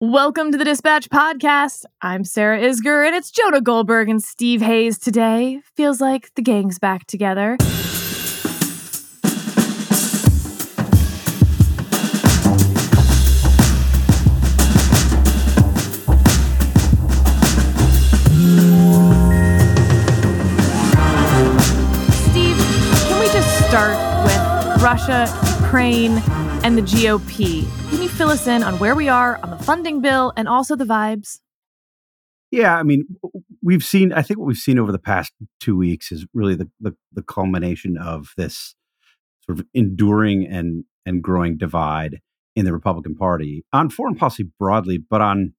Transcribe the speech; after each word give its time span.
Welcome 0.00 0.52
to 0.52 0.58
the 0.58 0.64
Dispatch 0.64 1.10
Podcast. 1.10 1.84
I'm 2.02 2.22
Sarah 2.22 2.60
Isgur, 2.60 3.04
and 3.04 3.16
it's 3.16 3.32
Jonah 3.32 3.60
Goldberg 3.60 4.08
and 4.08 4.22
Steve 4.22 4.62
Hayes 4.62 4.96
today. 4.96 5.60
Feels 5.74 6.00
like 6.00 6.32
the 6.36 6.42
gang's 6.42 6.78
back 6.78 7.04
together. 7.08 7.56
Steve, 22.30 22.56
can 23.08 23.18
we 23.18 23.26
just 23.32 23.66
start 23.66 23.96
with 24.22 24.80
Russia, 24.80 25.26
Ukraine, 25.60 26.22
and 26.64 26.76
the 26.76 26.82
GOP? 26.82 27.66
Can 27.90 28.02
you 28.02 28.08
fill 28.08 28.28
us 28.28 28.46
in 28.46 28.62
on 28.62 28.78
where 28.78 28.94
we 28.94 29.08
are 29.08 29.38
on 29.42 29.50
the 29.50 29.58
funding 29.58 30.00
bill 30.00 30.32
and 30.36 30.48
also 30.48 30.76
the 30.76 30.84
vibes? 30.84 31.40
Yeah, 32.50 32.76
I 32.76 32.82
mean, 32.82 33.04
we've 33.62 33.84
seen. 33.84 34.12
I 34.12 34.22
think 34.22 34.38
what 34.38 34.46
we've 34.46 34.56
seen 34.56 34.78
over 34.78 34.92
the 34.92 34.98
past 34.98 35.32
two 35.60 35.76
weeks 35.76 36.10
is 36.10 36.26
really 36.32 36.54
the 36.54 36.70
the, 36.80 36.94
the 37.12 37.22
culmination 37.22 37.98
of 37.98 38.32
this 38.36 38.74
sort 39.42 39.58
of 39.58 39.66
enduring 39.74 40.46
and 40.46 40.84
and 41.04 41.22
growing 41.22 41.56
divide 41.56 42.20
in 42.56 42.64
the 42.64 42.72
Republican 42.72 43.14
Party 43.14 43.64
on 43.72 43.90
foreign 43.90 44.14
policy 44.14 44.44
broadly, 44.58 44.98
but 44.98 45.20
on 45.20 45.52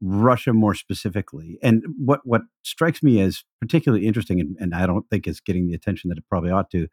Russia 0.00 0.52
more 0.52 0.74
specifically. 0.74 1.58
And 1.62 1.84
what 1.98 2.20
what 2.24 2.42
strikes 2.62 3.02
me 3.02 3.20
as 3.20 3.44
particularly 3.60 4.06
interesting, 4.06 4.40
and, 4.40 4.56
and 4.60 4.74
I 4.74 4.86
don't 4.86 5.08
think 5.10 5.26
is 5.26 5.40
getting 5.40 5.68
the 5.68 5.74
attention 5.74 6.08
that 6.08 6.18
it 6.18 6.24
probably 6.28 6.50
ought 6.50 6.70
to, 6.70 6.88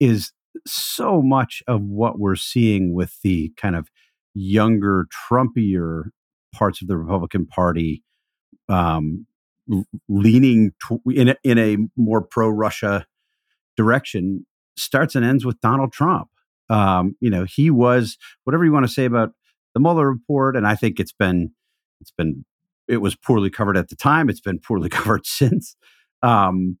is 0.00 0.32
so 0.66 1.22
much 1.22 1.62
of 1.66 1.82
what 1.82 2.18
we're 2.18 2.36
seeing 2.36 2.94
with 2.94 3.20
the 3.22 3.52
kind 3.56 3.76
of 3.76 3.88
younger, 4.34 5.06
Trumpier 5.12 6.10
parts 6.54 6.82
of 6.82 6.88
the 6.88 6.96
Republican 6.96 7.46
Party 7.46 8.02
um, 8.68 9.26
leaning 10.08 10.72
in 11.06 11.28
a, 11.28 11.36
in 11.42 11.58
a 11.58 11.76
more 11.96 12.22
pro 12.22 12.48
Russia 12.48 13.06
direction 13.76 14.46
starts 14.76 15.14
and 15.14 15.24
ends 15.24 15.44
with 15.44 15.60
Donald 15.60 15.92
Trump. 15.92 16.28
Um, 16.70 17.16
you 17.20 17.30
know, 17.30 17.44
he 17.44 17.70
was 17.70 18.16
whatever 18.44 18.64
you 18.64 18.72
want 18.72 18.86
to 18.86 18.92
say 18.92 19.04
about 19.04 19.32
the 19.74 19.80
Mueller 19.80 20.10
report, 20.10 20.56
and 20.56 20.66
I 20.66 20.74
think 20.74 20.98
it's 20.98 21.12
been 21.12 21.52
it's 22.00 22.10
been 22.10 22.44
it 22.88 22.98
was 22.98 23.14
poorly 23.14 23.50
covered 23.50 23.76
at 23.76 23.88
the 23.88 23.96
time. 23.96 24.28
It's 24.28 24.40
been 24.40 24.58
poorly 24.58 24.88
covered 24.90 25.26
since. 25.26 25.76
Um, 26.22 26.78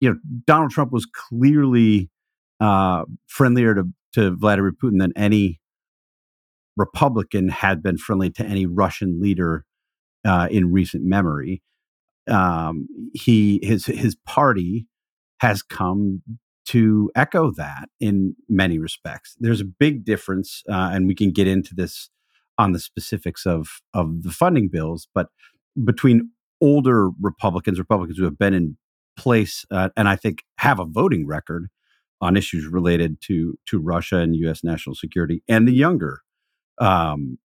you 0.00 0.10
know, 0.10 0.16
Donald 0.46 0.72
Trump 0.72 0.92
was 0.92 1.06
clearly 1.06 2.10
uh, 2.62 3.04
friendlier 3.26 3.74
to, 3.74 3.84
to 4.12 4.36
Vladimir 4.36 4.72
Putin 4.72 5.00
than 5.00 5.12
any 5.16 5.60
Republican 6.76 7.48
had 7.48 7.82
been 7.82 7.98
friendly 7.98 8.30
to 8.30 8.44
any 8.44 8.66
Russian 8.66 9.20
leader 9.20 9.64
uh, 10.24 10.46
in 10.50 10.72
recent 10.72 11.04
memory. 11.04 11.60
Um, 12.30 12.86
he 13.12 13.58
his 13.64 13.86
his 13.86 14.14
party 14.14 14.86
has 15.40 15.60
come 15.62 16.22
to 16.66 17.10
echo 17.16 17.50
that 17.56 17.88
in 17.98 18.36
many 18.48 18.78
respects. 18.78 19.34
There's 19.40 19.60
a 19.60 19.64
big 19.64 20.04
difference, 20.04 20.62
uh, 20.70 20.90
and 20.92 21.08
we 21.08 21.16
can 21.16 21.32
get 21.32 21.48
into 21.48 21.74
this 21.74 22.10
on 22.58 22.70
the 22.70 22.78
specifics 22.78 23.44
of 23.44 23.80
of 23.92 24.22
the 24.22 24.30
funding 24.30 24.68
bills, 24.68 25.08
but 25.12 25.26
between 25.84 26.30
older 26.60 27.10
Republicans, 27.20 27.80
Republicans 27.80 28.18
who 28.18 28.24
have 28.24 28.38
been 28.38 28.54
in 28.54 28.76
place, 29.16 29.66
uh, 29.72 29.88
and 29.96 30.08
I 30.08 30.14
think 30.14 30.44
have 30.58 30.78
a 30.78 30.84
voting 30.84 31.26
record 31.26 31.66
on 32.22 32.36
issues 32.36 32.66
related 32.66 33.20
to 33.20 33.58
to 33.66 33.78
Russia 33.78 34.18
and 34.18 34.34
U.S. 34.36 34.64
national 34.64 34.94
security, 34.94 35.42
and 35.48 35.68
the 35.68 35.72
younger 35.72 36.20
um, 36.78 37.38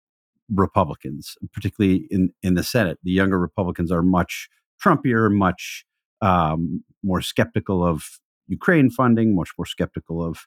Republicans, 0.55 1.37
particularly 1.53 2.07
in 2.11 2.31
in 2.43 2.55
the 2.55 2.63
Senate. 2.63 2.99
The 3.03 3.11
younger 3.11 3.39
Republicans 3.41 3.91
are 3.91 4.03
much 4.03 4.49
Trumpier, 4.85 5.35
much 5.35 5.85
um, 6.21 6.85
more 7.03 7.23
skeptical 7.23 7.85
of 7.85 8.05
Ukraine 8.47 8.91
funding, 8.91 9.35
much 9.35 9.51
more 9.59 9.67
skeptical 9.67 10.23
of 10.23 10.47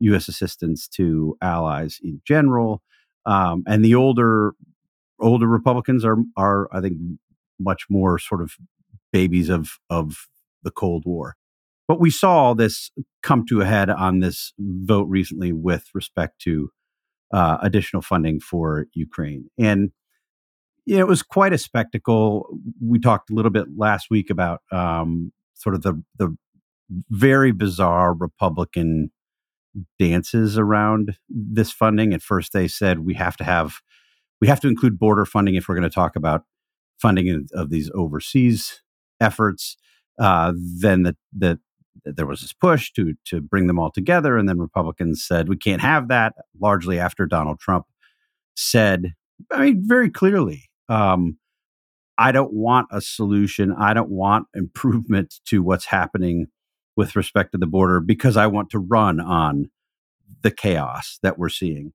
U.S. 0.00 0.28
assistance 0.28 0.88
to 0.88 1.36
allies 1.40 1.98
in 2.02 2.20
general, 2.26 2.82
um, 3.24 3.62
and 3.66 3.84
the 3.84 3.94
older 3.94 4.52
older 5.20 5.46
Republicans 5.46 6.04
are 6.04 6.18
are 6.36 6.68
I 6.72 6.80
think 6.80 6.98
much 7.60 7.86
more 7.88 8.18
sort 8.18 8.42
of 8.42 8.56
babies 9.12 9.48
of 9.48 9.78
of 9.88 10.26
the 10.64 10.72
Cold 10.72 11.04
War. 11.06 11.36
But 11.88 12.00
we 12.00 12.10
saw 12.10 12.52
this 12.54 12.90
come 13.22 13.46
to 13.46 13.62
a 13.62 13.64
head 13.64 13.88
on 13.88 14.20
this 14.20 14.52
vote 14.58 15.08
recently 15.08 15.52
with 15.52 15.86
respect 15.94 16.40
to 16.42 16.70
uh, 17.32 17.56
additional 17.62 18.02
funding 18.02 18.40
for 18.40 18.86
Ukraine. 18.92 19.50
And 19.58 19.90
it 20.86 21.06
was 21.06 21.22
quite 21.22 21.52
a 21.52 21.58
spectacle. 21.58 22.46
We 22.80 22.98
talked 22.98 23.30
a 23.30 23.34
little 23.34 23.50
bit 23.50 23.66
last 23.76 24.08
week 24.10 24.30
about 24.30 24.60
um, 24.70 25.32
sort 25.54 25.74
of 25.74 25.82
the 25.82 26.02
the 26.16 26.36
very 27.10 27.52
bizarre 27.52 28.14
Republican 28.14 29.10
dances 29.98 30.58
around 30.58 31.16
this 31.28 31.70
funding. 31.70 32.14
At 32.14 32.22
first, 32.22 32.52
they 32.52 32.68
said 32.68 33.00
we 33.00 33.14
have 33.14 33.36
to 33.38 33.44
have 33.44 33.80
we 34.40 34.48
have 34.48 34.60
to 34.60 34.68
include 34.68 34.98
border 34.98 35.24
funding 35.24 35.54
if 35.54 35.68
we're 35.68 35.74
going 35.74 35.88
to 35.88 35.94
talk 35.94 36.16
about 36.16 36.44
funding 37.00 37.46
of 37.52 37.70
these 37.70 37.90
overseas 37.94 38.82
efforts. 39.20 39.76
Uh, 40.18 40.52
then 40.56 41.04
the, 41.04 41.16
the 41.36 41.60
there 42.04 42.26
was 42.26 42.40
this 42.40 42.52
push 42.52 42.92
to 42.92 43.14
to 43.26 43.40
bring 43.40 43.66
them 43.66 43.78
all 43.78 43.90
together, 43.90 44.36
and 44.36 44.48
then 44.48 44.58
Republicans 44.58 45.24
said 45.24 45.48
we 45.48 45.56
can't 45.56 45.82
have 45.82 46.08
that. 46.08 46.34
Largely 46.60 46.98
after 46.98 47.26
Donald 47.26 47.60
Trump 47.60 47.86
said, 48.56 49.14
I 49.52 49.66
mean, 49.66 49.82
very 49.86 50.10
clearly, 50.10 50.70
um, 50.88 51.38
I 52.18 52.32
don't 52.32 52.52
want 52.52 52.88
a 52.90 53.00
solution. 53.00 53.72
I 53.72 53.94
don't 53.94 54.10
want 54.10 54.46
improvement 54.54 55.34
to 55.46 55.62
what's 55.62 55.86
happening 55.86 56.46
with 56.96 57.14
respect 57.14 57.52
to 57.52 57.58
the 57.58 57.66
border 57.66 58.00
because 58.00 58.36
I 58.36 58.48
want 58.48 58.70
to 58.70 58.78
run 58.78 59.20
on 59.20 59.70
the 60.42 60.50
chaos 60.50 61.18
that 61.22 61.38
we're 61.38 61.48
seeing 61.48 61.92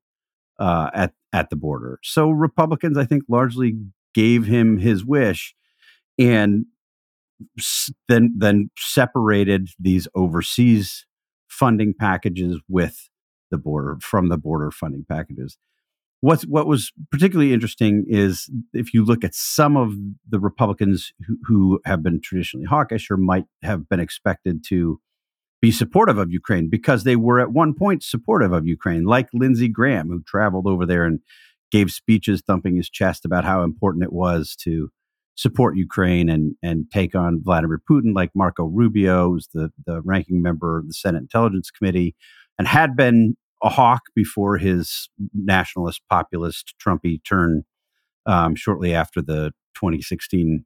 uh, 0.59 0.89
at 0.93 1.13
at 1.31 1.49
the 1.49 1.55
border. 1.55 1.99
So 2.03 2.29
Republicans, 2.29 2.97
I 2.97 3.05
think, 3.05 3.23
largely 3.27 3.77
gave 4.13 4.45
him 4.45 4.77
his 4.77 5.03
wish, 5.03 5.55
and 6.17 6.65
then 8.07 8.33
then 8.37 8.69
separated 8.77 9.69
these 9.79 10.07
overseas 10.15 11.05
funding 11.47 11.93
packages 11.97 12.59
with 12.67 13.09
the 13.51 13.57
border 13.57 13.97
from 14.01 14.29
the 14.29 14.37
border 14.37 14.71
funding 14.71 15.05
packages. 15.07 15.57
What's 16.21 16.43
what 16.43 16.67
was 16.67 16.91
particularly 17.11 17.53
interesting 17.53 18.05
is 18.07 18.49
if 18.73 18.93
you 18.93 19.03
look 19.03 19.23
at 19.23 19.35
some 19.35 19.75
of 19.75 19.93
the 20.27 20.39
Republicans 20.39 21.11
who, 21.27 21.37
who 21.45 21.79
have 21.85 22.01
been 22.01 22.21
traditionally 22.21 22.65
hawkish 22.65 23.11
or 23.11 23.17
might 23.17 23.45
have 23.61 23.89
been 23.89 23.99
expected 23.99 24.63
to 24.69 24.99
be 25.61 25.71
supportive 25.71 26.17
of 26.17 26.31
Ukraine 26.31 26.69
because 26.69 27.03
they 27.03 27.15
were 27.15 27.39
at 27.39 27.51
one 27.51 27.73
point 27.73 28.03
supportive 28.03 28.51
of 28.51 28.67
Ukraine, 28.67 29.05
like 29.05 29.27
Lindsey 29.33 29.69
Graham, 29.69 30.09
who 30.09 30.21
traveled 30.23 30.67
over 30.67 30.85
there 30.85 31.05
and 31.05 31.19
gave 31.71 31.89
speeches 31.91 32.41
thumping 32.45 32.75
his 32.75 32.89
chest 32.89 33.25
about 33.25 33.45
how 33.45 33.63
important 33.63 34.03
it 34.03 34.13
was 34.13 34.55
to 34.61 34.91
support 35.35 35.75
Ukraine 35.75 36.29
and 36.29 36.55
and 36.61 36.85
take 36.91 37.15
on 37.15 37.41
Vladimir 37.43 37.81
Putin, 37.89 38.15
like 38.15 38.31
Marco 38.35 38.65
Rubio, 38.65 39.29
who's 39.29 39.47
the 39.53 39.71
the 39.85 40.01
ranking 40.01 40.41
member 40.41 40.79
of 40.79 40.87
the 40.87 40.93
Senate 40.93 41.21
Intelligence 41.21 41.71
Committee, 41.71 42.15
and 42.57 42.67
had 42.67 42.95
been 42.95 43.35
a 43.63 43.69
hawk 43.69 44.03
before 44.15 44.57
his 44.57 45.09
nationalist 45.33 46.01
populist 46.09 46.75
Trumpy 46.83 47.23
turn 47.23 47.63
um, 48.25 48.55
shortly 48.55 48.93
after 48.93 49.21
the 49.21 49.51
2016 49.75 50.65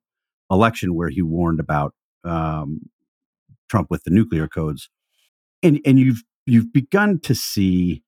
election, 0.52 0.96
where 0.96 1.10
he 1.10 1.22
warned 1.22 1.60
about 1.60 1.94
um, 2.24 2.82
Trump 3.70 3.88
with 3.90 4.04
the 4.04 4.12
nuclear 4.12 4.48
codes, 4.48 4.90
and 5.64 5.80
and 5.86 6.00
you've 6.00 6.24
you've 6.46 6.74
begun 6.74 7.20
to 7.22 7.36
see. 7.36 8.04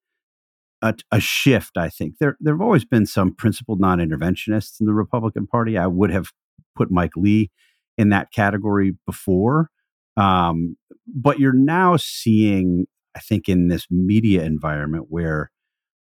A, 0.81 0.95
a, 1.11 1.19
shift, 1.19 1.75
I 1.75 1.89
think. 1.89 2.19
There, 2.21 2.37
there 2.39 2.53
have 2.53 2.61
always 2.61 2.85
been 2.85 3.05
some 3.05 3.35
principled 3.35 3.81
non-interventionists 3.81 4.79
in 4.79 4.85
the 4.85 4.93
Republican 4.93 5.45
Party. 5.45 5.77
I 5.77 5.87
would 5.87 6.09
have 6.09 6.31
put 6.79 6.91
Mike 6.91 7.17
Lee 7.17 7.51
in 7.97 8.09
that 8.09 8.31
category 8.31 8.93
before. 9.05 9.69
Um, 10.15 10.77
but 11.05 11.39
you're 11.39 11.53
now 11.53 11.97
seeing, 11.97 12.85
I 13.15 13.19
think, 13.19 13.49
in 13.49 13.67
this 13.67 13.87
media 13.89 14.43
environment 14.43 15.07
where 15.09 15.51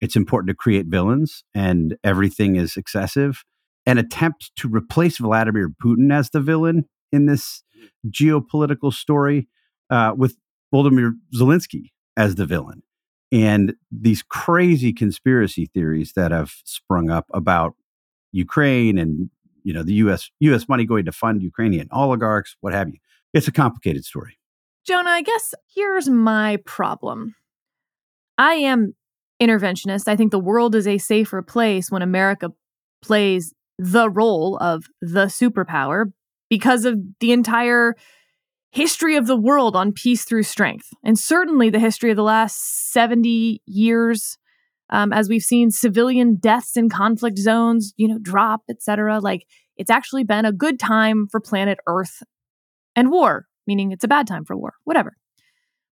it's 0.02 0.16
important 0.16 0.50
to 0.50 0.56
create 0.56 0.88
villains 0.88 1.44
and 1.54 1.96
everything 2.04 2.56
is 2.56 2.78
excessive, 2.78 3.44
an 3.86 3.98
attempt 3.98 4.52
to 4.58 4.68
replace 4.68 5.20
Vladimir 5.20 5.70
Putin 5.84 6.12
as 6.12 6.32
the 6.32 6.42
villain 6.42 6.86
in 7.12 7.28
this 7.28 7.64
geopolitical 8.10 8.92
story 8.92 9.48
uh, 9.90 10.14
with 10.18 10.38
Volodymyr 10.74 11.12
Zelensky 11.36 11.92
as 12.18 12.36
the 12.36 12.46
villain. 12.46 12.82
And 13.32 13.74
these 13.92 14.24
crazy 14.24 14.94
conspiracy 14.94 15.70
theories 15.74 16.14
that 16.16 16.32
have 16.32 16.54
sprung 16.64 17.10
up 17.10 17.26
about 17.34 17.74
Ukraine 18.32 18.98
and 18.98 19.30
you 19.66 19.74
know 19.74 19.84
the 19.84 19.94
U.S. 19.96 20.30
U.S. 20.40 20.70
money 20.70 20.86
going 20.86 21.06
to 21.06 21.12
fund 21.12 21.42
Ukrainian 21.42 21.90
oligarchs, 21.92 22.56
what 22.62 22.74
have 22.74 22.88
you. 22.88 23.00
It's 23.34 23.50
a 23.50 23.52
complicated 23.52 24.06
story. 24.06 24.38
Jonah, 24.88 25.10
I 25.10 25.24
guess 25.24 25.54
here's 25.74 26.08
my 26.08 26.60
problem. 26.66 27.36
I 28.38 28.54
am 28.54 28.94
interventionist. 29.42 30.08
I 30.08 30.16
think 30.16 30.32
the 30.32 30.40
world 30.40 30.76
is 30.76 30.88
a 30.88 31.00
safer 31.00 31.42
place 31.42 31.90
when 31.90 32.02
America 32.02 32.52
plays 33.02 33.54
the 33.78 34.10
role 34.10 34.58
of 34.58 34.86
the 35.02 35.26
superpower 35.26 36.06
because 36.50 36.86
of 36.86 36.98
the 37.20 37.32
entire 37.32 37.96
history 38.72 39.16
of 39.16 39.26
the 39.26 39.36
world 39.36 39.76
on 39.76 39.92
peace 39.92 40.26
through 40.26 40.44
strength. 40.44 40.90
And 41.04 41.18
certainly 41.18 41.70
the 41.70 41.80
history 41.80 42.12
of 42.12 42.18
the 42.18 42.24
last 42.24 42.92
70 42.92 43.62
years, 43.66 44.38
um, 44.90 45.12
as 45.12 45.30
we've 45.30 45.42
seen 45.42 45.72
civilian 45.72 46.36
deaths 46.36 46.78
in 46.78 46.90
conflict 46.90 47.38
zones, 47.38 47.94
you 47.98 48.08
know, 48.08 48.20
drop, 48.22 48.62
etc. 48.70 49.20
Like 49.20 49.46
it's 49.78 49.92
actually 49.92 50.24
been 50.24 50.46
a 50.46 50.52
good 50.52 50.80
time 50.80 51.28
for 51.28 51.40
planet 51.40 51.80
Earth 51.88 52.24
and 52.96 53.12
war, 53.12 53.48
meaning 53.68 53.92
it's 53.92 54.04
a 54.04 54.10
bad 54.10 54.28
time 54.28 54.46
for 54.46 54.56
war, 54.56 54.74
whatever. 54.84 55.18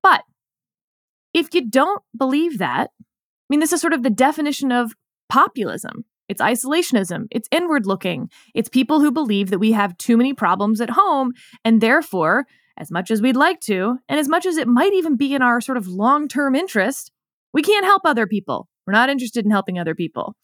But 0.02 0.23
if 1.35 1.55
you 1.55 1.69
don't 1.69 2.02
believe 2.17 2.58
that, 2.58 2.90
I 3.00 3.46
mean, 3.49 3.61
this 3.61 3.73
is 3.73 3.81
sort 3.81 3.93
of 3.93 4.02
the 4.02 4.11
definition 4.11 4.73
of 4.73 4.94
populism. 5.29 6.05
It's 6.29 6.43
isolationism. 6.43 7.26
It's 7.31 7.49
inward 7.50 7.87
looking. 7.87 8.31
It's 8.55 8.69
people 8.69 9.00
who 9.00 9.11
believe 9.11 9.50
that 9.50 9.58
we 9.58 9.73
have 9.73 9.96
too 9.96 10.17
many 10.17 10.34
problems 10.34 10.81
at 10.81 10.91
home, 10.91 11.32
and 11.64 11.81
therefore, 11.81 12.46
as 12.76 12.91
much 12.91 13.11
as 13.11 13.23
we'd 13.23 13.37
like 13.37 13.61
to, 13.61 13.99
and 14.08 14.20
as 14.20 14.29
much 14.29 14.44
as 14.44 14.56
it 14.56 14.69
might 14.69 14.93
even 14.93 15.17
be 15.17 15.34
in 15.34 15.43
our 15.43 15.61
sort 15.61 15.79
of 15.79 15.88
long 15.88 16.29
term 16.29 16.55
interest, 16.55 17.11
we 17.52 17.62
can't 17.62 17.87
help 17.87 18.02
other 18.05 18.26
people. 18.26 18.69
We're 18.88 18.93
not 18.93 19.11
interested 19.11 19.44
in 19.44 19.50
helping 19.50 19.79
other 19.79 19.94
people. 19.94 20.35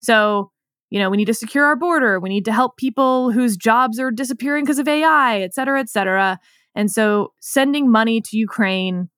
So, 0.00 0.50
you 0.90 0.98
know, 0.98 1.08
we 1.08 1.16
need 1.16 1.26
to 1.26 1.34
secure 1.34 1.64
our 1.66 1.76
border. 1.76 2.18
We 2.18 2.30
need 2.30 2.44
to 2.46 2.52
help 2.52 2.76
people 2.76 3.30
whose 3.30 3.56
jobs 3.56 4.00
are 4.00 4.10
disappearing 4.10 4.64
because 4.64 4.80
of 4.80 4.88
AI, 4.88 5.40
et 5.40 5.54
cetera, 5.54 5.78
et 5.78 5.88
cetera. 5.88 6.40
And 6.74 6.90
so 6.90 7.32
sending 7.40 7.88
money 7.88 8.20
to 8.20 8.36
Ukraine 8.36 9.08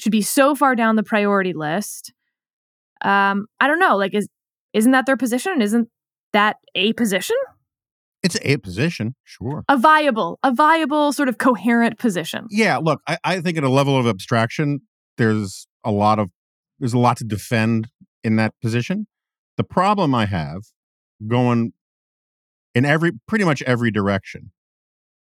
should 0.00 0.10
be 0.10 0.22
so 0.22 0.56
far 0.56 0.74
down 0.74 0.96
the 0.96 1.04
priority 1.04 1.52
list. 1.52 2.12
Um, 3.02 3.46
I 3.60 3.68
don't 3.68 3.78
know. 3.78 3.96
Like, 3.96 4.12
is 4.12 4.28
isn't 4.72 4.90
that 4.90 5.06
their 5.06 5.16
position? 5.16 5.62
Isn't 5.62 5.88
that 6.32 6.56
a 6.74 6.94
position? 6.94 7.36
It's 8.24 8.36
a 8.42 8.56
position, 8.56 9.14
sure. 9.22 9.62
A 9.68 9.76
viable, 9.76 10.40
a 10.42 10.52
viable 10.52 11.12
sort 11.12 11.28
of 11.28 11.38
coherent 11.38 12.00
position. 12.00 12.48
Yeah, 12.50 12.78
look, 12.78 13.00
I, 13.06 13.18
I 13.22 13.40
think 13.40 13.56
at 13.56 13.62
a 13.62 13.70
level 13.70 13.96
of 13.96 14.08
abstraction, 14.08 14.80
there's 15.16 15.68
a 15.84 15.92
lot 15.92 16.18
of 16.18 16.30
there's 16.80 16.92
a 16.92 16.98
lot 16.98 17.18
to 17.18 17.24
defend 17.24 17.88
in 18.22 18.36
that 18.36 18.54
position. 18.60 19.06
The 19.56 19.64
problem 19.64 20.14
I 20.14 20.26
have 20.26 20.62
going 21.26 21.72
in 22.74 22.84
every 22.84 23.12
pretty 23.26 23.44
much 23.44 23.62
every 23.62 23.90
direction 23.90 24.52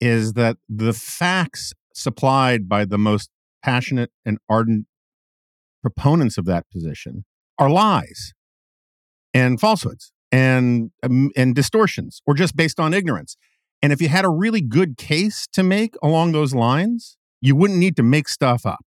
is 0.00 0.34
that 0.34 0.56
the 0.69 0.93
facts 0.93 1.73
supplied 1.94 2.69
by 2.69 2.84
the 2.84 2.99
most 2.99 3.31
passionate 3.62 4.11
and 4.25 4.38
ardent 4.49 4.87
proponents 5.82 6.38
of 6.38 6.44
that 6.46 6.64
position 6.70 7.25
are 7.58 7.70
lies 7.70 8.32
and 9.32 9.61
falsehoods 9.61 10.12
and 10.32 10.90
um, 11.02 11.31
and 11.37 11.55
distortions 11.55 12.20
or 12.26 12.34
just 12.34 12.56
based 12.56 12.81
on 12.81 12.94
ignorance. 12.94 13.37
And 13.82 13.93
if 13.93 14.00
you 14.00 14.08
had 14.08 14.25
a 14.25 14.31
really 14.31 14.61
good 14.61 14.96
case 14.96 15.46
to 15.52 15.62
make 15.62 15.94
along 16.02 16.32
those 16.32 16.55
lines, 16.55 17.17
you 17.40 17.55
wouldn't 17.55 17.78
need 17.78 17.96
to 17.96 18.02
make 18.02 18.28
stuff 18.28 18.64
up. 18.67 18.84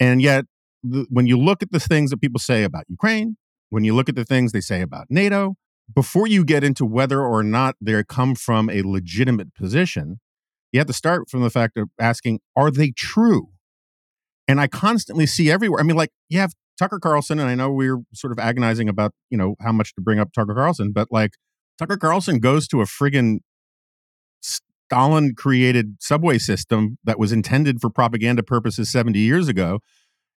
And 0.00 0.20
yet 0.20 0.44
the, 0.82 1.06
when 1.10 1.26
you 1.26 1.38
look 1.38 1.62
at 1.62 1.72
the 1.72 1.80
things 1.80 2.10
that 2.10 2.20
people 2.20 2.40
say 2.40 2.64
about 2.64 2.84
Ukraine, 2.88 3.36
when 3.70 3.84
you 3.84 3.94
look 3.94 4.08
at 4.08 4.14
the 4.14 4.24
things 4.24 4.52
they 4.52 4.60
say 4.60 4.82
about 4.82 5.06
NATO, 5.08 5.54
before 5.94 6.26
you 6.26 6.44
get 6.44 6.64
into 6.64 6.84
whether 6.84 7.22
or 7.24 7.42
not 7.42 7.76
they 7.80 8.02
come 8.04 8.34
from 8.34 8.70
a 8.70 8.82
legitimate 8.82 9.54
position, 9.54 10.20
you 10.72 10.80
have 10.80 10.86
to 10.86 10.92
start 10.92 11.28
from 11.28 11.42
the 11.42 11.50
fact 11.50 11.76
of 11.76 11.88
asking, 11.98 12.40
are 12.56 12.70
they 12.70 12.90
true? 12.90 13.48
And 14.48 14.60
I 14.60 14.66
constantly 14.66 15.26
see 15.26 15.50
everywhere. 15.50 15.80
I 15.80 15.84
mean, 15.84 15.96
like 15.96 16.10
you 16.28 16.38
have 16.38 16.52
Tucker 16.78 16.98
Carlson, 16.98 17.38
and 17.38 17.48
I 17.48 17.54
know 17.54 17.70
we 17.70 17.88
are 17.88 17.98
sort 18.14 18.32
of 18.32 18.38
agonizing 18.38 18.88
about, 18.88 19.12
you 19.30 19.38
know, 19.38 19.54
how 19.60 19.72
much 19.72 19.94
to 19.94 20.00
bring 20.00 20.18
up 20.18 20.32
Tucker 20.32 20.54
Carlson, 20.54 20.92
but 20.92 21.08
like 21.10 21.32
Tucker 21.78 21.96
Carlson 21.96 22.38
goes 22.38 22.66
to 22.68 22.80
a 22.80 22.84
friggin' 22.84 23.40
Stalin 24.40 25.34
created 25.34 25.96
subway 26.00 26.38
system 26.38 26.98
that 27.04 27.18
was 27.18 27.32
intended 27.32 27.80
for 27.80 27.88
propaganda 27.88 28.42
purposes 28.42 28.90
70 28.90 29.18
years 29.18 29.48
ago, 29.48 29.80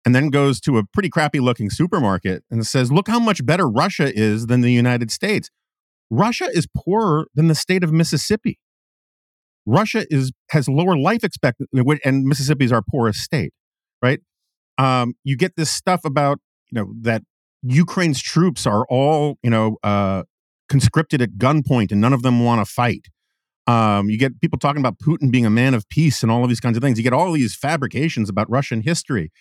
and 0.06 0.14
then 0.14 0.30
goes 0.30 0.60
to 0.62 0.78
a 0.78 0.84
pretty 0.84 1.10
crappy 1.10 1.40
looking 1.40 1.70
supermarket 1.70 2.44
and 2.52 2.66
says, 2.66 2.92
Look 2.92 3.08
how 3.08 3.20
much 3.20 3.46
better 3.46 3.68
Russia 3.68 4.12
is 4.14 4.48
than 4.48 4.62
the 4.62 4.72
United 4.72 5.12
States. 5.12 5.50
Russia 6.10 6.48
is 6.54 6.68
poorer 6.76 7.28
than 7.34 7.48
the 7.48 7.56
state 7.56 7.84
of 7.84 7.92
Mississippi. 7.92 8.60
Russia 9.66 10.06
is 10.10 10.32
has 10.50 10.68
lower 10.68 10.98
life 10.98 11.24
expectancy, 11.24 11.72
and 12.04 12.26
Mississippi 12.26 12.66
is 12.66 12.72
our 12.72 12.82
poorest 12.82 13.20
state, 13.20 13.54
right? 14.02 14.20
Um, 14.78 15.14
you 15.24 15.38
get 15.38 15.56
this 15.56 15.70
stuff 15.70 16.02
about 16.04 16.40
you 16.70 16.80
know 16.80 16.94
that 17.02 17.24
Ukraine's 17.64 18.22
troops 18.22 18.68
are 18.68 18.86
all 18.90 19.38
you 19.42 19.50
know 19.50 19.78
uh, 19.84 20.24
conscripted 20.70 21.22
at 21.22 21.32
gunpoint, 21.38 21.92
and 21.92 22.02
none 22.02 22.14
of 22.14 22.24
them 22.24 22.44
want 22.44 22.66
to 22.66 22.72
fight. 22.72 23.08
Um, 23.66 24.10
you 24.10 24.18
get 24.18 24.42
people 24.42 24.60
talking 24.60 24.82
about 24.82 25.00
Putin 25.00 25.32
being 25.32 25.46
a 25.46 25.50
man 25.50 25.74
of 25.74 25.88
peace 25.88 26.22
and 26.22 26.32
all 26.32 26.44
of 26.44 26.50
these 26.50 26.60
kinds 26.60 26.76
of 26.76 26.84
things. 26.84 26.98
You 26.98 27.04
get 27.04 27.14
all 27.14 27.32
these 27.32 27.56
fabrications 27.56 28.30
about 28.30 28.50
Russian 28.50 28.82
history. 28.82 29.32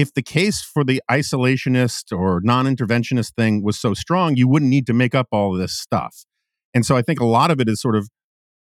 If 0.00 0.14
the 0.14 0.22
case 0.22 0.62
for 0.62 0.82
the 0.82 1.02
isolationist 1.10 2.16
or 2.16 2.40
non-interventionist 2.42 3.34
thing 3.34 3.62
was 3.62 3.78
so 3.78 3.92
strong, 3.92 4.34
you 4.34 4.48
wouldn't 4.48 4.70
need 4.70 4.86
to 4.86 4.94
make 4.94 5.14
up 5.14 5.26
all 5.30 5.52
this 5.52 5.78
stuff. 5.78 6.24
And 6.72 6.86
so 6.86 6.96
I 6.96 7.02
think 7.02 7.20
a 7.20 7.26
lot 7.26 7.50
of 7.50 7.60
it 7.60 7.68
is 7.68 7.82
sort 7.82 7.96
of 7.96 8.08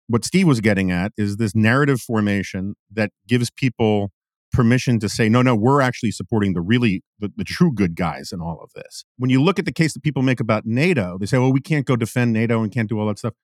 what 0.08 0.26
Steve 0.26 0.48
was 0.48 0.62
getting 0.62 0.90
at 0.90 1.12
is 1.18 1.38
this 1.38 1.54
narrative 1.54 2.02
formation 2.02 2.74
that 2.92 3.12
gives 3.28 3.52
people 3.52 4.10
permission 4.52 5.00
to 5.00 5.08
say, 5.08 5.30
no, 5.30 5.44
no, 5.44 5.56
we're 5.56 5.80
actually 5.80 6.10
supporting 6.10 6.54
the 6.54 6.62
really, 6.62 7.04
the, 7.20 7.32
the, 7.38 7.44
true 7.44 7.72
good 7.72 7.96
guys 7.96 8.32
in 8.32 8.42
all 8.42 8.60
of 8.60 8.72
this. 8.74 9.06
When 9.18 9.30
you 9.30 9.44
look 9.44 9.60
at 9.60 9.66
the 9.66 9.72
case 9.72 9.94
that 9.94 10.02
people 10.02 10.24
make 10.24 10.40
about 10.40 10.66
NATO, 10.66 11.20
they 11.20 11.28
say, 11.28 11.38
well, 11.38 11.54
we 11.54 11.62
can't 11.62 11.86
go 11.86 11.96
defend 11.96 12.34
NATO 12.34 12.64
and 12.64 12.72
can't 12.72 12.90
do 12.90 13.00
all 13.00 13.06
that 13.10 13.20
stuff. 13.20 13.36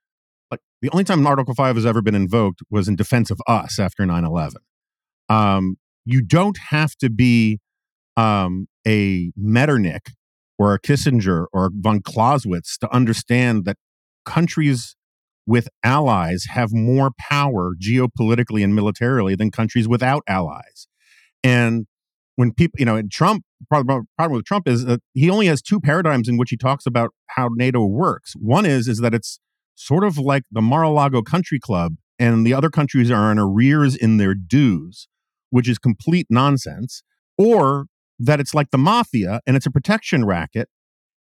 Like 0.49 0.61
the 0.81 0.89
only 0.89 1.03
time 1.03 1.27
Article 1.27 1.53
5 1.53 1.75
has 1.75 1.85
ever 1.85 2.01
been 2.01 2.15
invoked 2.15 2.61
was 2.71 2.87
in 2.87 2.95
defense 2.95 3.29
of 3.29 3.39
us 3.45 3.77
after 3.77 4.03
9 4.03 4.25
11. 4.25 4.61
Um, 5.29 5.77
you 6.05 6.23
don't 6.23 6.57
have 6.69 6.95
to 6.97 7.11
be 7.11 7.59
um, 8.17 8.67
a 8.85 9.31
Metternich 9.37 10.11
or 10.59 10.73
a 10.73 10.79
Kissinger 10.79 11.45
or 11.53 11.71
von 11.73 12.01
Clausewitz 12.01 12.77
to 12.79 12.93
understand 12.93 13.63
that 13.65 13.77
countries 14.25 14.95
with 15.45 15.69
allies 15.83 16.45
have 16.49 16.73
more 16.73 17.11
power 17.17 17.73
geopolitically 17.81 18.63
and 18.63 18.75
militarily 18.75 19.35
than 19.35 19.49
countries 19.49 19.87
without 19.87 20.23
allies. 20.27 20.87
And 21.43 21.85
when 22.35 22.51
people, 22.51 22.75
you 22.79 22.85
know, 22.85 22.97
and 22.97 23.09
Trump, 23.09 23.43
problem, 23.69 24.07
problem 24.17 24.37
with 24.37 24.45
Trump 24.45 24.67
is 24.67 24.85
that 24.85 24.99
he 25.13 25.29
only 25.29 25.47
has 25.47 25.61
two 25.61 25.79
paradigms 25.79 26.27
in 26.27 26.37
which 26.37 26.49
he 26.49 26.57
talks 26.57 26.85
about 26.85 27.11
how 27.27 27.49
NATO 27.53 27.85
works. 27.85 28.33
One 28.35 28.65
is 28.65 28.87
is 28.87 28.99
that 28.99 29.13
it's 29.13 29.39
sort 29.75 30.03
of 30.03 30.17
like 30.17 30.43
the 30.51 30.61
Mar-a-Lago 30.61 31.21
Country 31.21 31.59
Club, 31.59 31.95
and 32.19 32.45
the 32.45 32.53
other 32.53 32.69
countries 32.69 33.09
are 33.11 33.31
in 33.31 33.39
arrears 33.39 33.95
in 33.95 34.17
their 34.17 34.33
dues, 34.33 35.07
which 35.49 35.69
is 35.69 35.77
complete 35.77 36.27
nonsense. 36.29 37.03
Or 37.37 37.85
that 38.19 38.39
it's 38.39 38.53
like 38.53 38.71
the 38.71 38.77
mafia 38.77 39.41
and 39.45 39.55
it's 39.55 39.65
a 39.65 39.71
protection 39.71 40.25
racket, 40.25 40.69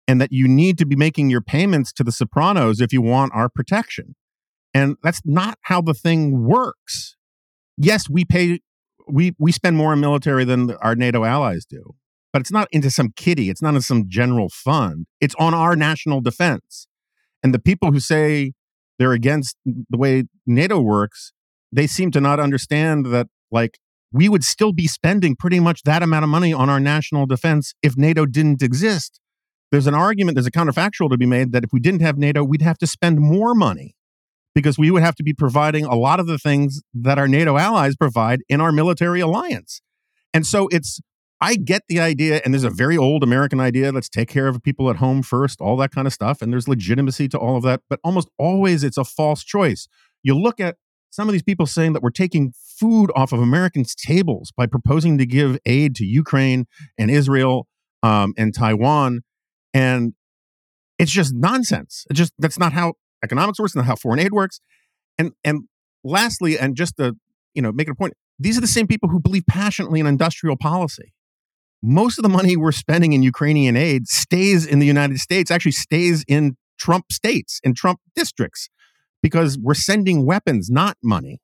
and 0.08 0.20
that 0.20 0.32
you 0.32 0.48
need 0.48 0.78
to 0.78 0.86
be 0.86 0.96
making 0.96 1.30
your 1.30 1.40
payments 1.40 1.92
to 1.92 2.04
the 2.04 2.12
Sopranos 2.12 2.80
if 2.80 2.92
you 2.92 3.00
want 3.02 3.32
our 3.34 3.48
protection. 3.48 4.16
And 4.74 4.96
that's 5.02 5.20
not 5.24 5.58
how 5.62 5.80
the 5.80 5.94
thing 5.94 6.44
works. 6.44 7.16
Yes, 7.76 8.08
we 8.08 8.24
pay 8.24 8.60
we 9.08 9.34
we 9.38 9.52
spend 9.52 9.76
more 9.76 9.92
in 9.92 10.00
military 10.00 10.44
than 10.44 10.72
our 10.76 10.94
NATO 10.94 11.24
allies 11.24 11.64
do, 11.64 11.94
but 12.32 12.40
it's 12.40 12.52
not 12.52 12.68
into 12.70 12.90
some 12.90 13.12
kitty. 13.16 13.50
It's 13.50 13.62
not 13.62 13.74
in 13.74 13.80
some 13.80 14.04
general 14.08 14.48
fund. 14.48 15.06
It's 15.20 15.34
on 15.38 15.54
our 15.54 15.76
national 15.76 16.20
defense. 16.20 16.86
And 17.42 17.54
the 17.54 17.58
people 17.58 17.92
who 17.92 18.00
say 18.00 18.52
they're 18.98 19.12
against 19.12 19.56
the 19.64 19.96
way 19.96 20.24
NATO 20.46 20.80
works, 20.80 21.32
they 21.72 21.86
seem 21.86 22.10
to 22.12 22.20
not 22.20 22.38
understand 22.38 23.06
that 23.06 23.28
like 23.50 23.78
we 24.12 24.28
would 24.28 24.44
still 24.44 24.72
be 24.72 24.86
spending 24.86 25.36
pretty 25.36 25.60
much 25.60 25.82
that 25.84 26.02
amount 26.02 26.24
of 26.24 26.28
money 26.28 26.52
on 26.52 26.68
our 26.68 26.80
national 26.80 27.26
defense 27.26 27.74
if 27.82 27.96
NATO 27.96 28.26
didn't 28.26 28.62
exist 28.62 29.20
there's 29.70 29.86
an 29.86 29.94
argument, 29.94 30.34
there's 30.34 30.46
a 30.46 30.50
counterfactual 30.50 31.10
to 31.10 31.16
be 31.16 31.26
made 31.26 31.52
that 31.52 31.64
if 31.64 31.72
we 31.72 31.80
didn't 31.80 32.02
have 32.02 32.18
NATO, 32.18 32.42
we'd 32.42 32.62
have 32.62 32.78
to 32.78 32.86
spend 32.86 33.20
more 33.20 33.54
money 33.54 33.94
because 34.54 34.78
we 34.78 34.90
would 34.90 35.02
have 35.02 35.14
to 35.16 35.22
be 35.22 35.32
providing 35.32 35.84
a 35.84 35.94
lot 35.94 36.18
of 36.18 36.26
the 36.26 36.38
things 36.38 36.82
that 36.92 37.18
our 37.18 37.28
NATO 37.28 37.56
allies 37.56 37.94
provide 37.94 38.40
in 38.48 38.60
our 38.60 38.72
military 38.72 39.20
alliance. 39.20 39.80
And 40.34 40.44
so 40.44 40.68
it's, 40.72 41.00
I 41.40 41.54
get 41.54 41.82
the 41.88 42.00
idea, 42.00 42.40
and 42.44 42.52
there's 42.52 42.64
a 42.64 42.70
very 42.70 42.96
old 42.96 43.22
American 43.22 43.60
idea 43.60 43.92
let's 43.92 44.08
take 44.08 44.28
care 44.28 44.48
of 44.48 44.60
people 44.62 44.90
at 44.90 44.96
home 44.96 45.22
first, 45.22 45.60
all 45.60 45.76
that 45.76 45.92
kind 45.92 46.06
of 46.06 46.12
stuff. 46.12 46.42
And 46.42 46.52
there's 46.52 46.66
legitimacy 46.66 47.28
to 47.28 47.38
all 47.38 47.56
of 47.56 47.62
that. 47.62 47.82
But 47.88 48.00
almost 48.02 48.28
always 48.38 48.82
it's 48.82 48.98
a 48.98 49.04
false 49.04 49.44
choice. 49.44 49.86
You 50.22 50.36
look 50.36 50.58
at 50.58 50.76
some 51.10 51.28
of 51.28 51.32
these 51.32 51.42
people 51.42 51.66
saying 51.66 51.92
that 51.92 52.02
we're 52.02 52.10
taking 52.10 52.52
food 52.78 53.10
off 53.14 53.32
of 53.32 53.40
Americans' 53.40 53.94
tables 53.94 54.52
by 54.56 54.66
proposing 54.66 55.18
to 55.18 55.26
give 55.26 55.58
aid 55.66 55.94
to 55.96 56.04
Ukraine 56.04 56.66
and 56.98 57.10
Israel 57.10 57.66
um, 58.02 58.32
and 58.38 58.54
Taiwan 58.54 59.20
and 59.74 60.14
it's 60.98 61.10
just 61.10 61.34
nonsense. 61.34 62.04
It 62.10 62.14
just 62.14 62.32
that's 62.38 62.58
not 62.58 62.72
how 62.72 62.94
economics 63.24 63.58
works, 63.58 63.74
not 63.74 63.86
how 63.86 63.96
foreign 63.96 64.20
aid 64.20 64.32
works. 64.32 64.60
And 65.18 65.32
and 65.44 65.62
lastly, 66.04 66.58
and 66.58 66.76
just 66.76 66.96
to 66.98 67.14
you 67.54 67.62
know 67.62 67.72
make 67.72 67.88
it 67.88 67.92
a 67.92 67.94
point, 67.94 68.14
these 68.38 68.58
are 68.58 68.60
the 68.60 68.66
same 68.66 68.86
people 68.86 69.08
who 69.08 69.20
believe 69.20 69.44
passionately 69.48 70.00
in 70.00 70.06
industrial 70.06 70.56
policy. 70.56 71.12
Most 71.82 72.18
of 72.18 72.22
the 72.22 72.28
money 72.28 72.56
we're 72.56 72.72
spending 72.72 73.14
in 73.14 73.22
Ukrainian 73.22 73.76
aid 73.76 74.06
stays 74.06 74.66
in 74.66 74.78
the 74.78 74.86
United 74.86 75.18
States, 75.18 75.50
actually 75.50 75.72
stays 75.72 76.24
in 76.28 76.56
Trump 76.78 77.06
states 77.10 77.60
and 77.64 77.74
Trump 77.74 78.00
districts 78.14 78.68
because 79.22 79.58
we're 79.58 79.74
sending 79.74 80.26
weapons, 80.26 80.70
not 80.70 80.96
money. 81.02 81.40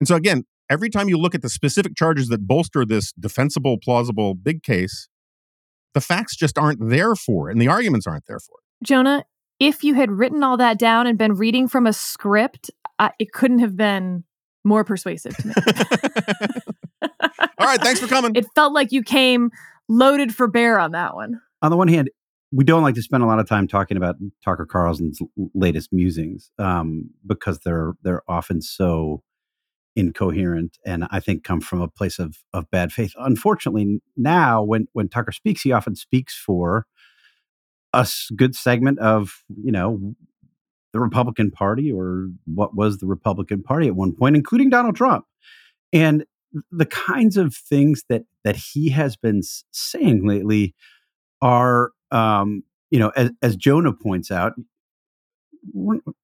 And 0.00 0.08
so 0.08 0.14
again, 0.14 0.44
every 0.70 0.90
time 0.90 1.08
you 1.08 1.18
look 1.18 1.34
at 1.34 1.42
the 1.42 1.48
specific 1.48 1.94
charges 1.96 2.28
that 2.28 2.46
bolster 2.46 2.84
this 2.84 3.12
defensible, 3.12 3.78
plausible 3.82 4.34
big 4.34 4.62
case, 4.62 5.08
the 5.94 6.00
facts 6.00 6.36
just 6.36 6.58
aren't 6.58 6.88
there 6.88 7.14
for 7.14 7.48
it 7.48 7.52
and 7.52 7.60
the 7.60 7.68
arguments 7.68 8.06
aren't 8.06 8.26
there 8.26 8.38
for 8.38 8.56
it. 8.58 8.86
Jonah, 8.86 9.24
if 9.58 9.82
you 9.82 9.94
had 9.94 10.10
written 10.10 10.42
all 10.42 10.56
that 10.56 10.78
down 10.78 11.06
and 11.06 11.18
been 11.18 11.34
reading 11.34 11.66
from 11.66 11.86
a 11.86 11.92
script, 11.92 12.70
uh, 12.98 13.10
it 13.18 13.32
couldn't 13.32 13.58
have 13.58 13.76
been 13.76 14.24
more 14.64 14.84
persuasive 14.84 15.36
to 15.36 15.48
me. 15.48 15.54
all 17.58 17.66
right, 17.66 17.80
thanks 17.80 18.00
for 18.00 18.06
coming. 18.06 18.32
It 18.34 18.46
felt 18.54 18.72
like 18.72 18.92
you 18.92 19.02
came 19.02 19.50
loaded 19.88 20.34
for 20.34 20.46
bear 20.46 20.78
on 20.78 20.92
that 20.92 21.14
one. 21.14 21.40
On 21.62 21.70
the 21.70 21.76
one 21.76 21.88
hand, 21.88 22.10
we 22.50 22.64
don't 22.64 22.82
like 22.82 22.94
to 22.94 23.02
spend 23.02 23.22
a 23.22 23.26
lot 23.26 23.38
of 23.38 23.48
time 23.48 23.68
talking 23.68 23.96
about 23.96 24.16
Tucker 24.44 24.66
Carlson's 24.66 25.20
latest 25.54 25.92
musings 25.92 26.50
um, 26.58 27.10
because 27.26 27.60
they're 27.60 27.94
they're 28.02 28.22
often 28.28 28.62
so 28.62 29.22
incoherent 29.96 30.78
and 30.86 31.06
I 31.10 31.18
think 31.18 31.42
come 31.42 31.60
from 31.60 31.80
a 31.80 31.88
place 31.88 32.18
of 32.18 32.38
of 32.52 32.70
bad 32.70 32.92
faith. 32.92 33.12
Unfortunately, 33.16 34.00
now 34.16 34.62
when 34.62 34.86
when 34.92 35.08
Tucker 35.08 35.32
speaks, 35.32 35.62
he 35.62 35.72
often 35.72 35.94
speaks 35.94 36.34
for 36.34 36.86
a 37.92 38.06
good 38.36 38.54
segment 38.54 38.98
of 38.98 39.42
you 39.62 39.72
know 39.72 40.14
the 40.92 41.00
Republican 41.00 41.50
Party 41.50 41.92
or 41.92 42.28
what 42.46 42.74
was 42.74 42.98
the 42.98 43.06
Republican 43.06 43.62
Party 43.62 43.88
at 43.88 43.96
one 43.96 44.14
point, 44.14 44.36
including 44.36 44.70
Donald 44.70 44.96
Trump, 44.96 45.26
and 45.92 46.24
the 46.70 46.86
kinds 46.86 47.36
of 47.36 47.54
things 47.54 48.04
that 48.08 48.22
that 48.44 48.56
he 48.56 48.88
has 48.90 49.16
been 49.16 49.42
saying 49.70 50.26
lately 50.26 50.74
are 51.42 51.90
um, 52.10 52.62
you 52.90 52.98
know 52.98 53.10
as, 53.16 53.30
as 53.42 53.56
Jonah 53.56 53.92
points 53.92 54.30
out, 54.30 54.54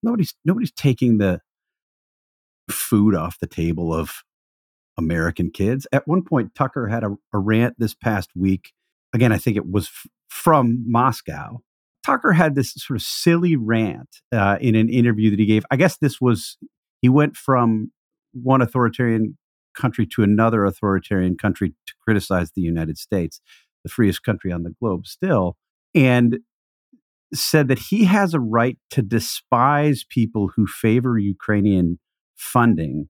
nobody's 0.03 0.35
nobody's 0.45 0.73
taking 0.73 1.19
the 1.19 1.41
food 2.71 3.15
off 3.15 3.39
the 3.39 3.47
table 3.47 3.93
of 3.95 4.23
American 4.97 5.51
kids. 5.51 5.87
At 5.93 6.07
one 6.07 6.23
point, 6.23 6.55
Tucker 6.55 6.89
had 6.89 7.05
a, 7.05 7.17
a 7.33 7.39
rant 7.39 7.75
this 7.79 7.95
past 7.95 8.31
week. 8.35 8.73
Again, 9.13 9.33
I 9.33 9.39
think 9.39 9.57
it 9.57 9.71
was 9.71 9.87
f- 9.87 10.07
from 10.29 10.85
Moscow. 10.87 11.61
Tucker 12.05 12.33
had 12.33 12.55
this 12.55 12.75
sort 12.75 12.99
of 12.99 13.03
silly 13.03 13.57
rant 13.57 14.21
uh, 14.33 14.59
in 14.61 14.75
an 14.75 14.89
interview 14.89 15.31
that 15.31 15.39
he 15.39 15.47
gave. 15.47 15.65
I 15.71 15.77
guess 15.77 15.97
this 15.97 16.21
was, 16.21 16.59
he 17.01 17.09
went 17.09 17.37
from 17.37 17.93
one 18.33 18.61
authoritarian 18.61 19.39
country 19.75 20.07
to 20.07 20.23
another 20.23 20.65
authoritarian 20.65 21.37
country 21.37 21.71
to 21.87 21.95
criticize 22.03 22.53
the 22.53 22.61
United 22.61 22.99
States, 22.99 23.41
the 23.83 23.91
freest 23.91 24.23
country 24.23 24.53
on 24.53 24.63
the 24.65 24.75
globe 24.81 25.07
still, 25.07 25.57
and 25.95 26.39
said 27.33 27.69
that 27.69 27.79
he 27.79 28.05
has 28.05 28.35
a 28.35 28.41
right 28.41 28.79
to 28.91 29.03
despise 29.03 30.05
people 30.09 30.51
who 30.55 30.67
favor 30.67 31.19
Ukrainian 31.19 31.99
funding 32.37 33.09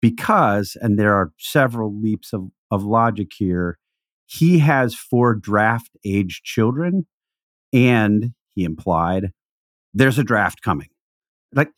because, 0.00 0.76
and 0.80 0.98
there 0.98 1.14
are 1.14 1.32
several 1.38 1.98
leaps 1.98 2.32
of, 2.32 2.48
of 2.70 2.84
logic 2.84 3.32
here, 3.36 3.78
he 4.26 4.58
has 4.58 4.94
four 4.94 5.34
draft 5.34 5.90
age 6.04 6.42
children, 6.44 7.06
and 7.72 8.32
he 8.54 8.64
implied 8.64 9.32
there's 9.94 10.18
a 10.18 10.24
draft 10.24 10.60
coming. 10.62 10.88
Like, 11.54 11.70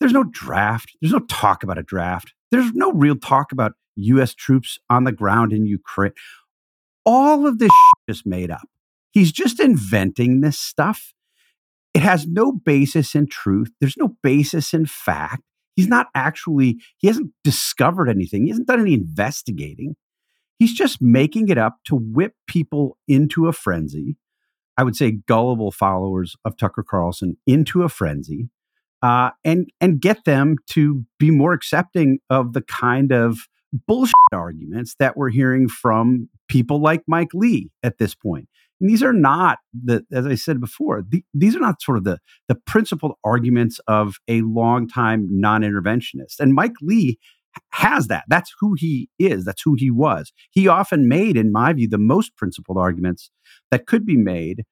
there's 0.00 0.12
no 0.12 0.24
draft. 0.24 0.96
There's 1.00 1.12
no 1.12 1.26
talk 1.26 1.62
about 1.62 1.78
a 1.78 1.82
draft. 1.82 2.32
There's 2.50 2.72
no 2.72 2.92
real 2.92 3.16
talk 3.16 3.52
about 3.52 3.72
U.S. 3.96 4.34
troops 4.34 4.78
on 4.88 5.04
the 5.04 5.12
ground 5.12 5.52
in 5.52 5.66
Ukraine. 5.66 6.12
All 7.04 7.46
of 7.46 7.58
this 7.58 7.70
is 8.06 8.22
made 8.24 8.50
up. 8.50 8.68
He's 9.18 9.32
just 9.32 9.58
inventing 9.58 10.40
this 10.40 10.58
stuff. 10.58 11.12
It 11.92 12.02
has 12.02 12.26
no 12.26 12.52
basis 12.52 13.14
in 13.16 13.26
truth. 13.26 13.72
There's 13.80 13.96
no 13.96 14.16
basis 14.22 14.72
in 14.72 14.86
fact. 14.86 15.42
He's 15.74 15.88
not 15.88 16.06
actually, 16.14 16.78
he 16.98 17.08
hasn't 17.08 17.32
discovered 17.42 18.08
anything. 18.08 18.44
He 18.44 18.50
hasn't 18.50 18.68
done 18.68 18.80
any 18.80 18.94
investigating. 18.94 19.96
He's 20.58 20.72
just 20.72 21.02
making 21.02 21.48
it 21.48 21.58
up 21.58 21.78
to 21.86 21.96
whip 21.96 22.34
people 22.46 22.96
into 23.08 23.48
a 23.48 23.52
frenzy. 23.52 24.16
I 24.76 24.84
would 24.84 24.94
say 24.94 25.18
gullible 25.26 25.72
followers 25.72 26.36
of 26.44 26.56
Tucker 26.56 26.84
Carlson 26.88 27.36
into 27.46 27.82
a 27.82 27.88
frenzy, 27.88 28.48
uh, 29.02 29.30
and 29.44 29.68
and 29.80 30.00
get 30.00 30.24
them 30.24 30.56
to 30.68 31.04
be 31.18 31.32
more 31.32 31.52
accepting 31.52 32.20
of 32.30 32.52
the 32.52 32.62
kind 32.62 33.12
of 33.12 33.48
bullshit 33.72 34.14
arguments 34.32 34.94
that 35.00 35.16
we're 35.16 35.30
hearing 35.30 35.68
from 35.68 36.28
people 36.48 36.80
like 36.80 37.02
Mike 37.08 37.34
Lee 37.34 37.70
at 37.82 37.98
this 37.98 38.14
point. 38.14 38.48
And 38.80 38.88
these 38.88 39.02
are 39.02 39.12
not 39.12 39.58
the, 39.72 40.04
as 40.12 40.26
I 40.26 40.34
said 40.34 40.60
before, 40.60 41.02
the, 41.06 41.24
these 41.34 41.56
are 41.56 41.60
not 41.60 41.82
sort 41.82 41.98
of 41.98 42.04
the 42.04 42.18
the 42.48 42.54
principled 42.54 43.14
arguments 43.24 43.80
of 43.88 44.16
a 44.28 44.42
longtime 44.42 45.26
non-interventionist. 45.30 46.40
And 46.40 46.54
Mike 46.54 46.74
Lee 46.80 47.18
has 47.70 48.06
that. 48.06 48.24
That's 48.28 48.54
who 48.60 48.74
he 48.78 49.08
is. 49.18 49.44
That's 49.44 49.62
who 49.62 49.74
he 49.76 49.90
was. 49.90 50.32
He 50.50 50.68
often 50.68 51.08
made, 51.08 51.36
in 51.36 51.52
my 51.52 51.72
view, 51.72 51.88
the 51.88 51.98
most 51.98 52.36
principled 52.36 52.78
arguments 52.78 53.30
that 53.70 53.86
could 53.86 54.06
be 54.06 54.16
made 54.16 54.64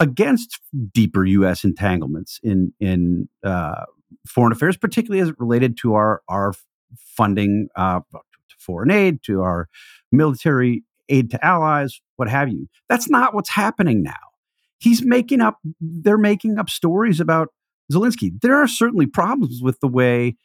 against 0.00 0.60
deeper 0.92 1.24
U.S. 1.24 1.64
entanglements 1.64 2.38
in 2.42 2.72
in 2.80 3.28
uh, 3.44 3.84
foreign 4.26 4.52
affairs, 4.52 4.76
particularly 4.76 5.20
as 5.20 5.30
it 5.30 5.36
related 5.38 5.76
to 5.78 5.94
our 5.94 6.22
our 6.28 6.52
funding 6.96 7.68
uh, 7.76 8.00
to 8.12 8.56
foreign 8.58 8.90
aid, 8.90 9.22
to 9.24 9.42
our 9.42 9.68
military 10.12 10.84
aid 11.08 11.30
to 11.30 11.44
allies, 11.44 12.00
what 12.18 12.28
have 12.28 12.48
you. 12.48 12.68
That's 12.88 13.08
not 13.08 13.34
what's 13.34 13.50
happening 13.50 14.02
now. 14.02 14.12
He's 14.78 15.04
making 15.04 15.40
up, 15.40 15.58
they're 15.80 16.18
making 16.18 16.58
up 16.58 16.70
stories 16.70 17.20
about 17.20 17.48
Zelensky. 17.92 18.30
There 18.42 18.56
are 18.56 18.68
certainly 18.68 19.06
problems 19.06 19.60
with 19.62 19.80
the 19.80 19.88
way 19.88 20.36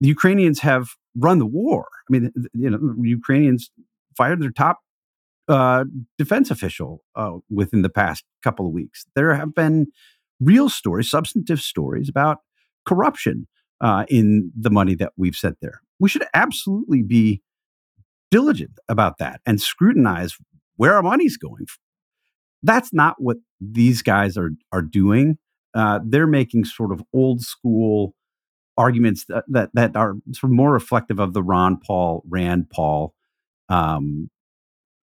the 0.00 0.08
Ukrainians 0.08 0.60
have 0.60 0.90
run 1.16 1.38
the 1.38 1.46
war. 1.46 1.88
I 2.08 2.12
mean, 2.12 2.32
you 2.54 2.70
know, 2.70 2.94
Ukrainians 3.02 3.70
fired 4.16 4.40
their 4.40 4.50
top 4.50 4.78
uh, 5.48 5.84
defense 6.18 6.50
official 6.50 7.02
uh, 7.16 7.38
within 7.50 7.82
the 7.82 7.88
past 7.88 8.24
couple 8.42 8.66
of 8.66 8.72
weeks. 8.72 9.06
There 9.14 9.34
have 9.34 9.54
been 9.54 9.86
real 10.40 10.68
stories, 10.68 11.10
substantive 11.10 11.60
stories 11.60 12.08
about 12.08 12.38
corruption 12.86 13.48
uh, 13.80 14.04
in 14.08 14.52
the 14.58 14.70
money 14.70 14.94
that 14.96 15.12
we've 15.16 15.36
sent 15.36 15.58
there. 15.60 15.80
We 15.98 16.08
should 16.08 16.24
absolutely 16.34 17.02
be 17.02 17.42
diligent 18.30 18.78
about 18.88 19.18
that 19.18 19.40
and 19.46 19.60
scrutinize 19.60 20.36
where 20.78 20.94
our 20.94 21.02
money's 21.02 21.36
going. 21.36 21.66
That's 22.62 22.92
not 22.94 23.16
what 23.18 23.36
these 23.60 24.00
guys 24.00 24.38
are 24.38 24.50
are 24.72 24.82
doing. 24.82 25.36
Uh, 25.74 26.00
they're 26.02 26.26
making 26.26 26.64
sort 26.64 26.90
of 26.90 27.02
old 27.12 27.42
school 27.42 28.14
arguments 28.78 29.24
that, 29.28 29.44
that, 29.48 29.70
that 29.74 29.96
are 29.96 30.14
sort 30.32 30.50
of 30.50 30.56
more 30.56 30.72
reflective 30.72 31.18
of 31.18 31.34
the 31.34 31.42
Ron 31.42 31.78
Paul 31.78 32.22
Rand 32.26 32.70
Paul 32.70 33.12
um, 33.68 34.30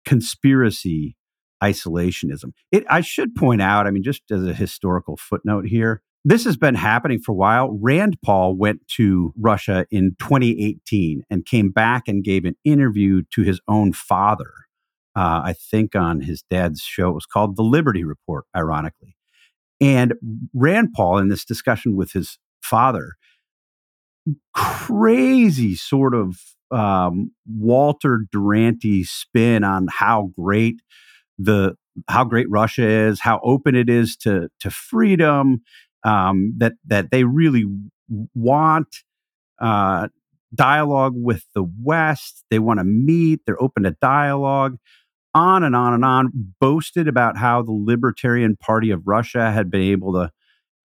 conspiracy 0.05 1.15
isolationism. 1.63 2.53
It, 2.71 2.85
I 2.89 3.01
should 3.01 3.35
point 3.35 3.61
out, 3.61 3.85
I 3.85 3.91
mean, 3.91 4.03
just 4.03 4.23
as 4.31 4.45
a 4.45 4.53
historical 4.53 5.17
footnote 5.17 5.67
here, 5.67 6.01
this 6.23 6.45
has 6.45 6.57
been 6.57 6.75
happening 6.75 7.19
for 7.19 7.33
a 7.33 7.35
while. 7.35 7.77
Rand 7.79 8.17
Paul 8.23 8.55
went 8.55 8.87
to 8.95 9.31
Russia 9.37 9.85
in 9.91 10.15
2018 10.19 11.23
and 11.29 11.45
came 11.45 11.69
back 11.69 12.07
and 12.07 12.23
gave 12.23 12.45
an 12.45 12.55
interview 12.63 13.21
to 13.33 13.43
his 13.43 13.59
own 13.67 13.93
father. 13.93 14.51
Uh, 15.15 15.41
I 15.45 15.53
think 15.53 15.95
on 15.95 16.21
his 16.21 16.43
dad's 16.49 16.81
show. 16.81 17.09
It 17.09 17.13
was 17.13 17.25
called 17.25 17.55
The 17.55 17.63
Liberty 17.63 18.03
Report, 18.03 18.45
ironically. 18.55 19.15
And 19.79 20.13
Rand 20.53 20.89
Paul, 20.95 21.17
in 21.17 21.29
this 21.29 21.45
discussion 21.45 21.95
with 21.95 22.11
his 22.11 22.37
father, 22.61 23.13
crazy 24.53 25.75
sort 25.75 26.13
of 26.13 26.37
um, 26.71 27.31
Walter 27.47 28.21
Duranty 28.31 29.03
spin 29.03 29.63
on 29.63 29.87
how 29.89 30.31
great 30.37 30.81
the 31.37 31.75
how 32.09 32.25
great 32.25 32.47
Russia 32.49 32.85
is, 32.85 33.21
how 33.21 33.39
open 33.43 33.75
it 33.75 33.89
is 33.89 34.15
to 34.17 34.49
to 34.59 34.69
freedom, 34.69 35.61
um, 36.03 36.53
that 36.57 36.73
that 36.85 37.11
they 37.11 37.23
really 37.23 37.65
want 38.33 38.87
uh, 39.59 40.07
dialogue 40.53 41.13
with 41.15 41.45
the 41.53 41.63
West. 41.81 42.43
They 42.49 42.59
want 42.59 42.79
to 42.79 42.83
meet. 42.83 43.41
They're 43.45 43.61
open 43.61 43.83
to 43.83 43.95
dialogue. 44.01 44.77
On 45.35 45.63
and 45.63 45.75
on 45.75 45.93
and 45.93 46.03
on. 46.03 46.31
Boasted 46.59 47.07
about 47.07 47.37
how 47.37 47.61
the 47.61 47.71
Libertarian 47.71 48.55
Party 48.55 48.89
of 48.89 49.05
Russia 49.05 49.51
had 49.51 49.69
been 49.69 49.81
able 49.81 50.13
to 50.13 50.31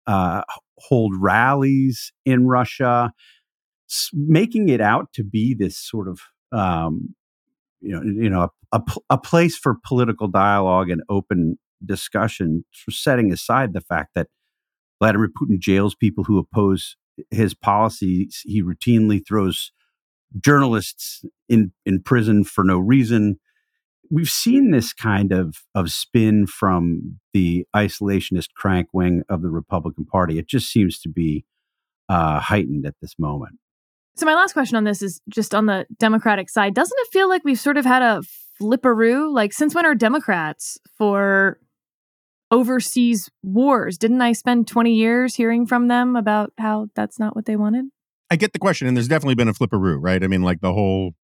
uh, 0.07 0.43
hold 0.77 1.15
rallies 1.19 2.13
in 2.27 2.47
Russia, 2.47 3.13
making 4.13 4.69
it 4.69 4.83
out 4.83 5.13
to 5.15 5.25
be 5.25 5.55
this 5.55 5.79
sort 5.79 6.09
of 6.09 6.21
um, 6.53 7.15
you 7.81 7.93
know 7.93 8.03
you 8.03 8.29
know 8.29 8.51
a, 8.73 8.79
a, 8.79 8.83
a 9.11 9.19
place 9.19 9.57
for 9.57 9.77
political 9.85 10.29
dialogue 10.29 10.91
and 10.91 11.03
open 11.09 11.59
discussion, 11.85 12.65
setting 12.91 13.33
aside 13.33 13.73
the 13.73 13.81
fact 13.81 14.11
that 14.15 14.27
Vladimir 15.01 15.29
Putin 15.29 15.59
jails 15.59 15.95
people 15.95 16.25
who 16.25 16.39
oppose 16.39 16.97
his 17.31 17.55
policies. 17.55 18.43
He 18.45 18.63
routinely 18.63 19.27
throws 19.27 19.73
journalists 20.43 21.25
in, 21.49 21.73
in 21.85 22.03
prison 22.03 22.45
for 22.45 22.65
no 22.65 22.79
reason. 22.79 23.41
We've 24.11 24.31
seen 24.31 24.71
this 24.71 24.93
kind 24.93 25.33
of 25.33 25.57
of 25.75 25.91
spin 25.91 26.47
from 26.47 27.21
the 27.33 27.67
isolationist 27.75 28.49
crank 28.57 28.89
wing 28.93 29.23
of 29.29 29.43
the 29.43 29.51
Republican 29.51 30.05
Party. 30.05 30.39
It 30.39 30.49
just 30.49 30.71
seems 30.71 30.99
to 31.01 31.09
be 31.09 31.45
uh, 32.09 32.41
heightened 32.41 32.87
at 32.87 32.95
this 33.01 33.15
moment. 33.19 33.59
So 34.17 34.27
my 34.27 34.35
last 34.35 34.53
question 34.53 34.77
on 34.77 34.85
this 34.85 35.01
is 35.01 35.21
just 35.29 35.55
on 35.55 35.67
the 35.67 35.87
Democratic 35.99 36.51
side. 36.51 36.75
Doesn't 36.75 36.99
it 36.99 37.09
feel 37.13 37.29
like 37.29 37.45
we've 37.45 37.59
sort 37.59 37.77
of 37.77 37.87
had 37.87 38.03
a 38.03 38.23
flipperoo? 38.61 39.33
Like 39.33 39.53
since 39.53 39.75
when 39.75 39.87
are 39.87 39.95
Democrats 39.95 40.79
for 40.99 41.59
overseas 42.51 43.31
wars? 43.43 43.97
Didn't 43.97 44.21
I 44.21 44.33
spend 44.33 44.67
20 44.67 44.93
years 44.93 45.37
hearing 45.37 45.67
from 45.67 45.89
them 45.89 46.17
about 46.17 46.53
how 46.59 46.89
that's 46.97 47.19
not 47.19 47.37
what 47.37 47.47
they 47.47 47.57
wanted? 47.57 47.87
I 48.33 48.37
get 48.37 48.53
the 48.53 48.61
question, 48.61 48.87
and 48.87 48.97
there's 48.97 49.09
definitely 49.09 49.35
been 49.35 49.49
a 49.49 49.53
flipperoo, 49.53 49.99
right? 50.01 50.23
I 50.23 50.29
mean, 50.29 50.43
like 50.43 50.61
the 50.61 50.73
whole, 50.73 51.15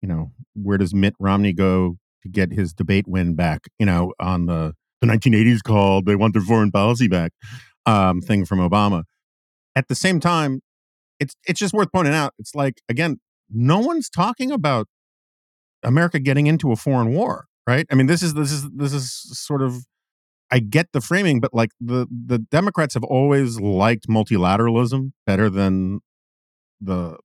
you 0.00 0.08
know, 0.08 0.32
where 0.54 0.78
does 0.78 0.94
Mitt 0.94 1.14
Romney 1.18 1.52
go 1.52 1.98
to 2.26 2.32
get 2.32 2.52
his 2.52 2.72
debate 2.72 3.06
win 3.06 3.34
back? 3.34 3.62
You 3.78 3.86
know, 3.86 4.12
on 4.18 4.46
the 4.46 4.74
the 5.00 5.06
1980s 5.06 5.62
called 5.62 6.06
they 6.06 6.16
want 6.16 6.32
their 6.34 6.42
foreign 6.42 6.70
policy 6.70 7.08
back 7.08 7.32
um, 7.84 8.20
thing 8.20 8.44
from 8.44 8.58
Obama. 8.58 9.04
At 9.74 9.88
the 9.88 9.94
same 9.94 10.20
time, 10.20 10.60
it's 11.20 11.34
it's 11.46 11.60
just 11.60 11.74
worth 11.74 11.88
pointing 11.92 12.14
out. 12.14 12.34
It's 12.38 12.54
like 12.54 12.80
again, 12.88 13.18
no 13.50 13.78
one's 13.78 14.08
talking 14.08 14.50
about 14.50 14.86
America 15.82 16.18
getting 16.18 16.46
into 16.46 16.72
a 16.72 16.76
foreign 16.76 17.12
war, 17.12 17.46
right? 17.66 17.86
I 17.90 17.94
mean, 17.94 18.06
this 18.06 18.22
is 18.22 18.34
this 18.34 18.52
is 18.52 18.68
this 18.70 18.92
is 18.92 19.12
sort 19.38 19.62
of 19.62 19.84
I 20.50 20.60
get 20.60 20.88
the 20.92 21.00
framing, 21.00 21.40
but 21.40 21.52
like 21.52 21.70
the 21.80 22.06
the 22.10 22.38
Democrats 22.38 22.94
have 22.94 23.04
always 23.04 23.60
liked 23.60 24.08
multilateralism 24.08 25.12
better 25.26 25.50
than 25.50 26.00
the 26.80 27.18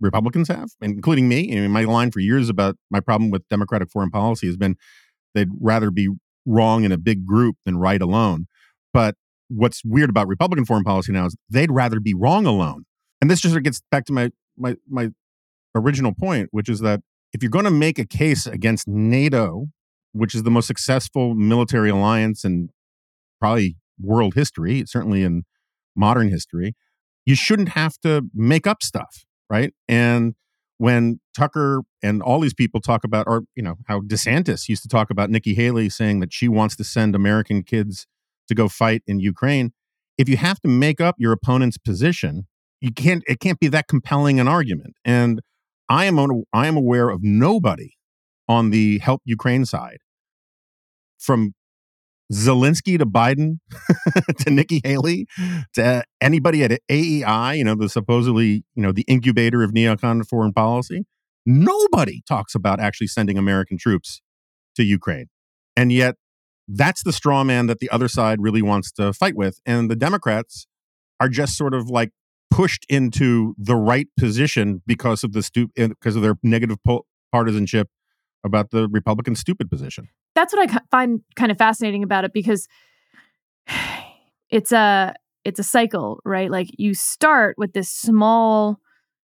Republicans 0.00 0.48
have, 0.48 0.70
including 0.80 1.28
me. 1.28 1.50
I 1.52 1.60
mean, 1.60 1.70
my 1.70 1.84
line 1.84 2.10
for 2.10 2.20
years 2.20 2.48
about 2.48 2.76
my 2.90 3.00
problem 3.00 3.30
with 3.30 3.48
Democratic 3.48 3.90
foreign 3.90 4.10
policy 4.10 4.46
has 4.46 4.56
been 4.56 4.76
they'd 5.34 5.48
rather 5.60 5.90
be 5.90 6.08
wrong 6.44 6.84
in 6.84 6.92
a 6.92 6.98
big 6.98 7.26
group 7.26 7.56
than 7.64 7.78
right 7.78 8.00
alone. 8.00 8.46
But 8.92 9.16
what's 9.48 9.82
weird 9.84 10.10
about 10.10 10.28
Republican 10.28 10.64
foreign 10.64 10.84
policy 10.84 11.12
now 11.12 11.26
is 11.26 11.36
they'd 11.50 11.70
rather 11.70 12.00
be 12.00 12.14
wrong 12.14 12.46
alone. 12.46 12.84
And 13.20 13.30
this 13.30 13.40
just 13.40 13.60
gets 13.62 13.82
back 13.90 14.04
to 14.06 14.12
my 14.12 14.30
my 14.56 14.76
my 14.88 15.08
original 15.74 16.12
point, 16.14 16.48
which 16.52 16.68
is 16.68 16.80
that 16.80 17.00
if 17.32 17.42
you're 17.42 17.50
going 17.50 17.64
to 17.64 17.70
make 17.70 17.98
a 17.98 18.06
case 18.06 18.46
against 18.46 18.88
NATO, 18.88 19.66
which 20.12 20.34
is 20.34 20.42
the 20.42 20.50
most 20.50 20.66
successful 20.66 21.34
military 21.34 21.90
alliance 21.90 22.44
in 22.44 22.70
probably 23.40 23.76
world 24.00 24.34
history, 24.34 24.84
certainly 24.86 25.22
in 25.22 25.42
modern 25.94 26.30
history, 26.30 26.74
you 27.26 27.34
shouldn't 27.34 27.70
have 27.70 27.98
to 27.98 28.22
make 28.32 28.66
up 28.66 28.82
stuff, 28.82 29.25
right? 29.48 29.72
And 29.88 30.34
when 30.78 31.20
Tucker 31.36 31.82
and 32.02 32.22
all 32.22 32.40
these 32.40 32.54
people 32.54 32.80
talk 32.80 33.04
about, 33.04 33.26
or 33.26 33.42
you 33.54 33.62
know, 33.62 33.76
how 33.86 34.00
DeSantis 34.00 34.68
used 34.68 34.82
to 34.82 34.88
talk 34.88 35.10
about 35.10 35.30
Nikki 35.30 35.54
Haley 35.54 35.88
saying 35.88 36.20
that 36.20 36.32
she 36.32 36.48
wants 36.48 36.76
to 36.76 36.84
send 36.84 37.14
American 37.14 37.62
kids 37.62 38.06
to 38.48 38.54
go 38.54 38.68
fight 38.68 39.02
in 39.06 39.18
Ukraine, 39.20 39.72
if 40.18 40.28
you 40.28 40.36
have 40.36 40.60
to 40.60 40.68
make 40.68 41.00
up 41.00 41.16
your 41.18 41.32
opponent's 41.32 41.78
position, 41.78 42.46
you 42.80 42.92
can't. 42.92 43.22
It 43.26 43.40
can't 43.40 43.58
be 43.58 43.68
that 43.68 43.88
compelling 43.88 44.38
an 44.38 44.48
argument. 44.48 44.94
And 45.04 45.40
I 45.88 46.04
am 46.04 46.18
I 46.52 46.66
am 46.66 46.76
aware 46.76 47.08
of 47.08 47.22
nobody 47.22 47.92
on 48.48 48.70
the 48.70 48.98
help 48.98 49.22
Ukraine 49.24 49.64
side, 49.64 49.98
from 51.18 51.54
Zelensky 52.32 52.98
to 52.98 53.06
Biden 53.06 53.58
to 54.38 54.50
Nikki 54.50 54.80
Haley 54.84 55.26
to 55.74 56.04
anybody 56.20 56.64
at 56.64 56.80
AEI, 56.90 57.54
you 57.54 57.64
know, 57.64 57.74
the 57.74 57.88
supposedly, 57.88 58.64
you 58.74 58.82
know, 58.82 58.92
the 58.92 59.04
incubator 59.06 59.62
of 59.62 59.72
neocon 59.72 60.26
foreign 60.26 60.52
policy. 60.52 61.04
Nobody 61.44 62.22
talks 62.28 62.54
about 62.54 62.80
actually 62.80 63.06
sending 63.06 63.38
American 63.38 63.78
troops 63.78 64.20
to 64.74 64.82
Ukraine. 64.82 65.26
And 65.76 65.92
yet 65.92 66.16
that's 66.66 67.02
the 67.04 67.12
straw 67.12 67.44
man 67.44 67.66
that 67.66 67.78
the 67.78 67.90
other 67.90 68.08
side 68.08 68.40
really 68.40 68.62
wants 68.62 68.90
to 68.92 69.12
fight 69.12 69.36
with. 69.36 69.60
And 69.64 69.90
the 69.90 69.96
Democrats 69.96 70.66
are 71.20 71.28
just 71.28 71.56
sort 71.56 71.74
of 71.74 71.88
like 71.88 72.10
pushed 72.50 72.84
into 72.88 73.54
the 73.58 73.76
right 73.76 74.08
position 74.18 74.82
because 74.86 75.22
of 75.22 75.32
the 75.32 75.42
stu- 75.42 75.70
eh, 75.76 75.88
because 75.88 76.16
of 76.16 76.22
their 76.22 76.36
negative 76.42 76.78
po- 76.84 77.06
partisanship 77.30 77.88
about 78.46 78.70
the 78.70 78.88
Republican 78.88 79.34
stupid 79.34 79.70
position. 79.70 80.08
That's 80.34 80.54
what 80.54 80.70
I 80.70 80.80
find 80.90 81.20
kind 81.34 81.52
of 81.52 81.58
fascinating 81.58 82.02
about 82.02 82.24
it 82.24 82.32
because 82.32 82.68
it's 84.50 84.72
a 84.72 85.14
it's 85.44 85.60
a 85.60 85.64
cycle, 85.64 86.20
right? 86.24 86.50
Like 86.50 86.68
you 86.78 86.94
start 86.94 87.56
with 87.58 87.72
this 87.72 87.90
small 87.90 88.80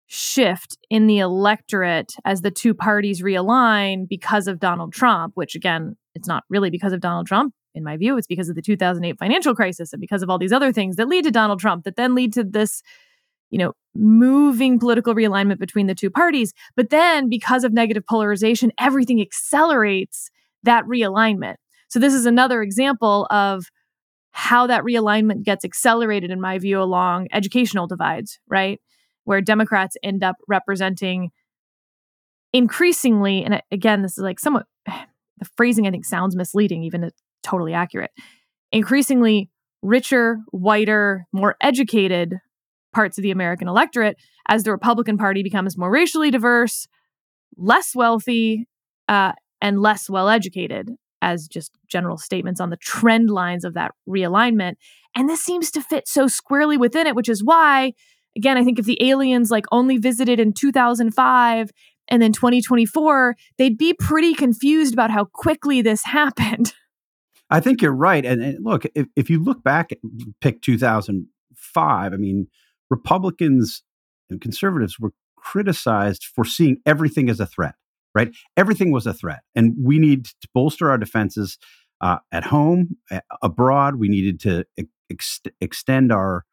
shift 0.07 0.77
in 0.89 1.07
the 1.07 1.19
electorate 1.19 2.13
as 2.25 2.41
the 2.41 2.51
two 2.51 2.73
parties 2.73 3.21
realign 3.21 4.07
because 4.07 4.47
of 4.47 4.59
Donald 4.59 4.91
Trump, 4.91 5.33
which 5.35 5.55
again, 5.55 5.95
it's 6.15 6.27
not 6.27 6.43
really 6.49 6.69
because 6.69 6.93
of 6.93 6.99
Donald 6.99 7.27
Trump. 7.27 7.53
In 7.75 7.83
my 7.83 7.95
view, 7.95 8.17
it's 8.17 8.27
because 8.27 8.49
of 8.49 8.55
the 8.55 8.61
2008 8.61 9.19
financial 9.19 9.53
crisis 9.53 9.93
and 9.93 10.01
because 10.01 10.23
of 10.23 10.29
all 10.29 10.39
these 10.39 10.51
other 10.51 10.73
things 10.73 10.95
that 10.95 11.07
lead 11.07 11.23
to 11.25 11.31
Donald 11.31 11.59
Trump 11.59 11.83
that 11.83 11.95
then 11.95 12.15
lead 12.15 12.33
to 12.33 12.43
this 12.43 12.81
you 13.49 13.57
know, 13.57 13.73
moving 13.95 14.79
political 14.79 15.15
realignment 15.15 15.59
between 15.59 15.87
the 15.87 15.95
two 15.95 16.09
parties. 16.09 16.53
But 16.75 16.89
then 16.89 17.29
because 17.29 17.63
of 17.63 17.73
negative 17.73 18.05
polarization, 18.05 18.71
everything 18.79 19.21
accelerates 19.21 20.29
that 20.63 20.85
realignment. 20.85 21.55
So 21.87 21.99
this 21.99 22.13
is 22.13 22.25
another 22.25 22.61
example 22.61 23.25
of 23.29 23.65
how 24.31 24.67
that 24.67 24.83
realignment 24.83 25.43
gets 25.43 25.65
accelerated, 25.65 26.31
in 26.31 26.39
my 26.39 26.59
view, 26.59 26.81
along 26.81 27.27
educational 27.33 27.87
divides, 27.87 28.39
right? 28.47 28.79
Where 29.23 29.41
Democrats 29.41 29.97
end 30.03 30.23
up 30.23 30.35
representing 30.47 31.31
increasingly, 32.53 33.43
and 33.43 33.55
uh, 33.55 33.61
again, 33.71 34.01
this 34.01 34.17
is 34.17 34.23
like 34.23 34.39
somewhat, 34.39 34.65
the 34.85 35.49
phrasing 35.57 35.87
I 35.87 35.91
think 35.91 36.05
sounds 36.05 36.35
misleading, 36.35 36.83
even 36.83 37.03
if 37.03 37.13
totally 37.41 37.73
accurate, 37.73 38.11
increasingly 38.71 39.49
richer, 39.81 40.39
whiter, 40.51 41.25
more 41.31 41.55
educated 41.61 42.35
parts 42.93 43.17
of 43.17 43.23
the 43.23 43.31
American 43.31 43.67
electorate 43.67 44.17
as 44.47 44.63
the 44.63 44.71
Republican 44.71 45.17
Party 45.17 45.43
becomes 45.43 45.77
more 45.77 45.91
racially 45.91 46.31
diverse, 46.31 46.87
less 47.57 47.95
wealthy, 47.95 48.67
uh, 49.07 49.33
and 49.61 49.81
less 49.81 50.09
well 50.09 50.29
educated, 50.29 50.89
as 51.21 51.47
just 51.47 51.71
general 51.87 52.17
statements 52.17 52.61
on 52.61 52.69
the 52.69 52.77
trend 52.77 53.29
lines 53.29 53.65
of 53.65 53.73
that 53.73 53.91
realignment. 54.07 54.75
And 55.15 55.29
this 55.29 55.41
seems 55.41 55.71
to 55.71 55.81
fit 55.81 56.07
so 56.07 56.27
squarely 56.27 56.77
within 56.77 57.07
it, 57.07 57.15
which 57.15 57.29
is 57.29 57.43
why, 57.43 57.93
again, 58.37 58.57
I 58.57 58.63
think 58.63 58.79
if 58.79 58.85
the 58.85 59.01
aliens 59.09 59.51
like 59.51 59.65
only 59.71 59.97
visited 59.97 60.39
in 60.39 60.53
2005 60.53 61.71
and 62.07 62.21
then 62.21 62.31
2024, 62.31 63.35
they'd 63.57 63.77
be 63.77 63.93
pretty 63.93 64.33
confused 64.33 64.93
about 64.93 65.11
how 65.11 65.25
quickly 65.25 65.81
this 65.81 66.03
happened. 66.05 66.73
I 67.51 67.59
think 67.59 67.81
you're 67.81 67.91
right. 67.91 68.23
And, 68.25 68.41
and 68.43 68.63
look, 68.63 68.85
if, 68.93 69.07
if 69.15 69.29
you 69.29 69.43
look 69.43 69.63
back 69.63 69.91
pick 70.39 70.61
2005, 70.61 72.13
I 72.13 72.15
mean, 72.15 72.47
Republicans 72.89 73.83
and 74.29 74.41
conservatives 74.41 74.99
were 74.99 75.11
criticized 75.37 76.25
for 76.35 76.43
seeing 76.45 76.77
everything 76.85 77.29
as 77.29 77.39
a 77.39 77.45
threat, 77.45 77.75
right? 78.13 78.31
Everything 78.57 78.91
was 78.91 79.07
a 79.07 79.13
threat. 79.13 79.39
And 79.55 79.75
we 79.81 79.99
need 79.99 80.25
to 80.25 80.47
bolster 80.53 80.89
our 80.89 80.97
defenses 80.97 81.57
uh, 82.01 82.17
at 82.31 82.45
home, 82.45 82.97
abroad. 83.41 83.95
We 83.95 84.09
needed 84.09 84.39
to 84.41 84.65
ex- 85.09 85.41
extend 85.59 86.11
our, 86.11 86.45